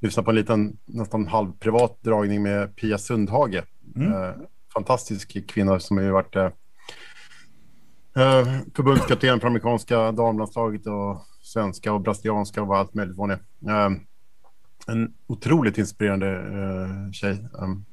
lyssna 0.00 0.22
på 0.22 0.30
en 0.30 0.36
liten, 0.36 0.78
nästan 0.86 1.26
halvprivat 1.26 2.02
dragning 2.02 2.42
med 2.42 2.76
Pia 2.76 2.98
Sundhage. 2.98 3.62
Mm. 3.96 4.12
Uh, 4.12 4.34
fantastisk 4.74 5.48
kvinna 5.48 5.80
som 5.80 5.96
har 5.96 6.04
varit 6.04 6.36
uh, 6.36 6.48
förbundskapten 8.76 9.40
för 9.40 9.46
amerikanska 9.46 10.12
damlandslaget 10.12 10.86
och 10.86 11.24
svenska 11.42 11.92
och 11.92 12.00
brasilianska 12.00 12.62
och 12.62 12.76
allt 12.76 12.94
möjligt 12.94 13.16
vad 13.16 13.30
hon 13.30 13.38
är. 13.70 14.07
En 14.88 15.14
otroligt 15.26 15.78
inspirerande 15.78 16.28
eh, 16.36 17.12
tjej 17.12 17.48
um, 17.52 17.84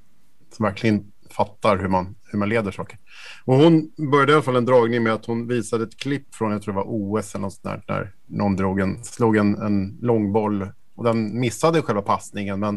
som 0.51 0.63
verkligen 0.65 1.11
fattar 1.29 1.77
hur 1.77 1.87
man, 1.87 2.15
hur 2.31 2.39
man 2.39 2.49
leder 2.49 2.71
saker. 2.71 2.99
Och 3.45 3.55
hon 3.55 3.91
började 4.11 4.31
i 4.31 4.35
alla 4.35 4.43
fall 4.43 4.55
en 4.55 4.65
dragning 4.65 5.03
med 5.03 5.13
att 5.13 5.25
hon 5.25 5.47
visade 5.47 5.83
ett 5.83 5.97
klipp 5.97 6.35
från, 6.35 6.51
jag 6.51 6.61
tror 6.61 6.73
det 6.73 6.77
var 6.77 6.85
OS 6.87 7.35
eller 7.35 7.41
något 7.41 7.53
sånt 7.53 7.63
där, 7.63 7.95
där 7.95 8.11
någon 8.25 8.55
drog 8.55 8.79
en, 8.79 9.03
slog 9.03 9.37
en, 9.37 9.55
en 9.55 9.97
långboll 10.01 10.67
och 10.95 11.03
den 11.03 11.39
missade 11.39 11.81
själva 11.81 12.01
passningen. 12.01 12.59
Men 12.59 12.75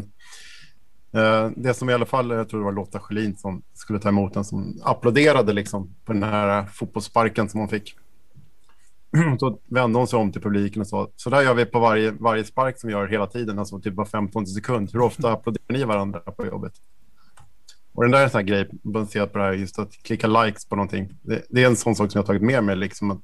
eh, 1.13 1.51
det 1.55 1.73
som 1.73 1.89
i 1.89 1.93
alla 1.93 2.05
fall, 2.05 2.29
jag 2.29 2.49
tror 2.49 2.59
det 2.59 2.65
var 2.65 2.71
Lotta 2.71 2.99
Schelin 2.99 3.37
som 3.37 3.61
skulle 3.73 3.99
ta 3.99 4.09
emot 4.09 4.33
den, 4.33 4.45
som 4.45 4.81
applåderade 4.83 5.53
liksom 5.53 5.95
på 6.05 6.13
den 6.13 6.23
här 6.23 6.65
fotbollssparken 6.65 7.49
som 7.49 7.59
hon 7.59 7.69
fick. 7.69 7.95
Så 9.39 9.59
vände 9.65 9.99
hon 9.99 10.07
sig 10.07 10.19
om 10.19 10.31
till 10.31 10.41
publiken 10.41 10.81
och 10.81 10.87
sa, 10.87 11.09
så 11.15 11.29
där 11.29 11.41
gör 11.41 11.53
vi 11.53 11.65
på 11.65 11.79
varje, 11.79 12.11
varje 12.11 12.43
spark 12.43 12.79
som 12.79 12.87
vi 12.87 12.93
gör 12.93 13.07
hela 13.07 13.27
tiden, 13.27 13.59
alltså 13.59 13.79
typ 13.79 13.93
var 13.93 14.05
15 14.05 14.47
sekund. 14.47 14.89
Hur 14.93 15.01
ofta 15.01 15.31
applåderar 15.31 15.73
ni 15.73 15.83
varandra 15.83 16.19
på 16.19 16.45
jobbet? 16.45 16.73
Och 17.93 18.03
den 18.03 18.11
där 18.11 18.19
är 18.19 18.23
en 18.23 18.29
sån 18.29 18.39
här 18.39 18.47
grej 18.47 18.69
baserat 18.71 19.33
på 19.33 19.37
det 19.37 19.43
här, 19.43 19.53
just 19.53 19.79
att 19.79 19.91
klicka 19.91 20.27
likes 20.27 20.65
på 20.65 20.75
någonting. 20.75 21.17
Det, 21.21 21.45
det 21.49 21.63
är 21.63 21.67
en 21.67 21.75
sån 21.75 21.95
sak 21.95 22.11
som 22.11 22.19
jag 22.19 22.23
har 22.23 22.27
tagit 22.27 22.41
med 22.41 22.63
mig 22.63 22.75
liksom, 22.75 23.21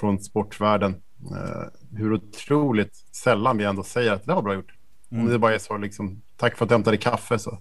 från 0.00 0.18
sportvärlden. 0.18 0.94
Uh, 1.30 1.96
hur 1.98 2.12
otroligt 2.12 2.96
sällan 2.96 3.58
vi 3.58 3.64
ändå 3.64 3.82
säger 3.82 4.12
att 4.12 4.24
det 4.24 4.34
var 4.34 4.42
bra 4.42 4.54
gjort. 4.54 4.72
Mm. 5.10 5.24
Om 5.24 5.30
det 5.30 5.38
bara 5.38 5.54
är 5.54 5.58
så 5.58 5.76
liksom, 5.76 6.22
tack 6.36 6.56
för 6.56 6.64
att 6.64 6.68
du 6.68 6.74
hämtade 6.74 6.96
kaffe. 6.96 7.38
Så. 7.38 7.58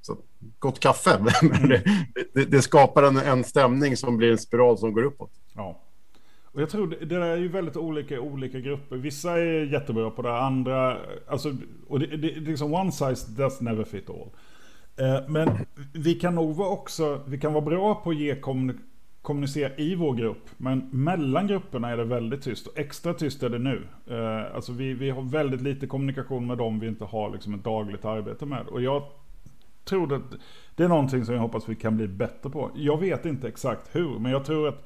Så, 0.00 0.18
gott 0.58 0.80
kaffe. 0.80 1.24
Mm. 1.42 1.68
det, 1.68 1.84
det, 2.34 2.44
det, 2.44 2.62
skapar 2.62 3.02
en, 3.02 3.16
en 3.16 3.44
stämning 3.44 3.96
som 3.96 4.16
blir 4.16 4.32
en 4.32 4.38
spiral 4.38 4.78
som 4.78 4.92
går 4.92 5.02
uppåt. 5.02 5.30
Ja. 5.54 5.80
Och 6.54 6.62
jag 6.62 6.70
tror 6.70 6.86
det, 6.86 6.96
det 6.96 7.18
där 7.18 7.20
är 7.20 7.36
ju 7.36 7.48
väldigt 7.48 7.76
olika 7.76 8.14
i 8.14 8.18
olika 8.18 8.60
grupper. 8.60 8.96
Vissa 8.96 9.38
är 9.38 9.64
jättebra 9.64 10.10
på 10.10 10.22
det, 10.22 10.38
andra... 10.38 10.96
Alltså, 11.28 11.56
och 11.88 12.00
det, 12.00 12.06
det, 12.06 12.16
det 12.16 12.36
är 12.36 12.40
liksom 12.40 12.74
one 12.74 12.92
size 12.92 13.30
does 13.32 13.60
never 13.60 13.84
fit 13.84 14.10
all. 14.10 14.30
Eh, 14.96 15.28
men 15.28 15.48
vi 15.92 16.14
kan 16.14 16.34
nog 16.34 16.56
vara 16.56 16.68
också, 16.68 17.20
vi 17.26 17.38
kan 17.38 17.52
vara 17.52 17.64
bra 17.64 17.94
på 17.94 18.10
att 18.10 18.16
ge 18.16 18.36
kommunicera 19.22 19.76
i 19.76 19.94
vår 19.94 20.14
grupp. 20.14 20.50
Men 20.56 20.88
mellan 20.92 21.46
grupperna 21.46 21.90
är 21.90 21.96
det 21.96 22.04
väldigt 22.04 22.42
tyst. 22.42 22.66
Och 22.66 22.78
extra 22.78 23.14
tyst 23.14 23.42
är 23.42 23.48
det 23.48 23.58
nu. 23.58 23.82
Eh, 24.10 24.54
alltså 24.54 24.72
vi, 24.72 24.94
vi 24.94 25.10
har 25.10 25.22
väldigt 25.22 25.62
lite 25.62 25.86
kommunikation 25.86 26.46
med 26.46 26.58
dem 26.58 26.80
vi 26.80 26.86
inte 26.86 27.04
har 27.04 27.30
liksom 27.30 27.54
ett 27.54 27.64
dagligt 27.64 28.04
arbete 28.04 28.46
med. 28.46 28.66
Och 28.66 28.82
jag 28.82 29.02
tror 29.84 30.14
att 30.14 30.22
det 30.76 30.84
är 30.84 30.88
någonting 30.88 31.24
som 31.24 31.34
jag 31.34 31.42
hoppas 31.42 31.68
vi 31.68 31.74
kan 31.74 31.96
bli 31.96 32.08
bättre 32.08 32.50
på. 32.50 32.70
Jag 32.74 33.00
vet 33.00 33.26
inte 33.26 33.48
exakt 33.48 33.96
hur, 33.96 34.18
men 34.18 34.32
jag 34.32 34.44
tror 34.44 34.68
att 34.68 34.84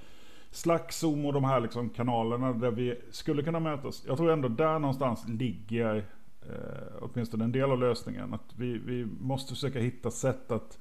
Slack, 0.59 0.93
Zoom 0.93 1.27
och 1.27 1.33
de 1.33 1.45
här 1.45 1.61
liksom 1.61 1.91
kanalerna 1.91 2.53
där 2.53 2.71
vi 2.71 2.95
skulle 3.11 3.43
kunna 3.43 3.61
mötas. 3.61 4.05
Jag 4.07 4.17
tror 4.17 4.31
ändå 4.31 4.49
där 4.49 4.79
någonstans 4.79 5.29
ligger 5.29 5.97
eh, 6.43 6.97
åtminstone 7.01 7.45
en 7.45 7.53
del 7.53 7.71
av 7.71 7.79
lösningen. 7.79 8.35
Att 8.35 8.55
vi, 8.57 8.79
vi 8.79 9.07
måste 9.21 9.55
försöka 9.55 9.79
hitta 9.79 10.11
sätt 10.11 10.51
att 10.51 10.79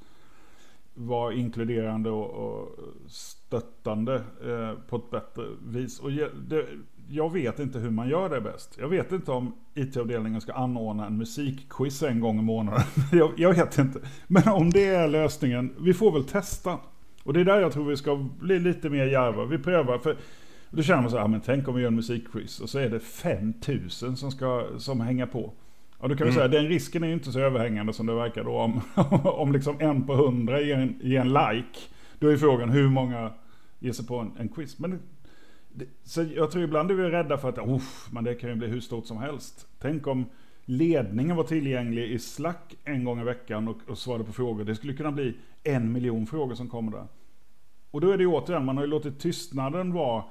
vara 0.93 1.33
inkluderande 1.33 2.09
och, 2.09 2.29
och 2.29 2.69
stöttande 3.07 4.15
eh, 4.15 4.73
på 4.89 4.95
ett 4.95 5.09
bättre 5.11 5.43
vis. 5.67 5.99
Och 5.99 6.11
ge, 6.11 6.27
det, 6.47 6.65
jag 7.09 7.33
vet 7.33 7.59
inte 7.59 7.79
hur 7.79 7.89
man 7.89 8.09
gör 8.09 8.29
det 8.29 8.41
bäst. 8.41 8.77
Jag 8.79 8.87
vet 8.87 9.11
inte 9.11 9.31
om 9.31 9.55
IT-avdelningen 9.73 10.41
ska 10.41 10.53
anordna 10.53 11.05
en 11.05 11.17
musikquiz 11.17 12.03
en 12.03 12.19
gång 12.19 12.39
i 12.39 12.41
månaden. 12.41 12.83
jag, 13.11 13.31
jag, 13.37 13.53
vet 13.53 13.77
inte. 13.77 13.99
Men 14.27 14.47
om 14.47 14.69
det 14.69 14.85
är 14.85 15.07
lösningen, 15.07 15.75
vi 15.79 15.93
får 15.93 16.11
väl 16.11 16.23
testa. 16.23 16.79
Och 17.27 17.33
det 17.33 17.39
är 17.39 17.45
där 17.45 17.61
jag 17.61 17.71
tror 17.71 17.85
vi 17.85 17.97
ska 17.97 18.15
bli 18.39 18.59
lite 18.59 18.89
mer 18.89 19.05
djärva. 19.05 19.45
Vi 19.45 19.57
prövar. 19.57 19.97
För 19.97 20.15
då 20.69 20.83
känner 20.83 21.01
man 21.01 21.11
så 21.11 21.17
här, 21.17 21.27
men 21.27 21.41
tänk 21.41 21.67
om 21.67 21.75
vi 21.75 21.81
gör 21.81 21.87
en 21.87 21.95
musikquiz 21.95 22.59
och 22.59 22.69
så 22.69 22.79
är 22.79 22.89
det 22.89 22.99
5000 22.99 24.17
som 24.17 24.31
ska 24.31 24.67
som 24.77 25.01
hänger 25.01 25.25
på. 25.25 25.53
Ja, 26.01 26.07
då 26.07 26.15
kan 26.15 26.27
vi 26.27 26.33
mm. 26.33 26.33
säga 26.33 26.47
den 26.47 26.67
risken 26.67 27.03
är 27.03 27.13
inte 27.13 27.31
så 27.31 27.39
överhängande 27.39 27.93
som 27.93 28.05
det 28.05 28.13
verkar 28.13 28.43
då. 28.43 28.51
Om, 28.51 28.81
om 29.23 29.51
liksom 29.51 29.75
en 29.79 30.07
på 30.07 30.15
hundra 30.15 30.61
ger 30.61 30.77
en, 30.77 30.99
ger 31.01 31.21
en 31.21 31.33
like, 31.33 31.79
då 32.19 32.27
är 32.27 32.37
frågan 32.37 32.69
hur 32.69 32.89
många 32.89 33.31
ger 33.79 33.91
sig 33.91 34.07
på 34.07 34.17
en, 34.19 34.31
en 34.39 34.49
quiz. 34.49 34.79
Men 34.79 34.99
det, 35.69 35.85
så 36.03 36.23
jag 36.35 36.51
tror 36.51 36.63
ibland 36.63 36.91
är 36.91 36.95
vi 36.95 37.03
rädda 37.03 37.37
för 37.37 37.49
att, 37.49 37.81
men 38.11 38.23
det 38.23 38.35
kan 38.35 38.49
ju 38.49 38.55
bli 38.55 38.67
hur 38.67 38.79
stort 38.79 39.05
som 39.05 39.17
helst. 39.17 39.67
Tänk 39.79 40.07
om 40.07 40.25
ledningen 40.67 41.35
var 41.35 41.43
tillgänglig 41.43 42.11
i 42.11 42.19
Slack 42.19 42.75
en 42.83 43.03
gång 43.03 43.21
i 43.21 43.23
veckan 43.23 43.67
och, 43.67 43.77
och 43.87 43.97
svarade 43.97 44.23
på 44.23 44.33
frågor. 44.33 44.63
Det 44.63 44.75
skulle 44.75 44.93
kunna 44.93 45.11
bli 45.11 45.37
en 45.63 45.91
miljon 45.91 46.27
frågor 46.27 46.55
som 46.55 46.69
kommer 46.69 46.91
där. 46.91 47.07
Och 47.91 48.01
då 48.01 48.11
är 48.11 48.17
det 48.17 48.25
återigen, 48.25 48.65
man 48.65 48.77
har 48.77 48.83
ju 48.83 48.89
låtit 48.89 49.19
tystnaden 49.19 49.93
vara 49.93 50.23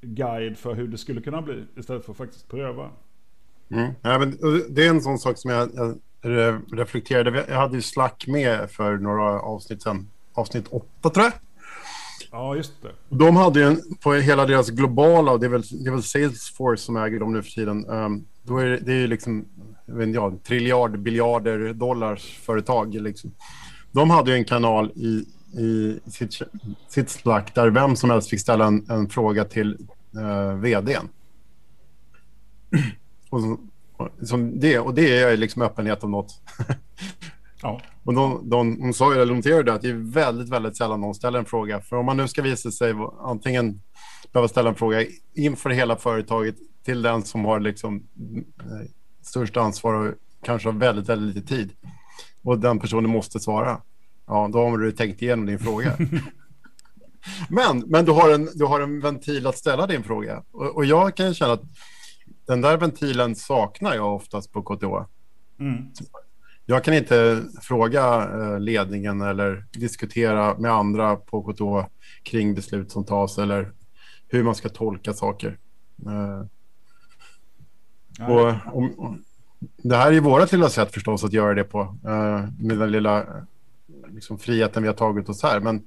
guide 0.00 0.58
för 0.58 0.74
hur 0.74 0.88
det 0.88 0.98
skulle 0.98 1.20
kunna 1.20 1.42
bli 1.42 1.64
istället 1.76 2.04
för 2.04 2.12
att 2.12 2.18
faktiskt 2.18 2.48
pröva. 2.48 2.90
Mm. 3.70 3.92
Ja, 4.02 4.18
men 4.18 4.38
det 4.68 4.86
är 4.86 4.90
en 4.90 5.00
sån 5.00 5.18
sak 5.18 5.38
som 5.38 5.50
jag, 5.50 5.70
jag 6.22 6.60
reflekterade. 6.72 7.44
Jag 7.48 7.56
hade 7.56 7.76
ju 7.76 7.82
Slack 7.82 8.24
med 8.26 8.70
för 8.70 8.96
några 8.96 9.40
avsnitt 9.40 9.82
sedan. 9.82 10.08
avsnitt 10.32 10.66
8 10.70 11.10
tror 11.10 11.24
jag. 11.24 11.32
Ja, 12.30 12.56
just 12.56 12.82
det. 12.82 13.16
De 13.16 13.36
hade 13.36 13.60
ju 13.60 13.76
på 14.02 14.12
hela 14.12 14.46
deras 14.46 14.70
globala, 14.70 15.32
och 15.32 15.40
det 15.40 15.46
är 15.46 15.50
väl, 15.50 15.62
det 15.62 15.90
är 15.90 15.92
väl 15.92 16.02
Salesforce 16.02 16.82
som 16.82 16.96
äger 16.96 17.20
dem 17.20 17.32
nu 17.32 17.42
för 17.42 17.50
tiden. 17.50 17.86
Um, 17.88 18.24
då 18.42 18.58
är 18.58 18.66
det, 18.66 18.76
det 18.76 18.92
är 18.92 18.96
ju 18.96 19.06
liksom 19.06 19.44
vet 19.94 20.08
inte, 20.08 20.48
triljard, 20.48 20.98
biljarder 20.98 21.72
dollars 21.72 22.38
företag. 22.38 22.94
Liksom. 22.94 23.34
De 23.92 24.10
hade 24.10 24.30
ju 24.30 24.36
en 24.36 24.44
kanal 24.44 24.90
i, 24.90 25.24
i 25.60 26.00
sitt, 26.10 26.38
sitt 26.88 27.10
Slack 27.10 27.54
där 27.54 27.70
vem 27.70 27.96
som 27.96 28.10
helst 28.10 28.30
fick 28.30 28.40
ställa 28.40 28.66
en, 28.66 28.90
en 28.90 29.08
fråga 29.08 29.44
till 29.44 29.76
uh, 30.16 30.54
vdn. 30.54 31.08
och, 33.30 33.40
som 34.22 34.60
det, 34.60 34.78
och 34.78 34.94
det 34.94 35.18
är 35.18 35.36
liksom 35.36 35.62
öppenhet 35.62 36.04
om 36.04 36.10
något. 36.10 36.40
ja. 37.62 37.80
Och 38.04 38.14
de, 38.14 38.50
de, 38.50 38.80
de 38.80 38.92
sa 38.92 39.14
ju, 39.14 39.20
eller 39.20 39.34
noterade 39.34 39.72
att 39.72 39.82
det 39.82 39.90
är 39.90 40.12
väldigt, 40.12 40.48
väldigt 40.48 40.76
sällan 40.76 41.00
någon 41.00 41.14
ställer 41.14 41.38
en 41.38 41.44
fråga. 41.44 41.80
För 41.80 41.96
om 41.96 42.06
man 42.06 42.16
nu 42.16 42.28
ska 42.28 42.42
visa 42.42 42.70
sig 42.70 42.94
antingen 43.20 43.80
behöva 44.32 44.48
ställa 44.48 44.68
en 44.68 44.74
fråga 44.74 45.04
inför 45.34 45.70
hela 45.70 45.96
företaget 45.96 46.54
till 46.84 47.02
den 47.02 47.22
som 47.22 47.44
har 47.44 47.60
liksom 47.60 48.06
eh, 48.60 48.90
störst 49.22 49.56
ansvar 49.56 49.94
och 49.94 50.14
kanske 50.42 50.68
har 50.68 50.78
väldigt, 50.78 51.08
väldigt 51.08 51.36
lite 51.36 51.48
tid 51.48 51.72
och 52.42 52.58
den 52.58 52.78
personen 52.78 53.10
måste 53.10 53.40
svara. 53.40 53.82
Ja, 54.26 54.50
då 54.52 54.68
har 54.68 54.78
du 54.78 54.92
tänkt 54.92 55.22
igenom 55.22 55.46
din 55.46 55.58
fråga. 55.58 55.96
men 57.48 57.78
men 57.86 58.04
du, 58.04 58.12
har 58.12 58.30
en, 58.30 58.48
du 58.54 58.64
har 58.64 58.80
en 58.80 59.00
ventil 59.00 59.46
att 59.46 59.58
ställa 59.58 59.86
din 59.86 60.02
fråga. 60.02 60.42
Och, 60.50 60.76
och 60.76 60.84
jag 60.84 61.16
kan 61.16 61.34
känna 61.34 61.52
att 61.52 61.62
den 62.46 62.60
där 62.60 62.76
ventilen 62.76 63.34
saknar 63.34 63.94
jag 63.94 64.14
oftast 64.14 64.52
på 64.52 64.62
KTH. 64.62 65.10
Mm. 65.60 65.84
Jag 66.66 66.84
kan 66.84 66.94
inte 66.94 67.42
fråga 67.62 68.30
eh, 68.32 68.60
ledningen 68.60 69.20
eller 69.20 69.64
diskutera 69.72 70.58
med 70.58 70.72
andra 70.72 71.16
på 71.16 71.42
KTH 71.42 71.90
kring 72.22 72.54
beslut 72.54 72.90
som 72.90 73.04
tas 73.04 73.38
eller 73.38 73.72
hur 74.28 74.42
man 74.42 74.54
ska 74.54 74.68
tolka 74.68 75.12
saker. 75.12 75.58
Och, 78.18 78.76
och, 78.76 79.14
det 79.76 79.96
här 79.96 80.12
är 80.12 80.20
vårt 80.20 80.52
lilla 80.52 80.68
sätt 80.68 80.94
förstås 80.94 81.24
att 81.24 81.32
göra 81.32 81.54
det 81.54 81.64
på 81.64 81.80
eh, 81.80 82.44
med 82.58 82.78
den 82.78 82.92
lilla 82.92 83.18
eh, 83.18 83.26
liksom, 84.08 84.38
friheten 84.38 84.82
vi 84.82 84.88
har 84.88 84.94
tagit 84.94 85.28
oss 85.28 85.42
här. 85.42 85.60
Men, 85.60 85.82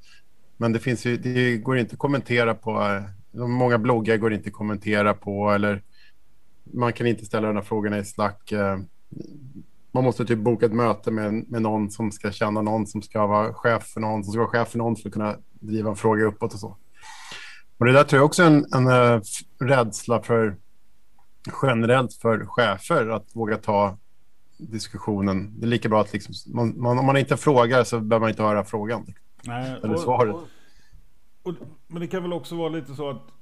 men 0.58 0.74
det, 0.74 0.80
finns 0.80 1.06
ju, 1.06 1.18
det 1.18 1.58
går 1.58 1.78
inte 1.78 1.94
att 1.94 2.00
kommentera 2.00 2.56
på. 2.56 2.82
Eh, 2.82 3.46
många 3.48 3.78
bloggar 3.78 4.18
går 4.18 4.34
inte 4.34 4.50
att 4.50 4.54
kommentera 4.54 5.14
på 5.14 5.52
eller 5.52 5.82
man 6.64 6.94
kan 6.94 7.08
inte 7.08 7.26
ställa 7.26 7.48
de 7.48 7.56
här 7.56 7.64
frågorna 7.64 7.98
i 7.98 8.06
Slack 8.06 8.52
eh. 8.52 8.78
man 9.92 10.04
måste 10.04 10.26
typ 10.26 10.40
boka 10.40 10.66
ett 10.66 10.74
möte 10.74 11.12
med, 11.12 11.50
med 11.50 11.62
någon 11.62 11.92
som 11.92 12.12
ska 12.12 12.32
känna 12.32 12.62
någon 12.62 12.88
som 12.88 13.02
ska 13.02 13.28
vara 13.28 13.54
chef 13.54 13.84
för 13.84 14.02
någon, 14.02 14.24
som 14.24 14.34
ska 14.34 14.40
vara 14.40 14.50
chef 14.50 14.70
för 14.70 14.78
någon 14.78 14.96
för 14.96 15.10
att 15.10 15.14
kunna 15.14 15.36
driva 15.60 15.90
en 15.90 15.96
fråga 15.96 16.26
uppåt 16.26 16.54
och 16.54 16.60
så. 16.60 16.78
Och 17.78 17.86
det 17.86 17.92
där 17.92 18.04
tror 18.04 18.18
jag 18.18 18.26
också 18.26 18.44
är 18.44 18.48
en, 18.48 18.66
en 18.74 18.88
äh, 18.88 19.22
rädsla 19.60 20.22
för 20.22 20.56
generellt 21.62 22.14
för 22.14 22.46
chefer 22.46 23.08
att 23.08 23.36
våga 23.36 23.58
ta 23.58 23.98
diskussionen. 24.58 25.60
Det 25.60 25.66
är 25.66 25.70
lika 25.70 25.90
bra 25.90 26.02
att 26.02 26.14
liksom, 26.14 26.54
man, 26.56 26.82
man, 26.82 27.00
om 27.00 27.06
man 27.06 27.18
inte 27.18 27.38
frågar 27.38 27.84
så 27.84 28.00
behöver 28.00 28.20
man 28.20 28.30
inte 28.30 28.44
höra 28.44 28.64
frågan. 28.64 29.06
Nej, 29.44 29.80
Eller 29.84 29.98
svaret. 29.98 30.36
Och, 30.36 30.48
och, 31.44 31.54
men 31.88 32.02
det 32.02 32.08
kan 32.08 32.24
väl 32.24 32.34
också 32.34 32.56
vara 32.56 32.70
lite 32.70 32.96
så 32.96 33.10
att 33.10 33.34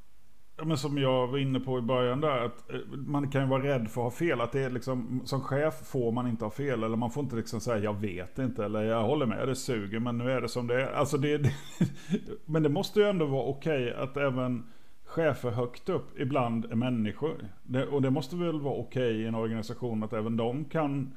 Ja, 0.62 0.66
men 0.66 0.78
som 0.78 0.98
jag 0.98 1.28
var 1.28 1.38
inne 1.38 1.60
på 1.60 1.80
i 1.80 1.82
början 1.82 2.22
där, 2.22 2.46
att 2.46 2.72
eh, 2.72 2.80
man 2.92 3.32
kan 3.32 3.42
ju 3.42 3.48
vara 3.48 3.64
rädd 3.64 3.90
för 3.90 4.02
att 4.02 4.06
ha 4.06 4.12
fel. 4.12 4.42
Att 4.42 4.52
det 4.52 4.60
är 4.60 4.70
liksom, 4.70 5.22
som 5.26 5.42
chef 5.42 5.74
får 5.84 6.12
man 6.12 6.28
inte 6.28 6.46
ha 6.46 6.52
fel. 6.52 6.84
Eller 6.84 6.98
man 6.98 7.12
får 7.12 7.24
inte 7.24 7.36
liksom 7.36 7.60
säga 7.60 7.84
jag 7.84 8.02
vet 8.02 8.40
inte. 8.40 8.66
Eller 8.66 8.82
jag 8.84 9.04
håller 9.04 9.26
med, 9.26 9.48
det 9.48 9.56
suger 9.56 10.00
men 10.00 10.18
nu 10.18 10.32
är 10.32 10.42
det 10.42 10.50
som 10.50 10.68
det 10.68 10.82
är. 10.82 10.92
Alltså 10.92 11.18
det, 11.18 11.38
det 11.38 11.52
men 12.46 12.64
det 12.64 12.70
måste 12.70 13.00
ju 13.00 13.10
ändå 13.10 13.26
vara 13.26 13.44
okej 13.44 13.88
okay 13.88 14.04
att 14.04 14.18
även 14.18 14.64
chefer 15.12 15.52
högt 15.52 15.90
upp 15.90 16.20
ibland 16.20 16.66
är 16.66 16.76
människor. 16.76 17.48
Det, 17.64 17.88
och 17.88 18.02
det 18.02 18.10
måste 18.10 18.36
väl 18.36 18.62
vara 18.62 18.74
okej 18.74 19.12
okay 19.12 19.24
i 19.24 19.28
en 19.28 19.36
organisation 19.36 20.04
att 20.04 20.14
även 20.14 20.38
de 20.38 20.66
kan 20.66 21.14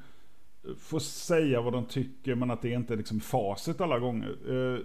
eh, 0.63 0.75
få 0.77 0.99
säga 0.99 1.61
vad 1.61 1.73
de 1.73 1.85
tycker 1.85 2.35
men 2.35 2.51
att 2.51 2.61
det 2.61 2.69
inte 2.69 2.93
är 2.93 2.97
liksom 2.97 3.19
facit 3.19 3.81
alla 3.81 3.99
gånger. 3.99 4.29
Eh, 4.29 4.79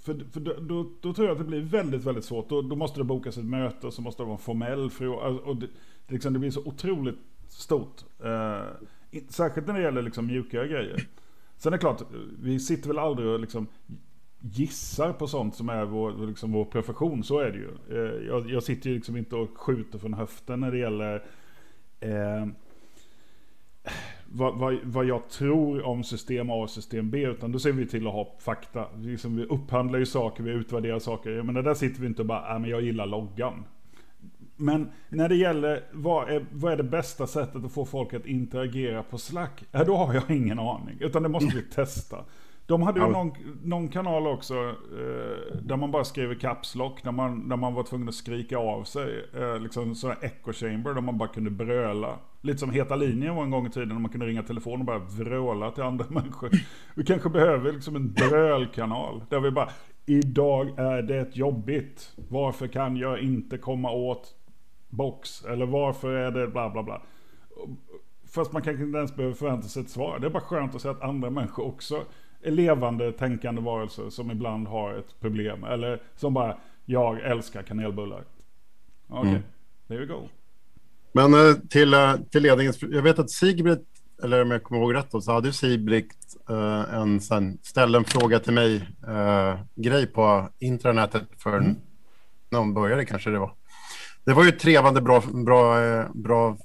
för, 0.00 0.24
för 0.32 0.40
då, 0.40 0.54
då, 0.60 0.90
då, 1.00 1.14
tror 1.14 1.26
jag 1.26 1.32
att 1.32 1.38
det 1.38 1.48
blir 1.48 1.60
väldigt, 1.60 2.04
väldigt 2.04 2.24
svårt. 2.24 2.48
Då, 2.48 2.62
då 2.62 2.76
måste 2.76 3.00
det 3.00 3.04
bokas 3.04 3.38
ett 3.38 3.44
möte 3.44 3.86
och 3.86 3.94
så 3.94 4.02
måste 4.02 4.22
det 4.22 4.24
vara 4.24 4.36
en 4.36 4.42
formell 4.42 4.90
fråga. 4.90 5.26
Alltså, 5.26 5.44
och 5.44 5.56
det, 5.56 5.68
liksom, 6.06 6.32
det 6.32 6.38
blir 6.38 6.50
så 6.50 6.64
otroligt 6.64 7.18
stort. 7.48 8.04
Eh, 8.24 8.62
särskilt 9.28 9.66
när 9.66 9.74
det 9.74 9.82
gäller 9.82 10.02
liksom 10.02 10.26
mjukare 10.26 10.68
grejer. 10.68 11.08
Sen 11.56 11.72
är 11.72 11.76
det 11.76 11.80
klart, 11.80 12.00
eh, 12.00 12.06
vi 12.38 12.60
sitter 12.60 12.88
väl 12.88 12.98
aldrig 12.98 13.28
och 13.28 13.40
liksom 13.40 13.66
gissar 14.40 15.12
på 15.12 15.26
sånt 15.26 15.54
som 15.54 15.68
är 15.68 15.84
vår, 15.84 16.26
liksom 16.26 16.52
vår 16.52 16.64
profession. 16.64 17.24
Så 17.24 17.38
är 17.38 17.50
det 17.50 17.58
ju. 17.58 17.70
Eh, 17.90 18.26
jag, 18.26 18.50
jag, 18.50 18.62
sitter 18.62 18.90
ju 18.90 18.96
liksom 18.96 19.16
inte 19.16 19.36
och 19.36 19.58
skjuter 19.58 19.98
från 19.98 20.14
höften 20.14 20.60
när 20.60 20.70
det 20.70 20.78
gäller 20.78 21.22
eh, 22.00 22.46
vad, 24.26 24.58
vad, 24.58 24.78
vad, 24.82 25.04
jag 25.04 25.28
tror 25.28 25.86
om 25.86 26.04
system 26.04 26.50
A 26.50 26.54
och 26.54 26.70
system 26.70 27.10
B. 27.10 27.22
Utan 27.22 27.52
då 27.52 27.58
ser 27.58 27.72
vi 27.72 27.86
till 27.86 28.06
att 28.06 28.12
ha 28.12 28.34
fakta. 28.38 28.86
Vi, 28.94 29.10
liksom, 29.10 29.36
vi 29.36 29.44
upphandlar 29.44 29.98
ju 29.98 30.06
saker, 30.06 30.42
vi 30.42 30.50
utvärderar 30.50 30.98
saker. 30.98 31.42
Men 31.42 31.54
där 31.54 31.74
sitter 31.74 32.00
vi 32.00 32.06
inte 32.06 32.22
och 32.22 32.26
bara, 32.26 32.54
äh, 32.54 32.58
men 32.58 32.70
jag 32.70 32.82
gillar 32.82 33.06
loggan. 33.06 33.64
Men 34.56 34.90
när 35.08 35.28
det 35.28 35.36
gäller 35.36 35.84
vad 35.92 36.30
är, 36.30 36.46
vad 36.52 36.72
är 36.72 36.76
det 36.76 36.82
bästa 36.82 37.26
sättet 37.26 37.64
att 37.64 37.72
få 37.72 37.84
folk 37.84 38.14
att 38.14 38.26
interagera 38.26 39.02
på 39.02 39.18
Slack? 39.18 39.64
Ja, 39.70 39.84
då 39.84 39.96
har 39.96 40.14
jag 40.14 40.30
ingen 40.30 40.58
aning. 40.58 40.96
Utan 41.00 41.22
det 41.22 41.28
måste 41.28 41.56
vi 41.56 41.62
testa. 41.74 42.24
De 42.68 42.82
hade 42.82 43.00
ju 43.00 43.06
någon, 43.06 43.32
någon 43.62 43.88
kanal 43.88 44.26
också 44.26 44.54
eh, 44.54 45.56
där 45.62 45.76
man 45.76 45.90
bara 45.90 46.04
skriver 46.04 46.34
caps 46.34 46.74
lock. 46.74 47.02
Där 47.04 47.12
man, 47.12 47.48
där 47.48 47.56
man 47.56 47.74
var 47.74 47.82
tvungen 47.82 48.08
att 48.08 48.14
skrika 48.14 48.58
av 48.58 48.84
sig. 48.84 49.24
Eh, 49.34 49.60
liksom 49.60 49.94
här 50.02 50.16
echo 50.20 50.52
chamber 50.52 50.94
där 50.94 51.00
man 51.00 51.18
bara 51.18 51.28
kunde 51.28 51.50
bröla. 51.50 52.18
Lite 52.40 52.58
som 52.58 52.70
Heta 52.70 52.96
linjen 52.96 53.34
var 53.34 53.44
en 53.44 53.50
gång 53.50 53.66
i 53.66 53.70
tiden. 53.70 53.88
När 53.88 53.98
man 53.98 54.10
kunde 54.10 54.26
ringa 54.26 54.42
telefon 54.42 54.80
och 54.80 54.86
bara 54.86 54.98
vråla 54.98 55.70
till 55.70 55.82
andra 55.82 56.04
människor. 56.08 56.50
Vi 56.94 57.04
kanske 57.04 57.28
behöver 57.28 57.72
liksom 57.72 57.96
en 57.96 58.12
brölkanal. 58.12 59.22
Där 59.28 59.40
vi 59.40 59.50
bara, 59.50 59.68
idag 60.06 60.78
är 60.78 61.02
det 61.02 61.36
jobbigt. 61.36 62.12
Varför 62.28 62.66
kan 62.66 62.96
jag 62.96 63.20
inte 63.20 63.58
komma 63.58 63.90
åt 63.90 64.34
box? 64.88 65.44
Eller 65.44 65.66
varför 65.66 66.10
är 66.14 66.30
det 66.30 66.46
bla 66.48 66.70
bla 66.70 66.82
bla. 66.82 67.02
Fast 68.34 68.52
man 68.52 68.62
kanske 68.62 68.84
inte 68.84 68.98
ens 68.98 69.16
behöver 69.16 69.34
förvänta 69.34 69.68
sig 69.68 69.82
ett 69.82 69.90
svar. 69.90 70.18
Det 70.18 70.26
är 70.26 70.30
bara 70.30 70.42
skönt 70.42 70.74
att 70.74 70.82
se 70.82 70.88
att 70.88 71.02
andra 71.02 71.30
människor 71.30 71.66
också 71.66 72.04
levande 72.44 73.12
tänkande 73.12 73.60
varelser 73.60 74.10
som 74.10 74.30
ibland 74.30 74.68
har 74.68 74.94
ett 74.94 75.20
problem. 75.20 75.64
Eller 75.64 76.02
som 76.16 76.34
bara, 76.34 76.56
jag 76.84 77.20
älskar 77.20 77.62
kanelbullar. 77.62 78.24
Okej, 79.08 79.20
okay. 79.20 79.30
mm. 79.30 79.42
there 79.88 79.98
we 79.98 80.06
go. 80.06 80.28
Men 81.12 81.34
eh, 81.34 81.54
till, 81.68 81.94
eh, 81.94 82.14
till 82.30 82.42
ledningen, 82.42 82.74
jag 82.80 83.02
vet 83.02 83.18
att 83.18 83.30
Sigbritt, 83.30 83.84
eller 84.22 84.42
om 84.42 84.50
jag 84.50 84.62
kommer 84.62 84.80
ihåg 84.80 84.94
rätt, 84.94 85.10
då, 85.10 85.20
så 85.20 85.32
hade 85.32 85.52
Sigbritt 85.52 86.14
uh, 86.50 86.94
en 86.94 87.20
sån, 87.20 87.58
ställ 87.62 87.94
en 87.94 88.04
fråga 88.04 88.38
till 88.38 88.52
mig 88.52 88.88
uh, 89.08 89.60
grej 89.74 90.06
på 90.06 90.48
intranätet 90.58 91.22
för 91.38 91.58
mm. 91.58 91.76
när 92.50 92.58
hon 92.58 92.74
började 92.74 93.04
kanske 93.04 93.30
det 93.30 93.38
var. 93.38 93.52
Det 94.24 94.32
var 94.32 94.44
ju 94.44 94.50
trevande 94.50 95.00
bra, 95.00 95.22
bra, 95.46 96.04
bra, 96.14 96.56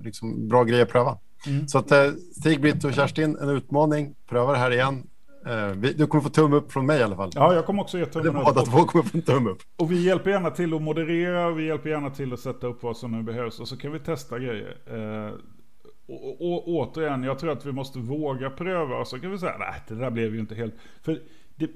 liksom, 0.00 0.48
bra 0.48 0.64
grej 0.64 0.82
att 0.82 0.88
pröva. 0.88 1.18
Mm. 1.46 1.68
Så 1.68 1.78
att 1.78 1.90
eh, 1.90 2.10
Stig-Britt 2.40 2.84
och 2.84 2.94
Kerstin, 2.94 3.36
en 3.40 3.48
utmaning. 3.48 4.14
Pröva 4.28 4.52
det 4.52 4.58
här 4.58 4.70
igen. 4.70 5.06
Eh, 5.46 5.70
du 5.72 6.06
kommer 6.06 6.22
få 6.22 6.30
tumme 6.30 6.56
upp 6.56 6.72
från 6.72 6.86
mig 6.86 7.00
i 7.00 7.02
alla 7.02 7.16
fall. 7.16 7.30
Ja, 7.34 7.54
jag 7.54 7.66
kommer 7.66 7.82
också 7.82 7.98
ge 7.98 8.06
tummen 8.06 8.36
upp. 8.36 8.44
Båda 8.44 8.62
två 8.62 8.84
kommer 8.84 9.04
få 9.04 9.18
en 9.18 9.22
tumme 9.22 9.50
upp. 9.50 9.62
Och 9.76 9.92
vi 9.92 10.06
hjälper 10.06 10.30
gärna 10.30 10.50
till 10.50 10.74
att 10.74 10.82
moderera, 10.82 11.46
och 11.46 11.58
vi 11.58 11.66
hjälper 11.66 11.90
gärna 11.90 12.10
till 12.10 12.32
att 12.32 12.40
sätta 12.40 12.66
upp 12.66 12.82
vad 12.82 12.96
som 12.96 13.12
nu 13.12 13.22
behövs. 13.22 13.60
Och 13.60 13.68
så 13.68 13.76
kan 13.76 13.92
vi 13.92 13.98
testa 13.98 14.38
grejer. 14.38 14.76
Eh, 14.86 15.34
och, 16.08 16.52
och, 16.52 16.68
återigen, 16.68 17.22
jag 17.22 17.38
tror 17.38 17.52
att 17.52 17.66
vi 17.66 17.72
måste 17.72 17.98
våga 17.98 18.50
pröva. 18.50 18.96
Och 18.96 19.06
så 19.06 19.20
kan 19.20 19.30
vi 19.30 19.38
säga, 19.38 19.56
nej, 19.58 19.74
det 19.88 19.94
där 19.94 20.10
blev 20.10 20.34
ju 20.34 20.40
inte 20.40 20.54
helt... 20.54 20.74
För 21.02 21.20
det, 21.56 21.70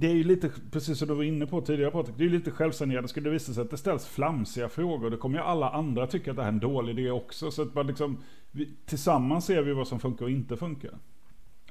det 0.00 0.06
är 0.06 0.14
ju 0.14 0.24
lite, 0.24 0.50
precis 0.70 0.98
som 0.98 1.08
du 1.08 1.14
var 1.14 1.22
inne 1.22 1.46
på 1.46 1.60
tidigare 1.60 1.90
Patrik, 1.90 2.16
det 2.16 2.22
är 2.22 2.28
ju 2.28 2.32
lite 2.32 2.50
självsanerande. 2.50 3.08
Skulle 3.08 3.28
det 3.28 3.32
visa 3.32 3.52
sig 3.52 3.62
att 3.62 3.70
det 3.70 3.76
ställs 3.76 4.06
flamsiga 4.06 4.68
frågor, 4.68 5.10
då 5.10 5.16
kommer 5.16 5.38
ju 5.38 5.44
alla 5.44 5.70
andra 5.70 6.06
tycka 6.06 6.30
att 6.30 6.36
det 6.36 6.42
här 6.42 6.48
är 6.48 6.52
en 6.52 6.58
dålig 6.58 6.98
idé 6.98 7.10
också. 7.10 7.50
Så 7.50 7.62
att 7.62 7.74
man 7.74 7.86
liksom, 7.86 8.18
vi, 8.50 8.74
tillsammans 8.86 9.44
ser 9.44 9.62
vi 9.62 9.72
vad 9.72 9.88
som 9.88 10.00
funkar 10.00 10.24
och 10.24 10.30
inte 10.30 10.56
funkar. 10.56 10.90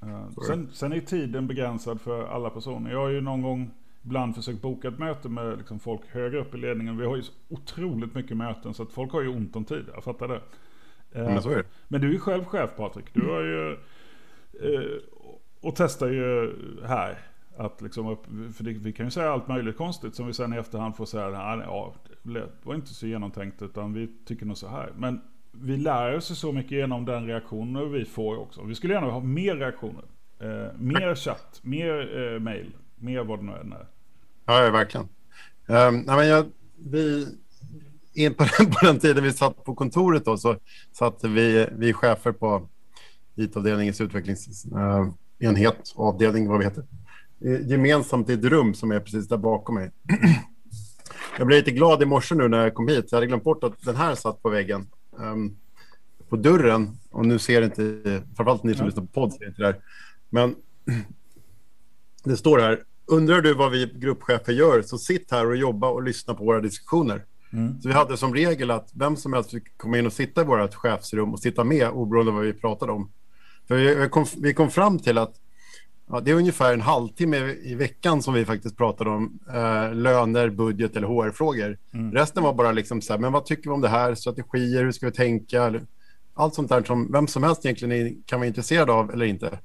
Uh, 0.04 0.30
sen, 0.48 0.70
sen 0.74 0.94
är 0.94 1.00
tiden 1.00 1.48
begränsad 1.48 2.02
för 2.02 2.28
alla 2.28 2.50
personer. 2.50 2.92
Jag 2.92 3.00
har 3.00 3.10
ju 3.10 3.22
någon 3.22 3.42
gång 3.42 3.72
ibland 4.04 4.36
försökt 4.36 4.62
boka 4.62 4.88
ett 4.88 5.00
möte 5.00 5.30
med 5.30 5.58
liksom 5.58 5.80
folk 5.80 6.02
högre 6.08 6.40
upp 6.40 6.56
i 6.56 6.58
ledningen. 6.58 6.98
Vi 6.98 7.06
har 7.06 7.16
ju 7.16 7.24
så 7.24 7.34
otroligt 7.50 8.16
mycket 8.16 8.38
möten 8.38 8.74
så 8.74 8.84
att 8.84 8.92
folk 8.92 9.12
har 9.12 9.22
ju 9.22 9.28
ont 9.28 9.56
om 9.56 9.66
tid. 9.66 9.86
Jag 9.94 10.04
fattar 10.04 10.28
det. 10.28 10.42
Uh, 11.20 11.26
men, 11.26 11.42
så 11.42 11.50
är 11.50 11.56
det. 11.56 11.66
men 11.88 12.02
du 12.02 12.08
är 12.08 12.14
ju 12.14 12.20
själv 12.20 12.46
chef 12.46 12.70
Patrik. 12.78 13.06
Du 13.14 13.22
har 13.22 13.42
ju... 13.42 13.78
Uh, 14.64 14.98
och 15.62 15.76
testar 15.76 16.08
ju 16.08 16.56
här. 16.86 17.18
Att 17.58 17.82
liksom, 17.82 18.18
för 18.58 18.64
det, 18.64 18.72
vi 18.72 18.94
kan 18.94 19.06
ju 19.06 19.12
säga 19.12 19.32
allt 19.32 19.48
möjligt 19.48 19.78
konstigt 19.78 20.16
som 20.16 20.28
vi 20.28 20.34
sen 20.34 20.54
i 20.54 20.58
efterhand 20.58 20.96
får 20.96 21.06
säga, 21.06 21.30
ja, 21.32 21.94
det 22.24 22.50
var 22.64 22.76
inte 22.76 22.94
så 22.94 23.08
genomtänkt 23.08 23.62
utan 23.62 23.94
vi 23.94 24.10
tycker 24.26 24.46
nog 24.46 24.58
så 24.58 24.68
här. 24.68 24.94
Men 24.98 25.22
vi 25.52 25.78
lär 25.78 26.18
oss 26.18 26.40
så 26.40 26.52
mycket 26.52 26.72
genom 26.72 27.06
den 27.06 27.26
reaktionen 27.26 27.92
vi 27.92 28.06
får 28.06 28.38
också. 28.38 28.64
Vi 28.64 28.76
skulle 28.76 28.94
gärna 28.94 29.08
ha 29.08 29.20
mer 29.20 29.56
reaktioner. 29.56 30.04
Eh, 30.40 30.68
mer 30.78 31.16
chatt, 31.26 31.60
mer 31.62 32.18
eh, 32.18 32.40
mail, 32.40 32.76
mer 32.96 33.24
vad 33.24 33.40
det 33.40 33.46
nu 33.46 33.52
än 33.52 33.74
är. 33.74 33.88
Ja, 34.46 34.64
ja 34.64 34.72
verkligen. 34.72 35.08
Um, 35.68 35.96
nej, 36.00 36.16
men 36.16 36.28
jag, 36.28 36.46
vi, 36.78 37.28
in 38.14 38.34
på, 38.34 38.44
den, 38.58 38.72
på 38.72 38.86
den 38.86 39.00
tiden 39.00 39.24
vi 39.24 39.34
satt 39.34 39.64
på 39.64 39.76
kontoret 39.76 40.26
då, 40.26 40.38
så 40.38 40.56
satt 40.92 41.24
vi, 41.24 41.68
vi 41.72 41.94
chefer 41.94 42.32
på 42.32 42.68
IT-avdelningens 43.36 44.02
utvecklingsenhet, 44.02 45.94
avdelning 45.96 46.48
vad 46.48 46.60
vi 46.60 46.66
heter, 46.66 46.84
gemensamt 47.40 48.30
i 48.30 48.34
ett 48.34 48.44
rum 48.44 48.74
som 48.74 48.92
är 48.92 49.00
precis 49.00 49.28
där 49.28 49.38
bakom 49.38 49.76
mig. 49.76 49.92
Jag 51.38 51.48
blev 51.48 51.60
lite 51.60 51.72
glad 51.72 52.04
i 52.04 52.06
morse 52.06 52.36
nu 52.36 52.48
när 52.48 52.64
jag 52.64 52.74
kom 52.74 52.88
hit. 52.88 53.06
Jag 53.12 53.18
hade 53.18 53.28
glömt 53.28 53.44
bort 53.44 53.64
att 53.64 53.82
den 53.82 53.96
här 53.96 54.16
satt 54.16 54.42
på 54.42 54.50
väggen. 54.50 54.88
Um, 55.18 55.58
på 56.30 56.36
dörren, 56.36 56.98
och 57.12 57.26
nu 57.26 57.40
ser 57.40 57.62
inte, 57.62 58.02
framförallt 58.36 58.64
ni 58.64 58.74
som 58.74 58.80
ja. 58.80 58.86
lyssnar 58.86 59.04
på 59.04 59.12
podd 59.12 59.34
ser 59.34 59.48
inte 59.48 59.62
det 59.62 59.66
här. 59.66 59.80
Men 60.30 60.56
det 62.24 62.38
står 62.38 62.60
här, 62.60 62.84
undrar 63.06 63.42
du 63.42 63.54
vad 63.54 63.72
vi 63.72 63.92
gruppchefer 63.96 64.54
gör 64.54 64.82
så 64.82 64.98
sitt 64.98 65.32
här 65.32 65.48
och 65.48 65.56
jobba 65.56 65.90
och 65.90 66.04
lyssna 66.04 66.34
på 66.34 66.44
våra 66.44 66.62
diskussioner. 66.62 67.26
Mm. 67.54 67.82
Så 67.82 67.88
vi 67.88 67.94
hade 67.94 68.18
som 68.18 68.34
regel 68.34 68.72
att 68.72 68.90
vem 68.94 69.16
som 69.16 69.34
helst 69.34 69.52
fick 69.52 69.78
komma 69.78 69.98
in 69.98 70.06
och 70.06 70.14
sitta 70.14 70.42
i 70.42 70.46
vårt 70.46 70.76
chefsrum 70.76 71.34
och 71.34 71.40
sitta 71.40 71.64
med 71.64 71.90
oberoende 71.90 72.32
av 72.32 72.36
vad 72.36 72.46
vi 72.46 72.54
pratade 72.54 72.92
om. 72.92 73.12
För 73.68 73.76
vi 73.76 74.10
kom, 74.10 74.26
vi 74.38 74.54
kom 74.54 74.70
fram 74.70 75.00
till 75.00 75.18
att 75.18 75.36
ja, 76.10 76.20
det 76.20 76.32
är 76.32 76.36
ungefär 76.36 76.74
en 76.74 76.82
halvtimme 76.82 77.38
i 77.64 77.76
veckan 77.76 78.22
som 78.22 78.34
vi 78.34 78.46
faktiskt 78.46 78.78
pratade 78.78 79.10
om 79.10 79.40
eh, 79.50 79.94
löner, 79.94 80.50
budget 80.50 80.96
eller 80.96 81.08
HR-frågor. 81.08 81.78
Mm. 81.94 82.12
Resten 82.12 82.44
var 82.44 82.54
bara 82.54 82.72
liksom 82.72 83.02
så 83.02 83.14
här, 83.14 83.20
men 83.20 83.32
vad 83.32 83.46
tycker 83.46 83.70
vi 83.70 83.76
om 83.76 83.82
det 83.82 83.90
här, 83.90 84.16
strategier, 84.16 84.84
hur 84.84 84.92
ska 84.92 85.06
vi 85.06 85.12
tänka? 85.12 85.82
Allt 86.34 86.56
sånt 86.56 86.70
där 86.70 86.84
som 86.84 87.12
vem 87.12 87.28
som 87.28 87.44
helst 87.44 87.66
egentligen 87.66 88.24
kan 88.26 88.40
vara 88.40 88.48
intresserad 88.48 88.90
av 88.90 89.12
eller 89.12 89.26
inte. 89.26 89.60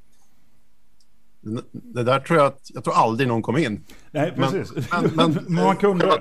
Det 1.73 2.03
där 2.03 2.21
tror 2.21 2.39
jag 2.39 2.47
att, 2.47 2.71
jag 2.75 2.85
tror 2.85 2.95
aldrig 2.95 3.29
någon 3.29 3.43
kom 3.43 3.57
in. 3.57 3.85
Nej, 4.11 4.33
precis. 4.37 4.73
Men, 4.91 5.11
men, 5.15 5.33
men 5.49 5.65
man 5.65 5.77
kunde. 5.77 6.13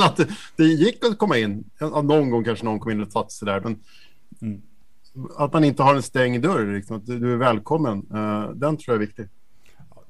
Att 0.00 0.16
det, 0.16 0.28
det 0.56 0.64
gick 0.64 1.04
att 1.04 1.18
komma 1.18 1.38
in. 1.38 1.64
Någon 1.80 2.30
gång 2.30 2.44
kanske 2.44 2.64
någon 2.64 2.80
kom 2.80 2.90
in 2.92 3.02
och 3.02 3.12
satte 3.12 3.34
sig 3.34 3.46
där. 3.46 3.60
Men 3.60 3.78
mm. 4.42 4.62
att 5.36 5.52
man 5.52 5.64
inte 5.64 5.82
har 5.82 5.94
en 5.94 6.02
stängd 6.02 6.42
dörr, 6.42 6.74
liksom, 6.74 6.96
att 6.96 7.06
du 7.06 7.32
är 7.32 7.36
välkommen. 7.36 8.06
Uh, 8.14 8.50
den 8.50 8.76
tror 8.76 8.94
jag 8.94 9.02
är 9.02 9.06
viktig. 9.06 9.28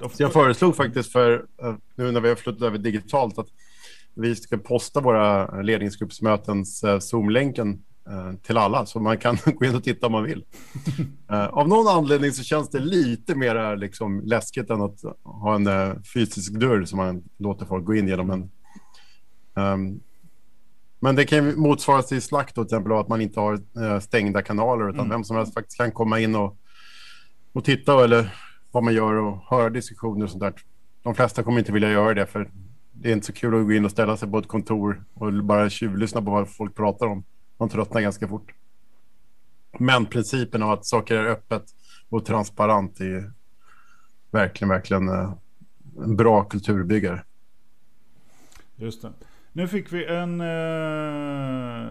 Så 0.00 0.22
jag 0.22 0.32
föreslog 0.32 0.76
faktiskt 0.76 1.12
för, 1.12 1.32
uh, 1.32 1.74
nu 1.94 2.12
när 2.12 2.20
vi 2.20 2.28
har 2.28 2.36
flyttat 2.36 2.62
över 2.62 2.78
digitalt, 2.78 3.38
att 3.38 3.48
vi 4.14 4.36
ska 4.36 4.56
posta 4.56 5.00
våra 5.00 5.60
ledningsgruppsmötens 5.62 6.84
uh, 6.84 6.98
Zoom-länken 6.98 7.82
Eh, 8.10 8.32
till 8.42 8.56
alla, 8.56 8.86
så 8.86 9.00
man 9.00 9.18
kan 9.18 9.36
gå 9.44 9.64
in 9.64 9.74
och 9.74 9.84
titta 9.84 10.06
om 10.06 10.12
man 10.12 10.24
vill. 10.24 10.44
Eh, 11.30 11.46
av 11.46 11.68
någon 11.68 11.88
anledning 11.88 12.32
så 12.32 12.42
känns 12.42 12.70
det 12.70 12.78
lite 12.78 13.34
mer 13.34 13.76
liksom 13.76 14.20
läskigt 14.24 14.70
än 14.70 14.80
att 14.80 15.02
ha 15.22 15.54
en 15.54 15.66
eh, 15.66 15.94
fysisk 16.14 16.52
dörr 16.52 16.84
som 16.84 16.96
man 16.96 17.22
låter 17.38 17.66
folk 17.66 17.84
gå 17.84 17.94
in 17.94 18.08
genom. 18.08 18.30
En, 18.30 18.50
um, 19.54 20.00
men 21.00 21.16
det 21.16 21.24
kan 21.24 21.60
motsvaras 21.60 22.12
i 22.12 22.20
Slack 22.20 22.54
då, 22.54 22.64
till 22.64 22.76
exempel 22.76 22.92
att 22.92 23.08
man 23.08 23.20
inte 23.20 23.40
har 23.40 24.00
stängda 24.00 24.42
kanaler 24.42 24.88
utan 24.88 25.00
mm. 25.00 25.10
vem 25.10 25.24
som 25.24 25.36
helst 25.36 25.54
faktiskt 25.54 25.76
kan 25.76 25.92
komma 25.92 26.20
in 26.20 26.34
och, 26.34 26.56
och 27.52 27.64
titta 27.64 28.04
eller 28.04 28.34
vad 28.72 28.84
man 28.84 28.94
gör 28.94 29.14
och 29.14 29.38
höra 29.50 29.70
diskussioner 29.70 30.24
och 30.24 30.30
sånt 30.30 30.42
där. 30.42 30.54
De 31.02 31.14
flesta 31.14 31.42
kommer 31.42 31.58
inte 31.58 31.72
vilja 31.72 31.90
göra 31.90 32.14
det 32.14 32.26
för 32.26 32.50
det 32.92 33.08
är 33.08 33.12
inte 33.12 33.26
så 33.26 33.32
kul 33.32 33.60
att 33.60 33.66
gå 33.66 33.72
in 33.72 33.84
och 33.84 33.90
ställa 33.90 34.16
sig 34.16 34.30
på 34.30 34.38
ett 34.38 34.48
kontor 34.48 35.04
och 35.14 35.44
bara 35.44 35.70
tjuvlyssna 35.70 36.22
på 36.22 36.30
vad 36.30 36.48
folk 36.48 36.74
pratar 36.74 37.06
om 37.06 37.24
man 37.56 37.68
tröttnar 37.68 38.00
ganska 38.00 38.28
fort. 38.28 38.52
Men 39.78 40.06
principen 40.06 40.62
av 40.62 40.70
att 40.70 40.86
saker 40.86 41.16
är 41.16 41.26
öppet 41.26 41.64
och 42.08 42.24
transparent 42.24 43.00
är 43.00 43.32
verkligen, 44.30 44.68
verkligen 44.68 45.08
eh, 45.08 45.32
en 45.98 46.16
bra 46.16 46.44
kulturbyggare. 46.44 47.24
Just 48.76 49.02
det. 49.02 49.12
Nu 49.52 49.68
fick 49.68 49.92
vi 49.92 50.06
en... 50.06 50.40
Eh, 50.40 51.88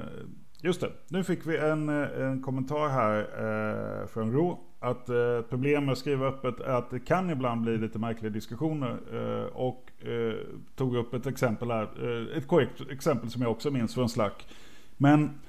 just 0.62 0.82
det. 0.82 0.92
Nu 1.08 1.24
fick 1.24 1.48
vi 1.48 1.58
en, 1.58 1.90
eh, 1.90 2.28
en 2.28 2.42
kommentar 2.44 2.90
här 2.90 4.08
från 4.08 4.32
Ro. 4.32 4.69
Att 4.80 5.10
eh, 5.10 5.42
problemet 5.50 5.84
med 5.84 5.92
att 5.92 5.98
skriva 5.98 6.28
öppet 6.28 6.60
är 6.60 6.74
att 6.74 6.90
det 6.90 7.00
kan 7.00 7.30
ibland 7.30 7.62
bli 7.62 7.78
lite 7.78 8.00
märkliga 8.00 8.32
diskussioner. 8.32 8.98
Eh, 9.14 9.46
och 9.46 9.92
eh, 10.08 10.34
tog 10.76 10.96
upp 10.96 11.14
ett 11.14 11.28
exempel 11.28 11.72
här. 11.72 11.88
Ett 12.38 12.48
korrekt 12.48 12.92
exempel 12.92 13.30
som 13.30 13.42
jag 13.42 13.52
också 13.52 13.72
minns 13.72 13.94
från 13.94 14.10
Slack. 14.10 14.48
Men 14.98 15.40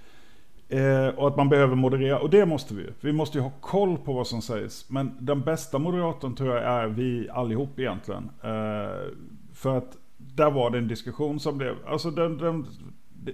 Eh, 0.70 1.08
och 1.08 1.28
att 1.28 1.36
man 1.36 1.48
behöver 1.48 1.74
moderera, 1.76 2.18
och 2.18 2.30
det 2.30 2.46
måste 2.46 2.74
vi 2.74 2.86
Vi 3.00 3.12
måste 3.12 3.38
ju 3.38 3.42
ha 3.42 3.52
koll 3.60 3.98
på 3.98 4.12
vad 4.12 4.26
som 4.26 4.42
sägs. 4.42 4.90
Men 4.90 5.16
den 5.20 5.40
bästa 5.40 5.78
moderatorn 5.78 6.34
tror 6.34 6.56
jag 6.56 6.64
är 6.64 6.86
vi 6.86 7.28
allihop 7.30 7.78
egentligen. 7.78 8.30
Eh, 8.42 9.10
för 9.54 9.78
att 9.78 9.96
där 10.16 10.50
var 10.50 10.70
det 10.70 10.78
en 10.78 10.88
diskussion 10.88 11.40
som 11.40 11.58
blev, 11.58 11.74
alltså 11.86 12.10
den, 12.10 12.38
den, 12.38 12.66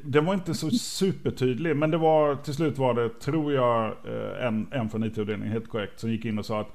den 0.05 0.25
var 0.25 0.35
inte 0.35 0.55
så 0.55 0.71
supertydlig, 0.71 1.77
men 1.77 1.91
det 1.91 1.99
var 1.99 2.37
till 2.37 2.55
slut 2.55 2.79
var 2.79 2.95
det, 2.95 3.09
tror 3.09 3.53
jag, 3.53 3.85
eh, 3.87 4.47
en, 4.47 4.73
en 4.73 4.91
från 4.91 5.05
IT-avdelningen, 5.05 5.53
helt 5.53 5.69
korrekt, 5.69 6.01
som 6.01 6.11
gick 6.11 6.25
in 6.25 6.39
och 6.39 6.47
sa 6.47 6.61
att 6.61 6.73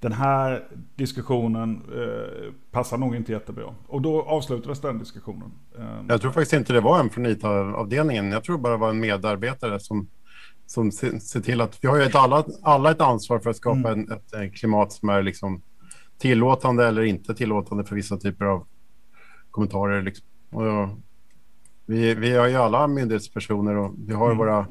den 0.00 0.12
här 0.12 0.68
diskussionen 0.94 1.82
eh, 1.94 2.52
passar 2.70 2.98
nog 2.98 3.16
inte 3.16 3.32
jättebra. 3.32 3.74
Och 3.86 4.02
då 4.02 4.22
avslutades 4.22 4.80
den 4.80 4.98
diskussionen. 4.98 5.52
Eh, 5.78 6.04
jag 6.08 6.20
tror 6.20 6.30
faktiskt 6.30 6.52
inte 6.52 6.72
det 6.72 6.80
var 6.80 7.00
en 7.00 7.10
från 7.10 7.26
IT-avdelningen. 7.26 8.32
Jag 8.32 8.44
tror 8.44 8.58
bara 8.58 8.72
det 8.72 8.78
var 8.78 8.90
en 8.90 9.00
medarbetare 9.00 9.80
som, 9.80 10.08
som 10.66 10.92
ser 10.92 11.40
till 11.40 11.60
att 11.60 11.78
vi 11.84 11.88
har 11.88 11.96
ju 11.96 12.02
ett, 12.02 12.14
alla, 12.14 12.44
alla 12.62 12.90
ett 12.90 13.00
ansvar 13.00 13.38
för 13.38 13.50
att 13.50 13.56
skapa 13.56 13.78
mm. 13.78 13.92
en, 13.92 14.12
ett, 14.12 14.32
ett, 14.32 14.54
klimat 14.54 14.92
som 14.92 15.08
är 15.08 15.22
liksom 15.22 15.62
tillåtande 16.18 16.86
eller 16.86 17.02
inte 17.02 17.34
tillåtande 17.34 17.84
för 17.84 17.94
vissa 17.94 18.16
typer 18.16 18.44
av 18.44 18.66
kommentarer. 19.50 20.02
Liksom. 20.02 20.26
Och, 20.50 20.88
vi, 21.86 22.14
vi 22.14 22.36
har 22.36 22.48
ju 22.48 22.56
alla 22.56 22.86
myndighetspersoner 22.86 23.76
och 23.76 23.94
vi 24.06 24.14
har 24.14 24.26
mm. 24.26 24.38
våra 24.38 24.66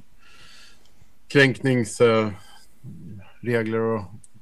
kränkningsregler 1.28 3.80
och 3.80 4.02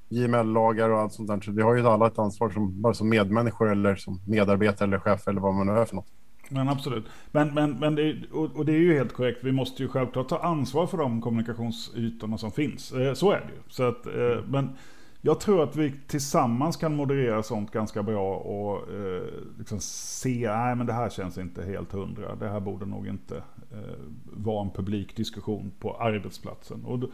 JML-lagar 0.10 0.90
och 0.90 1.00
allt 1.00 1.14
sånt 1.14 1.28
där. 1.28 1.42
Så 1.42 1.52
vi 1.52 1.62
har 1.62 1.76
ju 1.76 1.88
alla 1.88 2.08
ett 2.08 2.20
ansvar 2.20 2.50
som, 2.50 2.82
bara 2.82 2.94
som 2.94 3.10
medmänniskor 3.10 3.72
eller 3.72 3.96
som 3.96 4.22
medarbetare 4.28 4.88
eller 4.88 5.00
chef 5.00 5.28
eller 5.28 5.42
vad 5.42 5.54
man 5.54 5.68
nu 5.68 5.74
är 5.74 5.86
för 5.86 5.96
något. 5.96 6.08
Men 6.50 6.70
absolut. 6.70 7.06
Men, 7.32 7.54
men, 7.54 7.72
men 7.72 7.96
det, 7.96 8.16
och, 8.32 8.56
och, 8.56 8.66
det 8.66 8.72
är 8.72 8.80
ju 8.80 8.94
helt 8.94 9.14
korrekt. 9.14 9.44
Vi 9.44 9.52
måste 9.52 9.84
ju 9.84 9.90
självklart 9.90 10.30
ta 10.30 10.40
ansvar 10.40 10.88
för 10.88 10.98
de 10.98 11.22
kommunikationsytorna 11.22 12.38
som 12.38 12.52
finns. 12.52 12.92
Eh, 12.92 13.14
så 13.14 13.32
är 13.32 13.40
det 13.40 13.54
ju. 13.54 13.62
Så 13.70 13.84
att, 13.84 14.06
eh, 14.06 14.46
men 14.48 14.70
jag 15.22 15.40
tror 15.40 15.64
att 15.64 15.76
vi 15.76 15.94
tillsammans 16.08 16.78
kan 16.78 16.96
moderera 16.96 17.44
sånt 17.44 17.72
ganska 17.72 18.04
bra 18.04 18.36
och 18.36 18.94
eh, 18.94 19.24
liksom 19.58 19.80
se, 19.80 20.52
nej 20.56 20.76
men 20.76 20.88
det 20.88 20.94
här 20.94 21.10
känns 21.10 21.38
inte 21.38 21.66
helt 21.66 21.92
hundra. 21.92 22.36
Det 22.36 22.50
här 22.50 22.60
borde 22.60 22.86
nog 22.86 23.08
inte 23.08 23.38
eh, 23.72 24.00
vara 24.24 24.62
en 24.62 24.72
publik 24.72 25.16
diskussion 25.16 25.72
på 25.80 25.98
arbetsplatsen. 25.98 26.86
Och 26.86 27.00
då, 27.00 27.10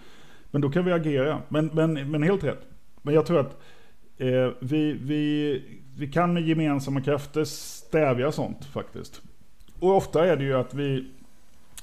men 0.52 0.62
då 0.62 0.70
kan 0.70 0.86
vi 0.86 0.92
agera. 0.92 1.42
Men, 1.50 1.70
men, 1.74 2.12
men 2.12 2.24
helt 2.24 2.44
rätt. 2.44 2.68
Men 3.02 3.14
jag 3.14 3.26
tror 3.26 3.40
att 3.40 3.58
eh, 4.18 4.50
vi, 4.60 4.94
vi, 4.94 5.64
vi 5.98 6.12
kan 6.12 6.34
med 6.34 6.44
gemensamma 6.44 7.02
krafter 7.02 7.44
stävja 7.44 8.32
sånt 8.32 8.66
faktiskt. 8.66 9.22
Och 9.80 9.96
ofta 9.96 10.26
är 10.28 10.38
det 10.38 10.44
ju 10.44 10.54
att 10.54 10.74
vi, 10.74 11.12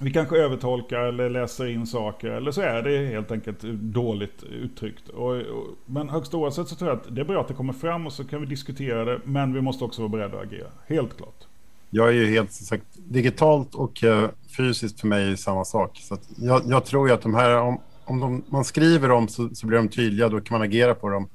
vi 0.02 0.12
kanske 0.12 0.36
övertolkar 0.36 0.98
eller 0.98 1.30
läser 1.30 1.66
in 1.66 1.86
saker. 1.86 2.28
Eller 2.28 2.50
så 2.50 2.60
är 2.60 2.82
det 2.82 3.06
helt 3.06 3.30
enkelt 3.30 3.62
dåligt 3.72 4.42
uttryckt. 4.42 5.08
Och, 5.08 5.30
och, 5.30 5.66
men 5.86 6.08
högst 6.08 6.34
oavsett 6.34 6.68
så 6.68 6.76
tror 6.76 6.90
jag 6.90 6.98
att 6.98 7.14
det 7.14 7.20
är 7.20 7.24
bra 7.24 7.40
att 7.40 7.48
det 7.48 7.54
kommer 7.54 7.72
fram 7.72 8.06
och 8.06 8.12
så 8.12 8.24
kan 8.24 8.40
vi 8.40 8.46
diskutera 8.46 9.04
det. 9.04 9.20
Men 9.24 9.54
vi 9.54 9.60
måste 9.60 9.84
också 9.84 10.02
vara 10.02 10.08
beredda 10.08 10.36
att 10.36 10.44
agera. 10.44 10.68
Helt 10.86 11.16
klart. 11.16 11.46
Jag 11.90 12.08
är 12.08 12.12
ju 12.12 12.26
helt 12.26 12.52
sagt 12.52 12.86
digitalt 12.94 13.74
och 13.74 14.02
uh, 14.02 14.28
fysiskt 14.56 15.00
för 15.00 15.08
mig 15.08 15.32
är 15.32 15.36
samma 15.36 15.64
sak. 15.64 15.98
Så 16.02 16.18
jag, 16.36 16.62
jag, 16.66 16.84
tror 16.84 17.08
ju 17.08 17.14
att 17.14 17.22
de 17.22 17.34
här, 17.34 17.56
om, 17.60 17.80
om 18.04 18.20
de, 18.20 18.42
man 18.48 18.64
skriver 18.64 19.08
dem 19.08 19.28
så, 19.28 19.48
så, 19.54 19.66
blir 19.66 19.78
de 19.78 19.88
tydliga, 19.88 20.28
då 20.28 20.40
kan 20.40 20.58
man 20.58 20.68
agera 20.68 20.94
på 20.94 21.08
dem. 21.08 21.28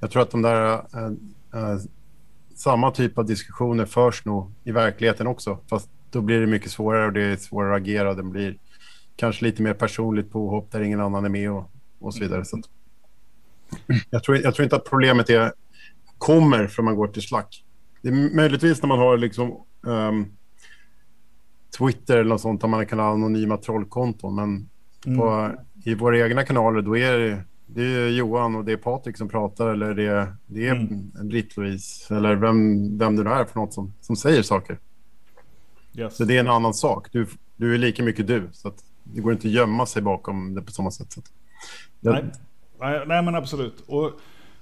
Jag 0.00 0.10
tror 0.10 0.22
att 0.22 0.30
de 0.30 0.42
där, 0.42 0.72
äh, 0.72 1.62
äh, 1.62 1.78
samma 2.54 2.90
typ 2.90 3.18
av 3.18 3.26
diskussioner 3.26 3.84
förs 3.84 4.24
nog 4.24 4.52
i 4.64 4.72
verkligheten 4.72 5.26
också, 5.26 5.58
fast 5.66 5.88
då 6.14 6.20
blir 6.20 6.40
det 6.40 6.46
mycket 6.46 6.70
svårare 6.70 7.06
och 7.06 7.12
det 7.12 7.22
är 7.22 7.36
svårare 7.36 7.74
att 7.74 7.80
agera. 7.80 8.14
Det 8.14 8.22
blir 8.22 8.58
kanske 9.16 9.44
lite 9.44 9.62
mer 9.62 9.74
personligt 9.74 10.32
påhopp 10.32 10.70
där 10.70 10.80
ingen 10.80 11.00
annan 11.00 11.24
är 11.24 11.28
med 11.28 11.50
och, 11.50 11.70
och 11.98 12.14
så 12.14 12.20
vidare. 12.20 12.44
Så 12.44 12.62
jag, 14.10 14.24
tror, 14.24 14.36
jag 14.36 14.54
tror 14.54 14.64
inte 14.64 14.76
att 14.76 14.84
problemet 14.84 15.30
är, 15.30 15.52
kommer 16.18 16.66
från 16.66 16.84
man 16.84 16.96
går 16.96 17.08
till 17.08 17.22
slack. 17.22 17.64
Det 18.02 18.08
är 18.08 18.36
möjligtvis 18.36 18.82
när 18.82 18.88
man 18.88 18.98
har 18.98 19.16
liksom 19.16 19.64
um, 19.82 20.26
Twitter 21.78 22.16
eller 22.16 22.30
något 22.30 22.40
sånt 22.40 22.60
där 22.60 22.68
man 22.68 22.86
kan 22.86 22.98
ha 22.98 23.12
anonyma 23.12 23.56
trollkonton. 23.56 24.34
Men 24.34 24.68
mm. 25.06 25.18
på 25.18 25.52
i 25.84 25.94
våra 25.94 26.18
egna 26.18 26.44
kanaler 26.44 26.82
då 26.82 26.98
är 26.98 27.18
det, 27.18 27.42
det 27.66 27.82
är 27.82 28.08
Johan 28.08 28.56
och 28.56 28.64
det 28.64 28.72
är 28.72 28.76
Patrik 28.76 29.16
som 29.16 29.28
pratar 29.28 29.68
eller 29.68 29.94
det, 29.94 30.06
är, 30.06 30.36
det 30.46 30.66
är 30.66 30.74
mm. 30.74 31.10
Britt-Louise 31.28 32.16
eller 32.16 32.34
vem, 32.34 32.98
vem 32.98 33.16
det 33.16 33.24
nu 33.24 33.30
är 33.30 33.44
för 33.44 33.60
något 33.60 33.74
som, 33.74 33.92
som 34.00 34.16
säger 34.16 34.42
saker. 34.42 34.78
Yes. 35.96 36.16
Så 36.16 36.24
det 36.24 36.36
är 36.36 36.40
en 36.40 36.48
annan 36.48 36.74
sak. 36.74 37.08
Du, 37.12 37.26
du 37.56 37.74
är 37.74 37.78
lika 37.78 38.02
mycket 38.02 38.26
du. 38.26 38.48
Så 38.52 38.72
det 39.02 39.20
går 39.20 39.32
inte 39.32 39.48
att 39.48 39.54
gömma 39.54 39.86
sig 39.86 40.02
bakom 40.02 40.54
det 40.54 40.62
på 40.62 40.72
samma 40.72 40.90
sätt. 40.90 41.12
Så 41.12 41.20
nej. 42.00 42.24
nej. 42.80 43.04
nej, 43.06 43.22
men 43.22 43.34
absolut. 43.34 43.84
Och, 43.86 44.12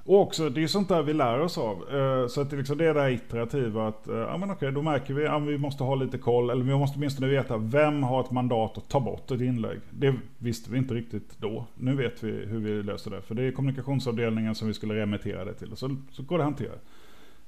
Och 0.04 0.20
också, 0.20 0.48
det 0.48 0.62
är 0.62 0.66
sånt 0.66 0.88
där 0.88 1.02
vi 1.02 1.12
lär 1.12 1.40
oss 1.40 1.58
av. 1.58 1.76
Eh, 1.94 2.26
så 2.26 2.40
att 2.40 2.50
det, 2.50 2.56
liksom, 2.56 2.78
det 2.78 2.86
är 2.86 2.94
det 2.94 3.00
här 3.00 3.10
iterativa 3.10 3.88
att, 3.88 4.08
eh, 4.08 4.16
ja 4.16 4.36
men 4.36 4.50
okej, 4.50 4.72
då 4.72 4.82
märker 4.82 5.14
vi 5.14 5.26
att 5.26 5.42
vi 5.42 5.58
måste 5.58 5.84
ha 5.84 5.94
lite 5.94 6.18
koll, 6.18 6.50
eller 6.50 6.64
vi 6.64 6.74
måste 6.74 6.98
åtminstone 6.98 7.28
veta 7.28 7.56
vem 7.56 8.02
har 8.02 8.20
ett 8.20 8.30
mandat 8.30 8.78
att 8.78 8.88
ta 8.88 9.00
bort 9.00 9.30
ett 9.30 9.40
inlägg. 9.40 9.80
Det 9.90 10.14
visste 10.38 10.70
vi 10.70 10.78
inte 10.78 10.94
riktigt 10.94 11.38
då. 11.38 11.66
Nu 11.74 11.94
vet 11.94 12.22
vi 12.22 12.30
hur 12.30 12.58
vi 12.58 12.82
löser 12.82 13.10
det. 13.10 13.22
För 13.22 13.34
det 13.34 13.42
är 13.42 13.52
kommunikationsavdelningen 13.52 14.54
som 14.54 14.68
vi 14.68 14.74
skulle 14.74 14.94
remittera 14.94 15.44
det 15.44 15.54
till. 15.54 15.76
Så, 15.76 15.96
så 16.10 16.22
går 16.22 16.38
det 16.38 16.44
att 16.44 16.50
hantera. 16.50 16.72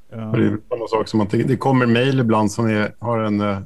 Det 0.08 0.16
är 0.16 0.58
samma 0.68 0.88
sak 0.88 1.08
som 1.08 1.20
att 1.20 1.30
det, 1.30 1.42
det 1.42 1.56
kommer 1.56 1.86
mejl 1.86 2.20
ibland 2.20 2.52
som 2.52 2.66
är, 2.66 2.94
har 2.98 3.18
en, 3.18 3.40
eh, 3.40 3.58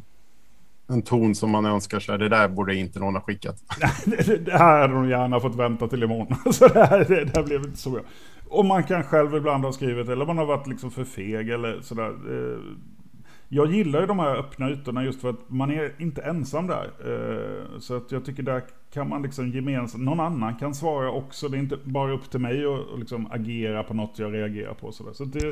en 0.88 1.02
ton 1.02 1.34
som 1.34 1.50
man 1.50 1.66
önskar 1.66 2.00
sig. 2.00 2.18
Det 2.18 2.28
där 2.28 2.48
borde 2.48 2.74
inte 2.74 2.98
någon 2.98 3.14
ha 3.14 3.20
skickat. 3.20 3.62
det 4.44 4.52
här 4.52 4.80
hade 4.80 4.94
de 4.94 5.08
gärna 5.08 5.40
fått 5.40 5.54
vänta 5.54 5.88
till 5.88 6.02
imorgon. 6.02 6.52
Så 6.52 6.68
det 6.68 6.86
här, 6.86 6.98
det, 6.98 7.24
det 7.24 7.36
här 7.36 7.42
blev 7.42 7.64
inte 7.64 7.78
så 7.78 7.90
bra. 7.90 8.00
Och 8.48 8.64
man 8.64 8.84
kan 8.84 9.02
själv 9.02 9.34
ibland 9.34 9.64
ha 9.64 9.72
skrivit, 9.72 10.08
eller 10.08 10.26
man 10.26 10.38
har 10.38 10.46
varit 10.46 10.66
liksom 10.66 10.90
för 10.90 11.04
feg 11.04 11.48
eller 11.50 11.80
sådär. 11.80 12.08
Eh, 12.08 12.58
jag 13.48 13.72
gillar 13.72 14.00
ju 14.00 14.06
de 14.06 14.18
här 14.18 14.36
öppna 14.36 14.70
ytorna 14.70 15.04
just 15.04 15.20
för 15.20 15.30
att 15.30 15.50
man 15.50 15.70
är 15.70 15.92
inte 15.98 16.22
ensam 16.22 16.66
där. 16.66 16.90
Eh, 17.04 17.78
så 17.80 17.96
att 17.96 18.12
jag 18.12 18.24
tycker 18.24 18.42
där 18.42 18.62
kan 18.92 19.08
man 19.08 19.22
liksom 19.22 19.50
gemensamt, 19.50 20.04
någon 20.04 20.20
annan 20.20 20.56
kan 20.56 20.74
svara 20.74 21.10
också. 21.10 21.48
Det 21.48 21.56
är 21.56 21.58
inte 21.58 21.78
bara 21.84 22.12
upp 22.12 22.30
till 22.30 22.40
mig 22.40 22.64
att 22.66 22.98
liksom 22.98 23.26
agera 23.30 23.82
på 23.82 23.94
något 23.94 24.18
jag 24.18 24.34
reagerar 24.34 24.74
på. 24.74 24.92
Så, 24.92 25.14
så 25.14 25.24
det, 25.24 25.44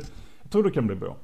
jag 0.42 0.50
tror 0.50 0.62
det 0.62 0.70
kan 0.70 0.86
bli 0.86 0.96
bra. 0.96 1.16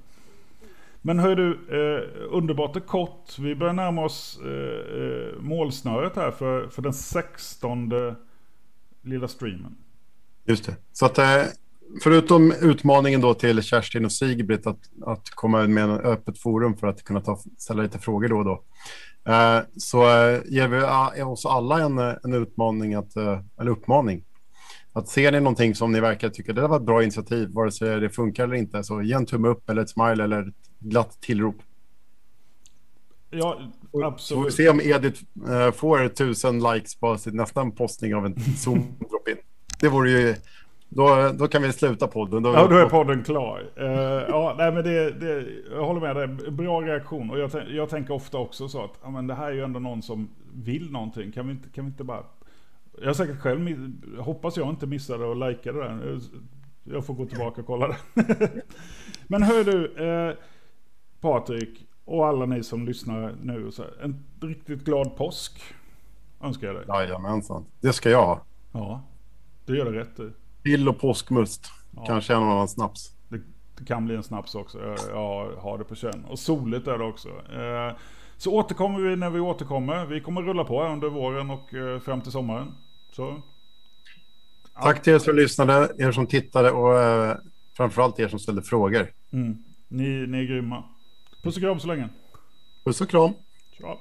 Men 1.03 1.19
hör 1.19 1.37
du, 1.37 1.51
eh, 1.53 2.35
underbart 2.37 2.77
och 2.77 2.87
kort. 2.87 3.39
Vi 3.39 3.55
börjar 3.55 3.73
närma 3.73 4.05
oss 4.05 4.41
eh, 4.45 5.03
eh 5.03 5.41
målsnöret 5.41 6.17
här 6.17 6.31
för, 6.31 6.69
för 6.69 6.83
den 6.83 6.93
16 6.93 7.91
lilla 9.03 9.29
streamen. 9.29 9.77
Just 10.47 10.67
det. 10.67 10.77
Så 10.93 11.07
att 11.07 11.19
eh, 11.19 11.43
förutom 12.03 12.53
utmaningen 12.61 13.21
då 13.21 13.35
till 13.35 13.63
Kerstin 13.63 14.05
och 14.05 14.13
Sigbritt 14.13 14.67
att, 14.67 14.79
att 15.07 15.31
komma 15.31 15.67
med 15.67 15.91
ett 15.91 16.05
öppet 16.05 16.39
forum 16.39 16.77
för 16.77 16.87
att 16.87 17.05
kunna 17.05 17.21
ta, 17.21 17.39
ställa 17.59 17.83
lite 17.83 17.99
frågor 17.99 18.29
då 18.29 18.39
och 18.39 18.45
då. 18.45 18.63
Eh, 19.33 19.61
så 19.77 20.03
eh, 20.03 20.41
ger 20.47 20.69
vi 20.69 20.77
eh, 21.21 21.31
oss 21.31 21.47
alla 21.47 21.81
en, 21.81 21.99
en 21.99 22.35
utmaning, 22.35 22.95
att, 22.95 23.17
eh, 23.17 23.41
eller 23.61 23.71
uppmaning. 23.71 24.25
Att 24.93 25.09
ser 25.09 25.33
ni 25.33 25.41
någonting 25.41 25.75
som 25.75 25.93
ni 25.93 26.01
verkar 26.01 26.29
tycka 26.29 26.53
det 26.53 26.69
var 26.69 26.77
ett 26.77 26.83
bra 26.83 27.03
initiativ, 27.03 27.49
vare 27.53 27.73
sig 27.73 28.01
det 28.01 28.11
funkar 28.11 28.45
eller 28.45 28.57
inte, 28.57 28.85
så 28.85 29.03
ge 29.03 29.15
en 29.15 29.27
tumme 29.27 29.49
upp 29.49 29.71
eller 29.71 29.83
ett 29.83 29.91
smile 29.91 30.25
eller 30.25 30.49
ett 30.49 30.55
glatt 30.83 31.21
tillrop. 31.21 31.57
Ja, 33.31 33.61
absolut. 34.05 34.41
Får 34.41 34.45
vi 34.45 34.51
se 34.51 34.69
om 34.69 34.81
Edith 34.81 35.23
eh, 35.49 35.73
får 35.73 36.09
tusen 36.09 36.59
likes 36.59 36.95
på 36.95 37.19
sin 37.19 37.37
nästa 37.37 37.71
postning 37.71 38.15
av 38.15 38.27
en 38.27 38.35
Zoom-drop-in. 38.35 39.37
Det 39.81 39.89
vore 39.89 40.11
ju 40.11 40.35
då, 40.95 41.33
då 41.35 41.49
kan 41.49 41.63
vi 41.63 41.73
sluta 41.73 42.07
podden. 42.07 42.43
Då 42.43 42.53
ja, 42.53 42.67
då 42.67 42.77
är 42.77 42.89
podden 42.89 43.25
klar. 43.25 43.71
Uh, 43.81 43.87
ja, 44.29 44.55
nej, 44.59 44.73
men 44.73 44.85
det, 44.85 45.11
det, 45.11 45.47
jag 45.71 45.85
håller 45.85 46.01
med 46.01 46.17
dig. 46.17 46.51
Bra 46.51 46.81
reaktion. 46.81 47.31
Och 47.31 47.39
jag, 47.39 47.51
jag 47.69 47.89
tänker 47.89 48.15
ofta 48.15 48.39
också 48.39 48.69
så 48.69 48.85
att 48.85 48.99
ja, 49.03 49.11
men 49.11 49.27
det 49.27 49.35
här 49.35 49.47
är 49.47 49.53
ju 49.53 49.65
ändå 49.65 49.81
någon 49.81 50.03
som 50.03 50.29
vill 50.55 50.91
någonting. 50.91 51.33
Kan 51.33 51.47
vi 51.47 51.53
inte, 51.53 51.69
kan 51.69 51.85
vi 51.85 51.91
inte 51.91 52.05
bara... 52.05 52.23
Jag 53.01 53.07
har 53.07 53.15
säkert 53.15 53.41
själv, 53.41 53.93
hoppas 54.19 54.57
jag 54.57 54.69
inte 54.71 54.87
missade 54.87 55.31
att 55.31 55.51
likea 55.51 55.73
det 55.73 55.79
där. 55.79 56.21
Jag 56.85 57.07
får 57.07 57.15
gå 57.15 57.27
tillbaka 57.27 57.61
och 57.61 57.67
kolla 57.67 57.89
det. 57.89 57.97
men 59.27 59.43
hör 59.43 59.65
du, 59.65 59.85
eh, 59.87 60.35
Patrik 61.23 61.87
och 62.05 62.27
alla 62.27 62.47
ni 62.47 62.63
som 62.63 62.87
lyssnar 62.87 63.35
nu. 63.43 63.73
Så 63.73 63.85
en 64.03 64.25
riktigt 64.41 64.85
glad 64.85 65.17
påsk 65.17 65.63
önskar 66.41 66.67
jag 66.67 66.77
dig. 66.77 66.85
Jajamensan, 66.89 67.65
det 67.81 67.93
ska 67.93 68.11
jag 68.11 68.27
ha. 68.27 68.45
Ja, 68.73 69.03
det 69.67 69.77
gör 69.77 69.93
det 69.93 69.99
rätt 70.01 70.21
i. 70.21 70.31
Sill 70.63 70.89
och 70.89 71.01
påskmust. 71.01 71.67
Ja. 71.97 72.05
Kanske 72.07 72.35
en 72.35 72.43
annan 72.43 72.69
snaps. 72.69 73.15
Det, 73.29 73.41
det, 73.79 73.85
kan 73.85 74.05
bli 74.05 74.15
en 74.15 74.23
snaps 74.23 74.55
också. 74.55 74.79
Jag, 74.79 74.99
jag 75.11 75.57
har 75.57 75.79
det 75.79 75.85
på 75.85 75.95
känn. 75.95 76.25
Och 76.29 76.39
soligt 76.39 76.87
är 76.87 76.99
det 76.99 77.05
också. 77.05 77.29
Eh, 77.29 77.97
så 78.37 78.53
återkommer 78.53 79.01
vi 79.01 79.17
när 79.17 79.31
vi 79.31 79.41
återkommer. 79.41 80.07
Vi 80.07 80.21
kommer 80.21 80.43
rulla 80.43 80.65
på 80.65 80.85
under 80.85 81.09
våren 81.09 81.51
och 81.51 81.75
eh, 81.75 82.01
fram 82.01 82.21
till 82.21 82.33
sommaren. 82.33 82.75
Så. 83.13 83.43
Tack 84.83 85.03
till 85.03 85.13
er 85.13 85.19
som 85.19 85.37
lyssnade, 85.37 85.89
er 85.99 86.13
som 86.13 86.27
tittade 86.27 86.71
och 86.71 86.99
eh, 86.99 87.37
framförallt 87.77 88.21
er 88.21 88.29
som 88.29 88.39
ställde 88.39 88.63
frågor. 88.63 89.07
Mm. 89.33 89.57
Ni, 89.89 90.27
ni 90.27 90.39
är 90.39 90.45
grymma. 90.45 90.85
Puss 91.43 91.57
och 91.57 91.63
kram 91.63 91.81
så 91.81 91.87
länge. 91.87 92.09
Puss 92.85 93.01
och 93.01 93.09
kram. 93.09 93.33
Tja. 93.71 93.99